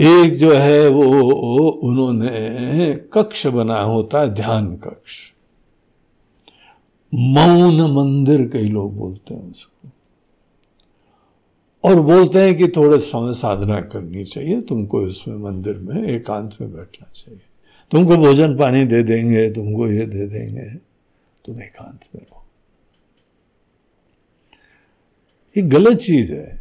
एक 0.00 0.34
जो 0.34 0.52
है 0.52 0.88
वो 0.88 1.70
उन्होंने 1.70 2.94
कक्ष 3.12 3.46
बनाया 3.46 3.82
होता 3.82 4.20
है, 4.20 4.28
ध्यान 4.28 4.76
कक्ष। 4.76 5.32
मौन 7.14 7.94
मंदिर 7.94 8.48
कई 8.48 8.68
लोग 8.68 8.96
बोलते 8.96 9.34
हैं 9.34 9.50
उसको। 9.50 9.88
और 11.84 12.00
बोलते 12.00 12.38
हैं 12.38 12.56
कि 12.56 12.68
थोड़े 12.68 12.98
समय 12.98 13.32
साधना 13.32 13.80
करनी 13.80 14.24
चाहिए, 14.24 14.60
तुमको 14.60 15.06
इसमें 15.06 15.36
मंदिर 15.36 15.76
में 15.76 16.08
एकांत 16.08 16.56
में 16.60 16.72
बैठना 16.72 17.12
चाहिए। 17.14 17.40
तुमको 17.90 18.16
भोजन 18.16 18.58
पानी 18.58 18.84
दे 18.84 19.02
देंगे, 19.02 19.50
तुमको 19.50 19.88
ये 19.88 20.06
दे 20.06 20.26
देंगे, 20.26 20.70
तुम 21.44 21.62
एकांत 21.62 22.00
में 22.14 22.22
रहो। 22.22 22.44
ये 25.56 25.62
गलत 25.62 25.98
चीज़ 25.98 26.34
है। 26.34 26.59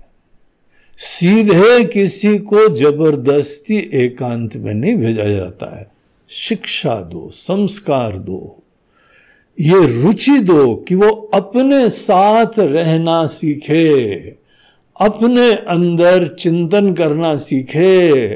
सीधे 0.99 1.83
किसी 1.83 2.37
को 2.37 2.67
ज़बरदस्ती 2.69 3.77
एकांत 3.93 4.55
में 4.55 4.73
नहीं 4.73 4.95
भेजा 4.95 5.23
जाता 5.23 5.79
है। 5.79 5.91
शिक्षा 6.29 6.95
दो, 7.01 7.29
संस्कार 7.33 8.17
दो। 8.17 8.63
ये 9.59 10.03
रुचि 10.03 10.37
दो 10.39 10.75
कि 10.75 10.95
वो 10.95 11.09
अपने 11.33 11.89
साथ 11.89 12.59
रहना 12.59 13.25
सीखे, 13.25 14.17
अपने 15.01 15.51
अंदर 15.53 16.27
चिंतन 16.39 16.93
करना 16.93 17.35
सीखे, 17.35 18.29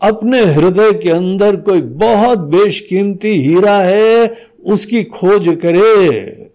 अपने 0.00 0.44
हृदय 0.44 0.92
के 0.92 1.10
अंदर 1.10 1.56
कोई 1.56 1.80
बहुत 1.80 2.38
बेशकीमती 2.38 3.28
हीरा 3.28 3.78
है, 3.78 4.34
उसकी 4.64 5.04
खोज 5.04 5.48
करे, 5.64 6.50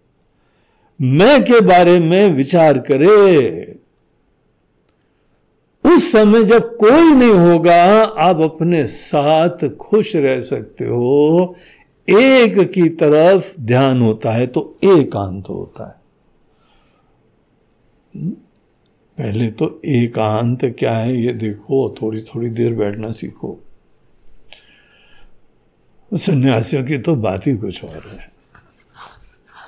मैं 1.02 1.44
के 1.44 1.60
बारे 1.62 2.00
में 2.00 2.34
विचार 2.34 2.78
करे। 2.78 3.79
उस 6.00 6.12
समय 6.12 6.44
जब 6.44 6.78
कोई 6.78 7.14
नहीं 7.14 7.30
होगा, 7.30 8.04
आप 8.04 8.42
अपने 8.42 8.86
साथ 8.88 9.70
खुश 9.70 10.16
रह 10.16 10.40
सकते 10.40 10.86
हो। 10.86 11.56
एक 12.10 12.60
की 12.72 12.90
तरफ़ 12.90 13.62
ध्यान 13.62 14.02
होता 14.02 14.32
है 14.32 14.48
तो 14.48 14.80
एकांत 14.84 15.50
होता 15.50 15.88
है। 15.88 15.96
पहले 19.18 19.52
तो 19.52 19.82
एकांत 19.86 20.66
क्या 20.80 20.98
है, 20.98 21.18
ये 21.18 21.34
देखो 21.34 21.96
थोड़ी 22.02 22.22
थोड़ी 22.22 22.50
देर 22.50 22.74
बैठना 22.74 23.12
सीखो। 23.12 23.60
सन्यासियों 26.12 26.86
की 26.86 26.98
तो 26.98 27.16
बात 27.16 27.48
ही 27.48 27.58
कुछ 27.58 27.84
और 27.84 28.10
है। 28.12 28.32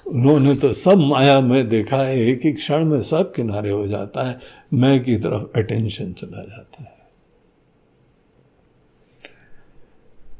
उन्होंने 0.07 0.55
तो 0.55 0.73
सब 0.73 0.97
माया 0.97 1.39
में 1.41 1.67
देखा 1.67 1.97
है, 1.97 2.19
एक 2.19 2.45
एक 2.45 2.55
क्षण 2.55 2.85
में 2.85 3.01
सब 3.01 3.33
किनारे 3.33 3.71
हो 3.71 3.87
जाता 3.87 4.29
है। 4.29 4.60
मैं 4.73 5.03
की 5.03 5.15
तरफ़ 5.15 5.43
अटेंशन 5.55 6.13
चला 6.13 6.43
जाता 6.43 6.83
है। 6.83 7.01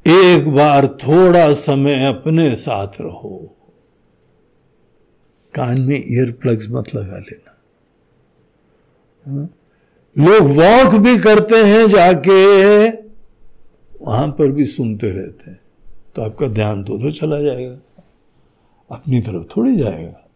एक 0.08 0.50
बार 0.50 0.88
थोड़ा 0.88 1.54
समय 1.54 2.06
अपने 2.06 2.56
साथ 2.56 2.88
रहो। 3.02 3.58
कान 5.54 5.82
में 5.82 6.04
ईयर 6.08 6.32
प्लग्स 6.32 6.68
मत 6.70 6.96
लगा 6.96 7.18
लेना। 7.18 7.62
हाँ? 9.26 9.56
लोग 10.18 10.44
वॉक 10.48 10.96
भी 10.96 11.20
करते 11.20 11.56
हैं 11.56 11.88
जाके, 11.88 12.88
वहाँ 14.06 14.28
पर 14.28 14.52
भी 14.52 14.66
सुनते 14.66 15.12
रहते 15.12 15.52
हैं। 15.52 15.60
तो 16.16 16.22
आपका 16.22 16.48
ध्यान 16.48 16.84
तो 16.84 16.94
उधर 16.94 17.12
चला 17.12 17.42
जाएगा। 17.42 18.04
अपनी 18.92 19.22
तरफ़ 19.22 19.44
थोड़ी 19.58 19.78
जाएगा। 19.78 20.31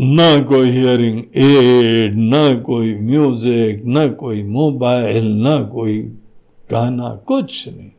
न 0.00 0.46
कोई 0.48 0.70
हियरिंग 0.70 1.18
एड 1.36 2.16
ना 2.16 2.54
कोई 2.54 2.94
म्यूज़िक 2.94 3.82
ना 3.84 4.08
कोई 4.08 4.42
मोबाइल 4.42 5.26
ना 5.26 5.62
कोई 5.62 5.98
गाना, 6.70 7.14
कुछ 7.14 7.68
नहीं। 7.68 7.90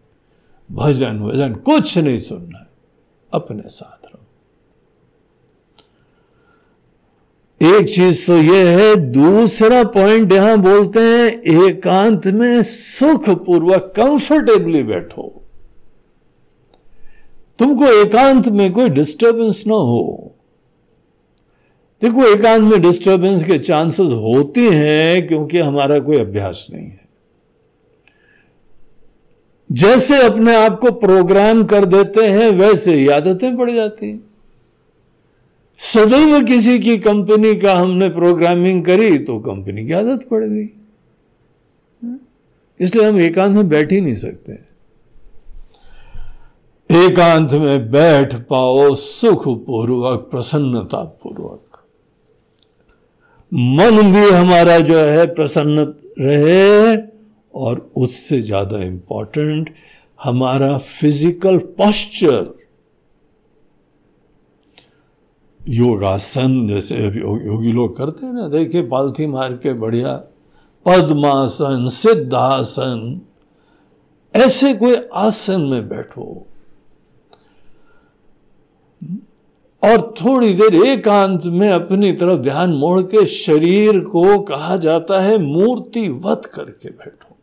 भजन, 0.71 1.19
वज़न 1.19 1.53
कुछ 1.53 1.97
नहीं 1.97 2.17
सुनना 2.17 2.59
है। 2.59 2.67
अपने 3.33 3.63
साथ 3.65 4.05
रहो। 4.05 4.19
एक 7.79 7.89
चीज़ 7.89 8.27
तो 8.27 8.37
यह 8.37 8.79
है, 8.79 8.95
दूसरा 8.95 9.83
पॉइंट 9.83 10.31
यहाँ 10.31 10.57
बोलते 10.57 10.99
हैं, 10.99 11.27
एकांत 11.65 12.27
में 12.27 12.61
सुख 12.61 13.29
पूर्वक 13.29 13.93
कंफर्टेबली 13.95 14.83
बैठो। 14.83 15.43
तुमको 17.59 17.85
एकांत 17.85 18.47
में 18.47 18.71
कोई 18.71 18.89
डिस्टरबेंस 18.89 19.63
ना 19.67 19.73
हो। 19.73 20.22
देखो, 22.03 22.25
एकांत 22.25 22.63
में 22.63 22.81
डिस्टरबेंस 22.81 23.43
के 23.43 23.57
चांसेस 23.57 24.09
होते 24.11 24.61
हैं 24.61 25.27
क्योंकि 25.27 25.59
हमारा 25.59 25.99
कोई 25.99 26.17
अभ्यास 26.17 26.67
नहीं 26.73 26.85
है। 26.85 27.01
जैसे 29.69 30.21
अपने 30.23 30.55
आप 30.55 30.79
को 30.79 30.91
प्रोग्राम 30.91 31.63
कर 31.63 31.85
देते 31.85 32.25
हैं, 32.25 32.49
वैसे 32.49 32.93
ही 32.93 33.07
आदतें 33.07 33.55
पड़ 33.57 33.69
जाती 33.71 34.09
हैं। 34.09 34.21
सदैव 35.79 36.43
किसी 36.43 36.79
की 36.79 36.97
कंपनी 36.97 37.55
का 37.55 37.73
हमने 37.75 38.09
प्रोग्रामिंग 38.09 38.83
करी 38.85 39.17
तो 39.17 39.39
कंपनी 39.39 39.85
की 39.85 39.93
आदत 39.93 40.27
पड़ 40.31 40.43
गई। 40.43 40.69
इसलिए 42.79 43.05
हम 43.05 43.19
एकांत 43.19 43.55
में 43.55 43.69
बैठ 43.69 43.91
ही 43.91 44.01
नहीं 44.01 44.15
सकते। 44.15 44.53
एकांत 46.89 47.51
में 47.51 47.91
बैठ 47.91 48.35
पाओ 48.35 48.95
सुख 48.95 49.47
पूर्वक 49.65 50.27
प्रसन्नता 50.31 51.03
पूर्वक 51.23 51.62
मन 53.53 54.11
भी 54.13 54.29
हमारा 54.29 54.79
जो 54.81 54.97
है 54.97 55.25
प्रसन्न 55.35 55.79
रहे 56.19 56.95
और 57.53 57.79
उससे 57.97 58.39
ज़्यादा 58.41 58.77
इंपॉर्टेंट 58.83 59.69
हमारा 60.19 60.77
फ़िज़िकल 60.77 61.57
पॉस्चर 61.77 62.53
योगासन, 65.61 66.67
जैसे 66.67 66.95
योगी 66.97 67.71
लोग 67.71 67.97
करते 67.97 68.25
हैं 68.25 68.33
ना, 68.33 68.47
देखिए 68.47 68.81
पालथी 68.87 69.27
मार 69.27 69.53
के 69.53 69.73
बढ़िया, 69.73 70.15
पद्मासन, 70.85 71.87
सिद्धासन, 71.89 73.21
ऐसे 74.33 74.73
कोई 74.73 74.95
आसन 75.15 75.61
में 75.61 75.87
बैठो। 75.89 76.25
और 79.83 80.13
थोड़ी 80.25 80.53
देर 80.53 80.75
एकांत 80.75 81.45
में 81.45 81.69
अपनी 81.69 82.13
तरफ़ 82.13 82.39
ध्यान 82.39 82.73
मोड़ 82.73 83.01
के 83.01 83.25
शरीर 83.25 83.99
को 83.99 84.39
कहा 84.39 84.77
जाता 84.77 85.21
है 85.21 85.37
मूर्तिवत 85.37 86.45
करके 86.45 86.89
बैठो। 86.89 87.35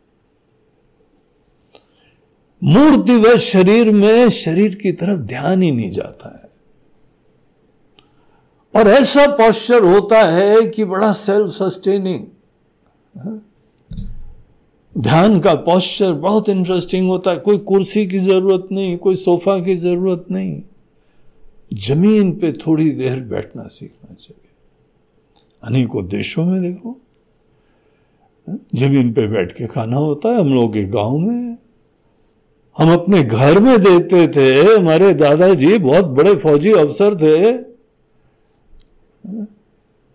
मूर्तिवत 2.63 3.37
शरीर 3.37 3.91
में 3.91 4.29
शरीर 4.29 4.75
की 4.75 4.91
तरफ़ 4.91 5.19
ध्यान 5.19 5.61
ही 5.61 5.71
नहीं 5.71 5.91
जाता 5.91 6.37
है। 6.37 6.49
और 8.75 8.87
ऐसा 8.87 9.27
पॉस्चर 9.27 9.83
होता 9.83 10.23
है 10.23 10.67
कि 10.67 10.85
बड़ा 10.85 11.11
सेल्फ 11.11 11.47
सस्टेनिंग 11.47 12.25
ध्यान 14.97 15.39
का 15.39 15.55
पॉस्चर 15.55 16.13
बहुत 16.13 16.49
इंटरेस्टिंग 16.49 17.07
होता 17.07 17.31
है। 17.31 17.37
कोई 17.37 17.57
कुर्सी 17.57 18.07
की 18.07 18.19
ज़रूरत 18.19 18.67
नहीं, 18.71 18.97
कोई 18.97 19.15
सोफा 19.15 19.59
की 19.59 19.75
ज़रूरत 19.75 20.25
नहीं। 20.31 20.61
ज़मीन 21.73 22.31
पे 22.31 22.51
थोड़ी 22.51 22.91
देर 22.91 23.19
बैठना 23.19 23.63
सीखना 23.63 24.13
चाहिए। 24.13 24.49
अनेकों 25.63 26.07
देशों 26.07 26.45
में 26.45 26.61
देखो 26.61 26.97
ज़मीन 28.75 29.13
पे 29.13 29.27
बैठ 29.27 29.51
के 29.51 29.67
खाना 29.67 29.97
होता 29.97 30.29
है, 30.29 30.39
हम 30.39 30.53
लोग 30.53 30.73
के 30.73 30.83
गाँव 30.83 31.17
में। 31.17 31.57
हम 32.77 32.93
अपने 32.93 33.23
घर 33.23 33.59
में 33.59 33.81
देखते 33.81 34.27
थे, 34.27 34.75
हमारे 34.75 35.13
दादाजी 35.13 35.77
बहुत 35.77 36.05
बड़े 36.05 36.35
फौजी 36.35 36.71
अफसर 36.71 37.15
थे। 37.15 37.51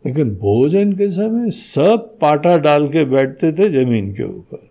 लेकिन 0.07 0.31
भोजन 0.31 0.93
के 0.93 1.09
समय 1.09 1.51
सब 1.51 2.19
पाटा 2.21 2.57
डाल 2.57 2.89
के 2.89 3.05
बैठते 3.05 3.53
थे 3.53 3.69
ज़मीन 3.69 4.13
के 4.13 4.23
ऊपर। 4.23 4.71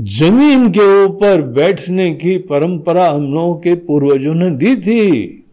ज़मीन 0.00 0.70
के 0.70 1.04
ऊपर 1.04 1.42
बैठने 1.42 2.14
की 2.14 2.38
परंपरा 2.38 3.10
हम 3.10 3.34
लोगों 3.34 3.54
के 3.56 3.74
पूर्वजों 3.74 4.34
ने 4.34 4.50
दी 4.50 4.76
थी। 4.76 5.43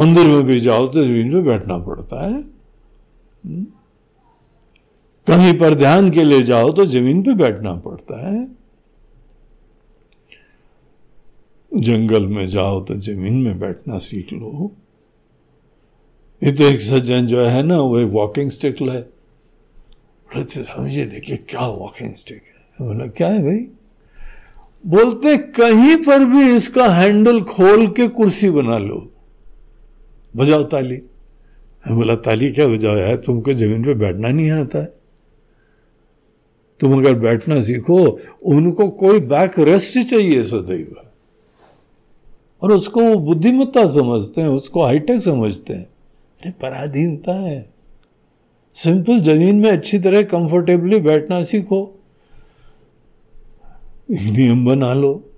मंदिर 0.00 0.26
में 0.26 0.44
भी 0.44 0.60
जाओ 0.60 0.86
तो 0.86 1.04
ज़मीन 1.04 1.32
पे 1.32 1.40
बैठना 1.42 1.78
पड़ता 1.78 2.24
है। 2.26 2.42
कहीं 5.26 5.58
पर 5.58 5.74
ध्यान 5.74 6.10
के 6.10 6.24
लिए 6.24 6.42
जाओ 6.42 6.70
तो 6.72 6.86
ज़मीन 6.86 7.22
पे 7.22 7.34
बैठना 7.34 7.74
पड़ता 7.74 8.28
है। 8.30 8.48
जंगल 11.72 12.26
में 12.26 12.46
जाओ 12.46 12.80
तो 12.80 12.94
ज़मीन 12.94 13.34
में 13.34 13.58
बैठना 13.58 13.98
सीख 13.98 14.32
लो। 14.32 14.70
ये 16.42 16.52
तो 16.52 16.64
एक 16.64 16.80
सज्जन 16.80 17.26
जो 17.26 17.40
है 17.40 17.62
ना, 17.62 17.80
वो 17.80 17.98
एक 17.98 18.08
वॉकिंग 18.08 18.50
स्टिक 18.50 18.82
लाए 18.82 19.04
समझिए, 20.28 21.04
देखिए 21.06 21.36
क्या 21.36 21.66
वॉकिंग 21.66 22.14
स्टिक 22.14 22.42
है? 22.42 22.86
बोला, 22.86 23.06
क्या 23.06 23.28
है 23.28 23.42
भाई? 23.42 23.66
बोलते, 24.86 25.36
कहीं 25.36 25.96
पर 25.96 26.24
भी 26.24 26.54
इसका 26.54 26.88
हैंडल 26.88 27.40
खोल 27.42 27.86
के 27.88 28.08
कुर्सी 28.08 28.50
बना 28.50 28.78
लो। 28.78 29.09
बजाओ 30.36 30.62
ताली। 30.62 30.96
बोला, 31.92 32.14
ताली 32.14 32.50
क्या 32.50 32.68
बजाओ 32.68 32.96
यार 32.96 33.16
तुमको 33.16 33.52
ज़मीन 33.52 33.84
पे 33.84 33.94
बैठना 33.94 34.28
नहीं 34.28 34.50
आता 34.50 34.78
है। 34.78 34.92
तुम 36.80 36.98
अगर 36.98 37.14
बैठना 37.14 37.60
सीखो, 37.60 38.20
उनको 38.42 38.88
कोई 38.88 39.20
बैक 39.20 39.58
रेस्ट 39.58 39.98
चाहिए 39.98 40.42
सदैव। 40.42 40.96
और 42.62 42.72
उसको 42.72 43.00
वो 43.00 43.14
बुद्धिमत्ता 43.14 43.86
समझते 43.86 44.40
हैं, 44.40 44.48
उसको 44.48 44.82
हाईटेक 44.82 45.22
समझते 45.22 45.72
हैं। 45.74 45.84
अरे, 45.84 46.50
पराधीनता 46.50 47.32
है। 47.32 47.70
सिंपल 48.74 49.18
ज़मीन 49.18 49.56
में 49.56 49.70
अच्छी 49.70 49.98
तरह 49.98 50.22
कंफर्टेबली 50.22 51.00
बैठना 51.00 51.42
सीखो। 51.42 51.98
नियम 54.10 54.66
बना 54.66 54.94
लो। 54.94 55.29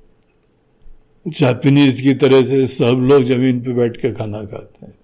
जापानीज 1.27 2.01
की 2.01 2.15
तरह 2.15 2.43
से 2.43 2.65
सब 2.67 3.07
लोग 3.11 3.23
ज़मीन 3.23 3.61
पे 3.63 3.73
बैठ 3.73 3.97
के 3.97 4.13
खाना 4.13 4.43
खाते 4.45 4.87
हैं। 4.87 4.95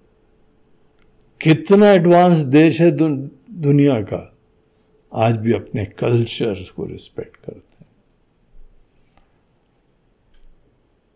कितना 1.41 1.89
एडवांस 1.89 2.37
देश 2.37 2.81
है 2.81 2.91
दुनिया 2.91 3.99
का, 4.01 4.21
आज 5.11 5.37
भी 5.37 5.53
अपने 5.53 5.85
कल्चर 5.99 6.63
को 6.75 6.85
रिस्पेक्ट 6.85 7.37
करते 7.37 7.77
हैं। 7.79 7.87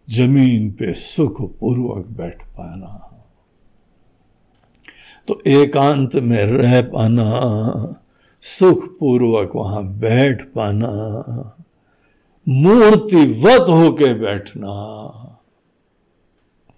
ज़मीन 0.07 0.71
पे 0.71 0.93
सुख 0.93 1.41
पूर्वक 1.59 2.05
बैठ 2.09 2.43
पाना। 2.49 3.09
तो 5.27 5.41
एकांत 5.47 6.15
में 6.15 6.43
रह 6.45 6.81
पाना, 6.83 7.29
सुख 8.43 8.87
पूर्वक 8.97 9.51
वहाँ 9.55 9.83
बैठ 9.99 10.41
पाना। 10.45 10.89
मूर्तिवत 12.47 13.69
होके 13.69 14.13
बैठना। 14.13 14.69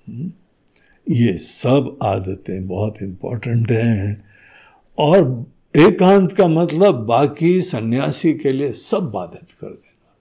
हम्म, 0.09 0.32
ये 1.09 1.38
सब 1.38 1.97
आदतें 2.03 2.68
बहुत 2.68 2.95
इंपॉर्टेंट 3.01 3.72
हैं। 3.72 4.24
और 4.99 5.45
एकांत 5.76 6.32
का 6.32 6.47
मतलब 6.47 6.95
बाकी 6.95 7.61
सन्यासी 7.61 8.34
के 8.34 8.51
लिए 8.51 8.74
सब 8.74 9.11
बाधित 9.11 9.51
कर 9.51 9.68
देना। 9.68 10.18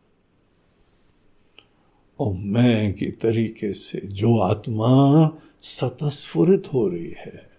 और 2.21 2.33
मैं 2.33 2.95
की 2.95 3.07
तरीके 3.07 3.73
से 3.73 4.01
जो 4.05 4.39
आत्मा 4.39 5.31
सतस्फुरित 5.61 6.63
हो 6.75 6.89
रही 6.89 7.15
है 7.19 7.55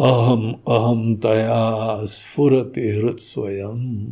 अहम 0.00 0.52
अहम 0.68 1.16
तया 1.16 2.04
स्फुरति 2.04 2.88
हृत 2.88 3.16
स्वयं 3.18 4.10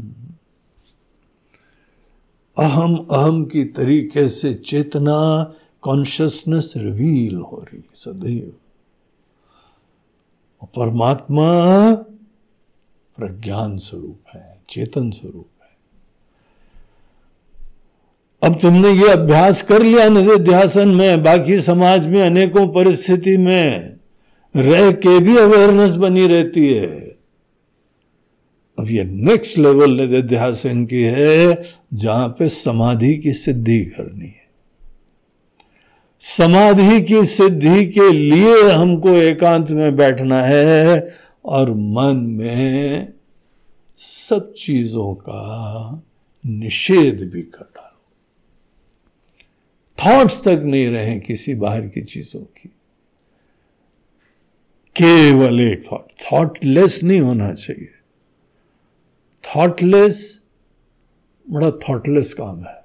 अहम 2.62 3.06
अहम 3.10 3.44
की 3.44 3.64
तरीके 3.64 4.28
से 4.28 4.54
चेतना 4.54 5.52
कॉन्शियसनेस 5.80 6.74
रिवील 6.76 7.36
हो 7.36 7.66
रही 7.72 7.84
सदैव। 7.94 8.52
परमात्मा 10.66 11.46
प्रज्ञान 13.16 13.78
स्वरूप 13.78 14.20
है, 14.34 14.60
चेतन 14.68 15.10
स्वरूप 15.10 15.46
है। 15.62 15.76
अब 18.42 18.58
तुमने 18.60 18.90
ये 18.90 19.08
अभ्यास 19.08 19.62
कर 19.62 19.82
लिया 19.82 20.08
निधिध्यासन 20.08 20.88
में, 20.88 21.22
बाकी 21.22 21.60
समाज 21.60 22.06
में, 22.06 22.22
अनेकों 22.22 22.68
परिस्थिति 22.68 23.36
में, 23.36 23.96
रह 24.56 24.92
के 24.92 25.18
भी 25.18 25.36
अवेयरनेस 25.36 25.94
बनी 25.94 26.26
रहती 26.26 26.74
है। 26.74 27.21
अब 28.82 28.90
ये 28.90 29.04
नेक्स्ट 29.04 29.58
लेवल 29.58 29.90
निधिध्यासन 29.90 30.86
की 30.86 31.02
है, 31.02 31.62
जहाँ 31.94 32.28
पे 32.28 32.48
समाधि 32.48 33.14
की 33.14 33.32
सिद्धि 33.32 33.84
करनी 33.84 34.26
है। 34.26 34.48
समाधि 36.20 37.02
की 37.02 37.24
सिद्धि 37.24 37.86
के 37.86 38.12
लिए 38.12 38.72
हमको 38.72 39.08
एकांत 39.08 39.70
में 39.70 39.96
बैठना 39.96 40.42
है 40.42 41.16
और 41.44 41.74
मन 41.74 42.16
में 42.16 43.12
सब 43.96 44.54
चीज़ों 44.54 45.14
का 45.14 46.02
निषेध 46.46 47.30
भी 47.32 47.42
कर 47.42 47.72
थॉट्स 50.06 50.44
तक 50.44 50.60
नहीं 50.64 50.86
रहे 50.86 51.20
किसी 51.20 51.54
बाहर 51.54 51.80
की 51.80 52.02
चीज़ों 52.02 52.40
की। 52.40 52.68
केवल 54.96 55.60
एक 55.60 55.84
थॉट 55.92 56.06
थॉटलेस 56.32 57.04
नहीं 57.04 57.20
होना 57.20 57.52
चाहिए। 57.52 57.88
थॉटलेस 59.56 60.42
बड़ा 61.50 61.70
थॉटलेस 61.70 62.34
काम 62.34 62.62
है। 62.62 62.82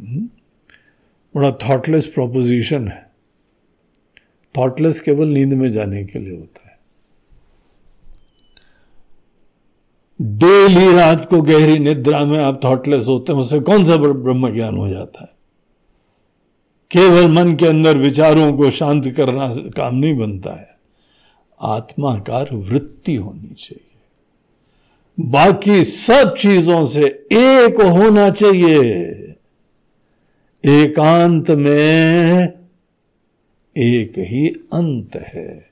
हम्म? 0.00 0.28
बड़ा 1.36 1.52
थॉटलेस 1.52 2.06
प्रोपोजिशन 2.06 2.88
है। 2.88 3.10
थॉटलेस 4.58 5.00
केवल 5.00 5.26
नींद 5.28 5.52
में 5.52 5.68
जाने 5.68 6.04
के 6.04 6.18
लिए 6.18 6.38
होता 6.38 6.68
है। 6.68 6.78
डेली 10.22 10.96
रात 10.96 11.24
को 11.24 11.42
गहरी 11.42 11.78
निद्रा 11.78 12.24
में 12.24 12.38
आप 12.38 12.60
थॉटलेस 12.64 13.06
होते 13.08 13.32
हैं 13.32 13.40
उसे 13.40 13.60
कौन 13.60 13.84
सा 13.84 13.96
ब्रह्म 13.96 14.54
ज्ञान 14.54 14.76
हो 14.76 14.88
जाता 14.88 15.20
है? 15.20 15.34
केवल 16.90 17.32
मन 17.32 17.54
के 17.54 17.66
अंदर 17.66 17.98
विचारों 17.98 18.56
को 18.56 18.70
शांत 18.70 19.14
करना 19.16 19.50
काम 19.54 19.94
नहीं 19.94 20.18
बनता 20.18 20.54
है। 20.54 20.70
आत्माकार 21.60 22.48
वृत्ति 22.52 23.14
होनी 23.14 23.54
चाहिए। 23.54 23.93
बाकी 25.20 25.84
सब 25.84 26.34
चीज़ों 26.34 26.84
से 26.84 27.04
एक 27.32 27.80
होना 27.80 28.30
चाहिए। 28.30 29.10
एकांत 30.64 31.50
में 31.50 32.52
एक 33.76 34.12
ही 34.18 34.48
अंत 34.48 35.16
है, 35.16 35.70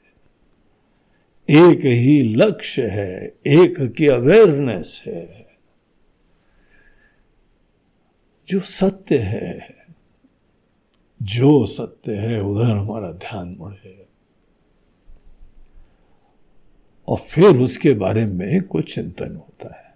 एक 1.50 1.78
ही 1.78 2.34
लक्ष्य 2.34 2.82
है, 2.82 3.34
एक 3.46 3.94
की 3.96 4.06
अवेयरनेस 4.06 5.02
है। 5.06 5.46
जो 8.48 8.60
सत्य 8.60 9.18
है, 9.18 9.74
जो 11.22 11.66
सत्य 11.66 12.14
है, 12.14 12.42
उधर 12.42 12.70
हमारा 12.70 13.12
ध्यान 13.12 13.56
बढ़े 13.60 14.01
और 17.12 17.18
फिर 17.20 17.58
उसके 17.58 17.92
बारे 17.94 18.24
में 18.26 18.62
कुछ 18.62 18.94
चिंतन 18.94 19.34
होता 19.36 19.74
है। 19.76 19.94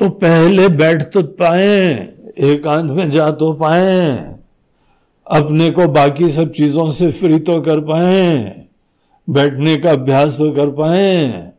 तो 0.00 0.08
पहले 0.10 0.68
बैठ 0.68 1.02
तो 1.12 1.22
पाए 1.22 1.76
एकांत 2.44 2.90
में 2.90 3.10
जा 3.10 3.30
तो 3.32 3.52
पाए, 3.52 4.16
अपने 5.26 5.70
को 5.70 5.86
बाकी 5.88 6.30
सब 6.30 6.50
चीज़ों 6.52 6.90
से 6.90 7.10
फ्री 7.12 7.38
तो 7.40 7.60
कर 7.60 7.80
पाए, 7.80 8.66
बैठने 9.28 9.76
का 9.76 9.90
अभ्यास 9.92 10.38
तो 10.38 10.50
कर 10.52 10.70
पाए 10.70 11.52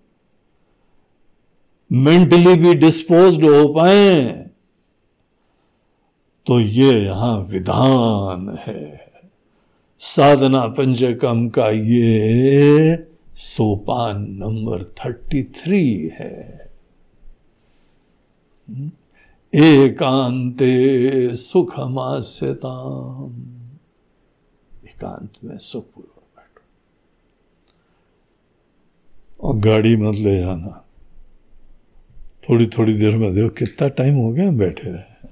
मेंटली 1.91 2.55
भी 2.55 2.74
डिस्पोज 2.76 3.43
हो 3.43 3.68
पाए। 3.74 4.24
तो 6.47 6.59
ये 6.59 6.91
यहाँ 6.93 7.38
विधान 7.49 8.57
है। 8.59 9.05
साधना 10.06 10.68
पंचकम 10.68 11.49
का 11.49 11.70
ये 11.70 12.95
सोपान 13.36 14.22
नंबर 14.32 14.84
थर्टी 14.84 15.43
थ्री 15.43 16.12
है। 16.14 16.36
एकांते 19.53 20.74
सुखमास्यताम। 21.36 23.32
एकांत 24.86 25.32
में 25.43 25.58
सुखपूर्वक 25.58 26.24
बैठो। 26.38 26.64
और 29.47 29.58
गाड़ी 29.58 29.95
मत 29.95 30.16
ले 30.16 30.39
जाना 30.41 30.86
थोड़ी 32.49 32.68
थोड़ी 32.68 32.93
देर 32.93 33.18
में 33.18 33.34
देखो 33.34 33.49
कितना 33.49 33.88
टाइम 33.88 34.16
हो 34.16 34.32
गया 34.32 34.47
हम 34.47 34.58
बैठे 34.58 34.89
रहे 34.89 35.28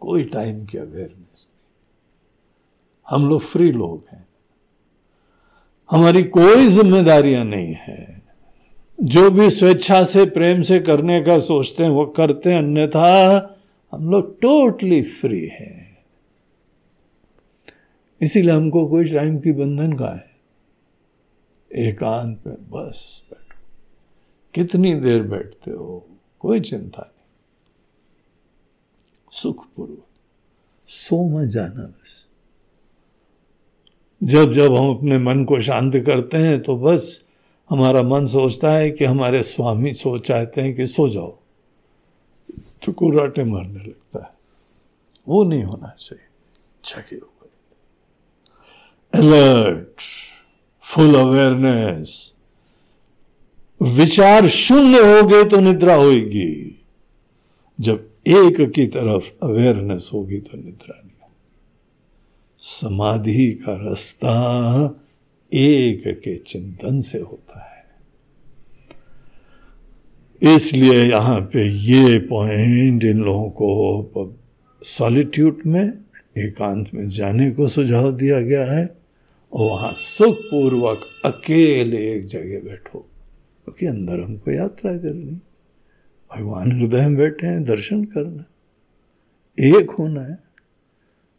कोई 0.00 0.24
टाइम 0.24 0.64
की 0.66 0.78
अवेयरनेस 0.78 1.48
हम 3.10 3.28
लोग 3.28 3.40
फ्री 3.40 3.72
लोग 3.72 4.04
हैं। 4.12 4.28
हमारी 5.90 6.24
कोई 6.24 6.68
जिम्मेदारियाँ 6.68 7.44
नहीं 7.44 7.74
है। 7.74 8.22
जो 9.02 9.30
भी 9.30 9.50
स्वेच्छा 9.50 10.04
से, 10.04 10.24
प्रेम 10.24 10.62
से 10.62 10.80
करने 10.80 11.22
का 11.22 11.38
सोचते 11.38 11.82
हैं, 11.82 11.90
वो 11.90 12.06
करते 12.06 12.50
हैं, 12.50 12.58
अन्यथा 12.58 13.38
हम 13.92 14.10
लोग 14.10 14.40
टोटली 14.40 15.02
फ्री 15.02 15.46
हैं। 15.46 15.98
इसीलिए 18.20 18.50
हमको 18.50 18.86
कोई 18.86 19.04
टाइम 19.04 19.38
की 19.38 19.52
बंधन 19.52 19.92
का 19.92 20.16
है। 20.16 20.34
एकांत 21.88 22.42
में 22.46 22.70
बस 22.70 23.22
बैठो। 23.30 23.60
कितनी 24.54 24.94
देर 24.94 25.22
बैठते 25.22 25.70
हो? 25.70 26.06
कोई 26.40 26.60
चिंता 26.60 27.02
नहीं। 27.02 27.24
सुखपूर्वक। 29.32 30.06
सो 30.86 31.28
मत 31.28 31.48
जाना 31.48 31.82
बस। 31.82 32.28
जब 34.22 34.52
जब 34.52 34.74
हम 34.74 34.90
अपने 34.90 35.18
मन 35.18 35.44
को 35.44 35.60
शांत 35.60 35.96
करते 35.96 36.36
हैं 36.38 36.62
तो 36.62 36.76
बस 36.76 37.24
हमारा 37.70 38.02
मन 38.02 38.26
सोचता 38.26 38.72
है 38.72 38.90
कि 38.90 39.04
हमारे 39.04 39.42
स्वामी 39.42 39.92
सो 39.92 40.18
चाहते 40.18 40.60
हैं 40.60 40.76
कि 40.76 40.86
सो 40.86 41.08
जाओ। 41.08 41.38
तो 42.84 42.92
कुराटे 42.92 43.44
मारने 43.44 43.78
लगता 43.78 44.18
है। 44.18 44.30
वो 45.28 45.44
नहीं 45.44 45.64
होना 45.64 45.96
चाहिए। 45.98 46.24
छके 46.84 47.16
ऊपर। 47.16 47.50
अलर्ट 49.18 50.00
फुल 50.82 51.14
अवेयरनेस 51.14 52.34
विचार 53.82 54.48
शून्य 54.48 54.98
हो 54.98 55.26
गए 55.26 55.44
तो 55.44 55.60
निद्रा 55.60 55.94
होगी 55.94 56.84
जब 57.80 58.10
एक 58.26 58.70
की 58.70 58.86
तरफ़ 58.86 59.30
अवेयरनेस 59.42 60.10
होगी 60.14 60.38
तो 60.38 60.56
निद्रा 60.56 61.03
समाधि 62.64 63.50
का 63.62 63.74
रास्ता 63.76 64.34
एक 65.52 66.02
के 66.18 66.36
चिंतन 66.36 67.00
से 67.00 67.18
होता 67.20 67.58
है। 67.60 67.72
इसलिए 70.54 71.02
यहाँ 71.02 71.40
पे 71.52 71.64
ये 71.64 72.18
पॉइंट 72.18 73.04
इन 73.04 73.20
लोगों 73.20 73.50
को 73.52 74.34
सॉलिट्यूड 74.82 75.62
में, 75.66 75.92
एकांत 76.38 76.90
में 76.94 77.08
जाने 77.08 77.50
को 77.50 77.68
सुझाव 77.68 78.10
दिया 78.12 78.40
गया 78.40 78.64
है 78.72 78.84
और 79.52 79.70
वहाँ 79.70 79.92
सुखपूर्वक 79.94 81.04
अकेले 81.24 81.98
एक 82.12 82.26
जगह 82.26 82.60
बैठो, 82.60 82.98
क्योंकि 82.98 83.86
तो 83.86 83.92
अंदर 83.92 84.20
हमको 84.20 84.50
यात्रा 84.50 84.96
करनी। 84.96 85.40
भगवान 86.30 86.72
हृदय 86.72 87.06
में 87.06 87.16
बैठे 87.16 87.46
हैं, 87.46 87.62
दर्शन 87.64 88.04
करना, 88.04 88.44
एक 89.58 89.90
होना 89.90 90.20
है। 90.20 90.38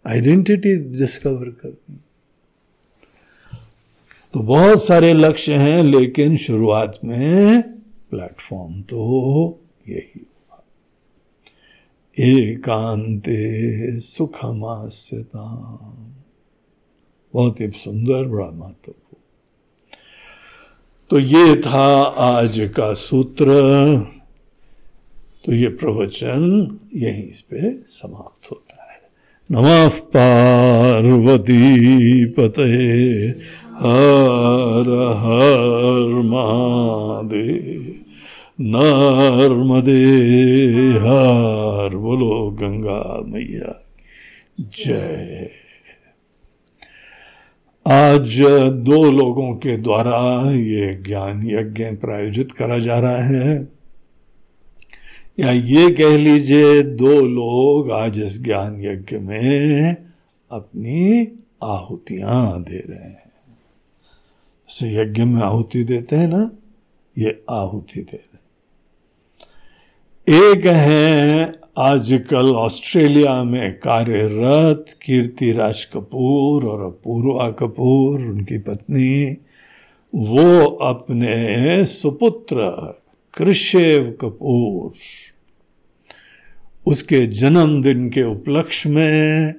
आइडेंटिटी 0.08 0.76
डिस्कवर 0.76 1.50
करनी 1.50 2.00
तो 4.34 4.40
बहुत 4.40 4.84
सारे 4.84 5.14
लक्ष्य 5.14 5.54
हैं, 5.54 5.84
लेकिन 5.84 6.38
शुरुआत 6.38 7.00
में 7.04 7.62
प्लेटफॉर्म 8.10 8.82
तो 8.82 9.00
यही 9.90 10.26
हुआ। 10.26 10.64
एकांते 12.20 13.40
सुखमास्यता 14.00 15.46
बहुत 17.34 17.62
ही 17.62 17.72
सुंदर, 17.72 18.24
बड़ा 18.26 18.46
महत्वपूर्ण। 18.46 19.18
तो 21.10 21.20
ये 21.20 21.62
था 21.62 21.88
आज 22.28 22.72
का 22.76 22.94
सूत्र। 22.94 23.46
तो 25.46 25.54
ये 25.54 25.68
प्रवचन 25.68 26.78
यहीं 26.94 27.24
इस 27.24 27.42
पे 27.42 27.84
समाप्त 27.88 28.52
होता 28.52 28.82
है। 28.82 28.85
नमः 29.52 29.90
पार्वती 29.90 31.66
पते 32.26 32.64
हर 33.76 35.14
हर 35.18 36.22
महादेव। 36.24 37.96
नर्मदे 38.62 40.04
हर 40.98 41.96
बोलो, 41.96 42.52
गंगा 42.52 43.24
मैया 43.28 43.86
जय। 44.60 45.50
आज 47.88 48.42
दो 48.72 49.12
लोगों 49.12 49.54
के 49.54 49.78
द्वारा 49.78 50.52
ये 50.52 50.96
ज्ञान 50.96 51.48
यज्ञ 51.48 51.86
प्रायोजित 51.86 52.52
करा 52.52 52.78
जा 52.78 53.00
रहा 53.00 53.24
है। 53.24 53.75
या 55.40 55.52
ये 55.52 55.92
कह 55.92 56.18
लीजिए, 56.18 56.84
दो 56.84 57.22
लोग 57.22 57.92
आज 57.92 58.20
इस 58.20 58.44
ज्ञान 58.44 58.82
यज्ञ 58.82 59.18
में 59.18 59.96
अपनी 60.52 61.28
आहुतियाँ 61.64 62.64
दे 62.64 62.78
रहे 62.78 63.10
हैं। 63.10 63.32
जैसे 64.70 65.02
यज्ञ 65.02 65.24
में 65.24 65.42
आहुति 65.42 65.84
देते 65.84 66.16
हैं 66.16 66.28
ना, 66.28 66.52
ये 67.18 67.44
आहुति 67.50 68.02
दे 68.02 68.18
रहे 68.18 68.36
एक 70.50 70.66
है, 70.66 71.54
आजकल 71.78 72.54
ऑस्ट्रेलिया 72.56 73.44
में 73.44 73.80
कार्यरत 73.80 74.86
कीर्ति 75.02 75.52
राज 75.52 75.86
कपूर 75.86 76.66
और 76.66 76.82
अपूर्वा 76.82 77.50
कपूर, 77.50 78.20
उनकी 78.20 78.58
पत्नी, 78.58 79.38
वो 80.16 80.66
अपने 80.66 81.86
सुपुत्र 81.86 82.56
कृषेव 83.38 84.18
कपूर 84.22 84.94
उसके 86.86 87.26
जन्मदिन 87.26 88.10
के 88.10 88.24
उपलक्ष्य 88.24 88.90
में 88.90 89.54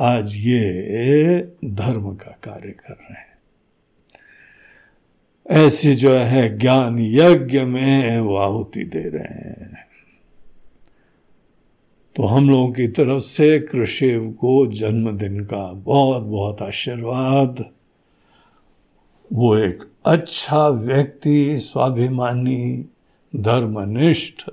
आज 0.00 0.36
ये 0.36 1.40
धर्म 1.64 2.14
का 2.14 2.38
कार्य 2.44 2.70
कर 2.70 2.92
रहे 2.92 3.12
हैं। 3.12 3.30
ऐसी 5.66 5.94
जो 5.94 6.12
है 6.12 6.58
ज्ञान 6.58 6.98
यज्ञ 6.98 7.60
में 7.60 8.20
वो 8.20 8.36
आहुति 8.36 8.84
दे 8.84 9.02
रहे 9.02 9.22
हैं। 9.22 9.86
तो 12.16 12.22
हम 12.22 12.50
लोगों 12.50 12.72
की 12.72 12.88
तरफ़ 12.88 13.22
से 13.22 13.58
कृषिव 13.60 14.32
को 14.32 14.66
जन्मदिन 14.66 15.40
का 15.40 15.72
बहुत 15.72 16.22
बहुत 16.22 16.62
आशीर्वाद, 16.62 17.70
वो 19.32 19.56
एक 19.56 19.89
अच्छा 20.04 20.68
व्यक्ति, 20.68 21.56
स्वाभिमानी, 21.58 22.86
धर्मनिष्ठ, 23.36 24.50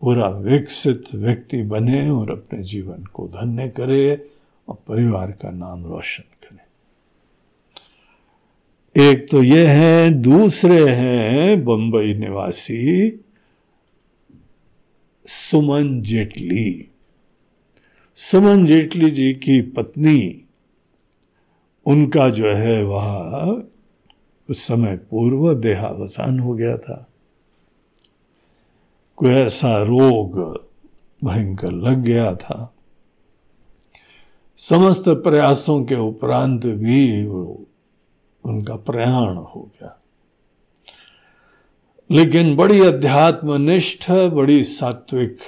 पूरा 0.00 0.28
विकसित 0.28 1.02
व्यक्ति 1.14 1.62
बने 1.62 2.10
और 2.10 2.30
अपने 2.30 2.62
जीवन 2.62 3.04
को 3.04 3.26
धन्य 3.28 3.68
करे 3.68 4.28
और 4.68 4.74
परिवार 4.88 5.30
का 5.30 5.50
नाम 5.50 5.86
रोशन 5.86 6.22
करे। 6.22 6.60
एक 9.10 9.30
तो 9.30 9.42
ये 9.42 9.66
है, 9.66 10.10
दूसरे 10.10 10.88
हैं 10.88 11.64
बंबई 11.64 12.14
निवासी 12.14 13.20
सुमन 15.26 16.02
जेटली। 16.02 16.88
सुमन 18.14 18.64
जेटली 18.66 19.10
जी 19.10 19.32
की 19.34 19.60
पत्नी, 19.62 20.44
उनका 21.86 22.28
जो 22.30 22.46
है 22.46 22.82
वह 22.84 23.62
उस 24.50 24.66
समय 24.66 24.96
पूर्व 24.96 25.54
देहावसान 25.54 26.40
हो 26.40 26.54
गया 26.54 26.76
था। 26.76 27.06
कोई 29.16 29.30
ऐसा 29.30 29.82
रोग 29.82 30.40
भयंकर 31.24 31.72
लग 31.72 32.02
गया 32.02 32.34
था। 32.34 32.74
समस्त 34.56 35.04
प्रयासों 35.08 35.84
के 35.84 35.94
उपरांत 35.94 36.66
भी 36.66 37.26
वो 37.26 37.66
उनका 38.44 38.76
प्रयाण 38.76 39.36
हो 39.36 39.70
गया। 39.74 40.00
लेकिन 42.10 42.56
बड़ी 42.56 42.80
अध्यात्मनिष्ठ, 42.80 44.10
बड़ी 44.10 44.64
सात्विक 44.64 45.38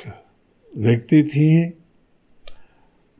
व्यक्ति 0.76 1.22
थी। 1.22 1.78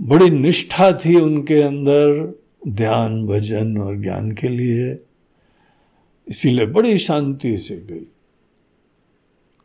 बड़ी 0.03 0.31
निष्ठा 0.31 0.93
थी 0.93 1.21
उनके 1.21 1.63
अंदर 1.63 2.39
ध्यान, 2.69 3.27
भजन 3.27 3.79
और 3.79 3.97
ज्ञान 3.97 4.33
के 4.33 4.49
लिए। 4.49 5.05
इसीलिए 6.29 6.67
बड़ी 6.67 6.99
शांति 6.99 7.59
से 7.59 7.77
गई। 7.77 8.07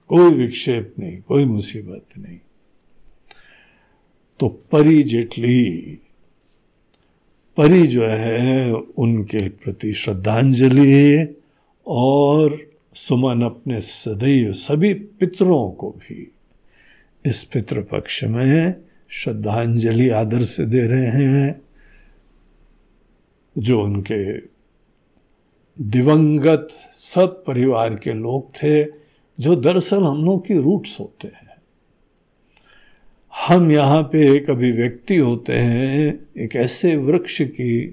कोई 0.08 0.34
विक्षेप 0.34 0.96
नहीं, 1.00 1.22
कोई 1.22 1.46
मुसीबत 1.46 2.06
नहीं। 2.18 2.40
तो 4.40 4.48
परी 4.48 5.04
जेटली, 5.04 6.00
परी 7.58 7.88
जो 7.88 8.06
है, 8.06 8.74
उनके 8.74 9.50
प्रति 9.50 9.94
श्रद्धांजलि 9.94 11.28
और 11.88 12.72
सुमन 12.94 13.42
अपने 13.42 13.82
सदैव 13.82 14.54
सभी 14.54 14.94
पितरों 14.94 15.72
को 15.72 15.92
भी 15.92 16.32
इस 17.26 17.44
पितृपक्ष 17.44 18.24
में 18.24 18.76
श्रद्धांजलि 19.10 20.10
आदर 20.10 20.42
से 20.42 20.66
दे 20.66 20.88
रहे 20.88 21.08
हैं, 21.08 21.62
जो 23.58 23.84
उनके 23.84 24.38
दिवंगत 25.82 26.68
सब 26.94 27.44
परिवार 27.48 27.96
के 27.96 28.14
लोग 28.14 28.52
थे 28.52 28.84
जो 29.40 29.56
दरअसल 29.56 30.04
हम 30.04 30.26
लोग 30.26 30.48
की 30.48 30.58
रूट्स 30.58 31.00
होते 31.00 31.28
हैं। 31.28 31.58
हम 33.48 33.72
यहाँ 33.72 34.04
पे 34.04 34.36
एक 34.36 34.50
अभिव्यक्ति 34.50 35.18
होते 35.18 35.54
हैं, 35.54 36.20
एक 36.38 36.56
ऐसे 36.56 36.96
वृक्ष 36.96 37.42
की 37.42 37.88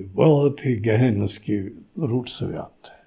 जो 0.00 0.04
बहुत 0.06 0.66
ही 0.66 0.76
गहन 0.76 1.22
उसकी 1.22 1.58
रूट 1.98 2.28
से 2.28 2.46
व्याप्त 2.46 2.88
है। 2.88 3.04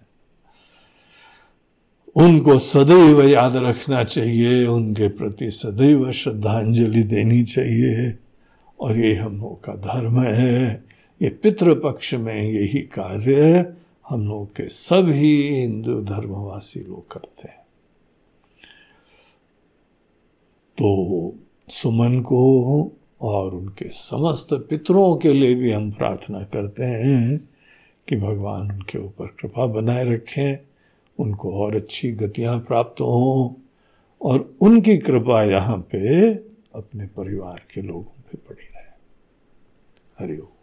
उनको 2.16 2.58
सदैव 2.58 3.22
याद 3.22 3.56
रखना 3.56 4.04
चाहिए, 4.04 4.66
उनके 4.66 5.08
प्रति 5.08 5.52
सदैव 5.52 6.12
श्रद्धांजलि 6.12 7.04
देनी 7.04 7.44
चाहिए, 7.44 8.18
और 8.80 8.98
ये 8.98 9.16
हम 9.16 9.38
लोग 9.38 9.64
का 9.64 9.74
धर्म 9.74 10.22
है। 10.22 10.87
ये 11.22 11.30
पितृपक्ष 11.30 12.14
में 12.14 12.44
यही 12.44 12.82
कार्य 12.82 13.76
हम 14.10 14.28
लोग 14.28 14.48
के 14.56 14.68
सभी 14.70 15.60
हिंदू 15.60 16.02
धर्मवासी 16.02 16.80
लोग 16.80 17.12
करते 17.12 17.48
हैं। 17.48 17.66
तो 20.78 21.36
सुमन 21.70 22.20
को 22.22 22.42
और 23.22 23.54
उनके 23.56 23.90
समस्त 23.90 24.54
पितरों 24.70 25.16
के 25.18 25.34
लिए 25.34 25.56
भी 25.56 25.72
हम 25.72 25.92
प्रार्थना 25.92 26.44
करते 26.44 26.84
हैं 26.84 27.50
कि 28.08 28.16
भगवान 28.16 28.72
उनके 28.72 29.00
ऊपर 29.00 29.28
कृपा 29.28 29.66
बनाए 29.66 30.06
रखें, 30.06 30.58
उनको 31.20 31.54
और 31.54 31.76
अच्छी 31.76 32.12
गतियाँ 32.12 32.60
प्राप्त 32.60 33.02
हों 33.02 33.62
और 34.22 34.58
उनकी 34.62 34.98
कृपा 34.98 35.44
यहाँ 35.44 35.78
पे 35.78 36.34
अपने 36.76 37.08
परिवार 37.08 37.64
के 37.74 37.82
लोगों 37.82 38.04
पे 38.04 38.38
पड़ी 38.38 38.64
रहे। 38.64 38.86
हरिओम 40.20 40.57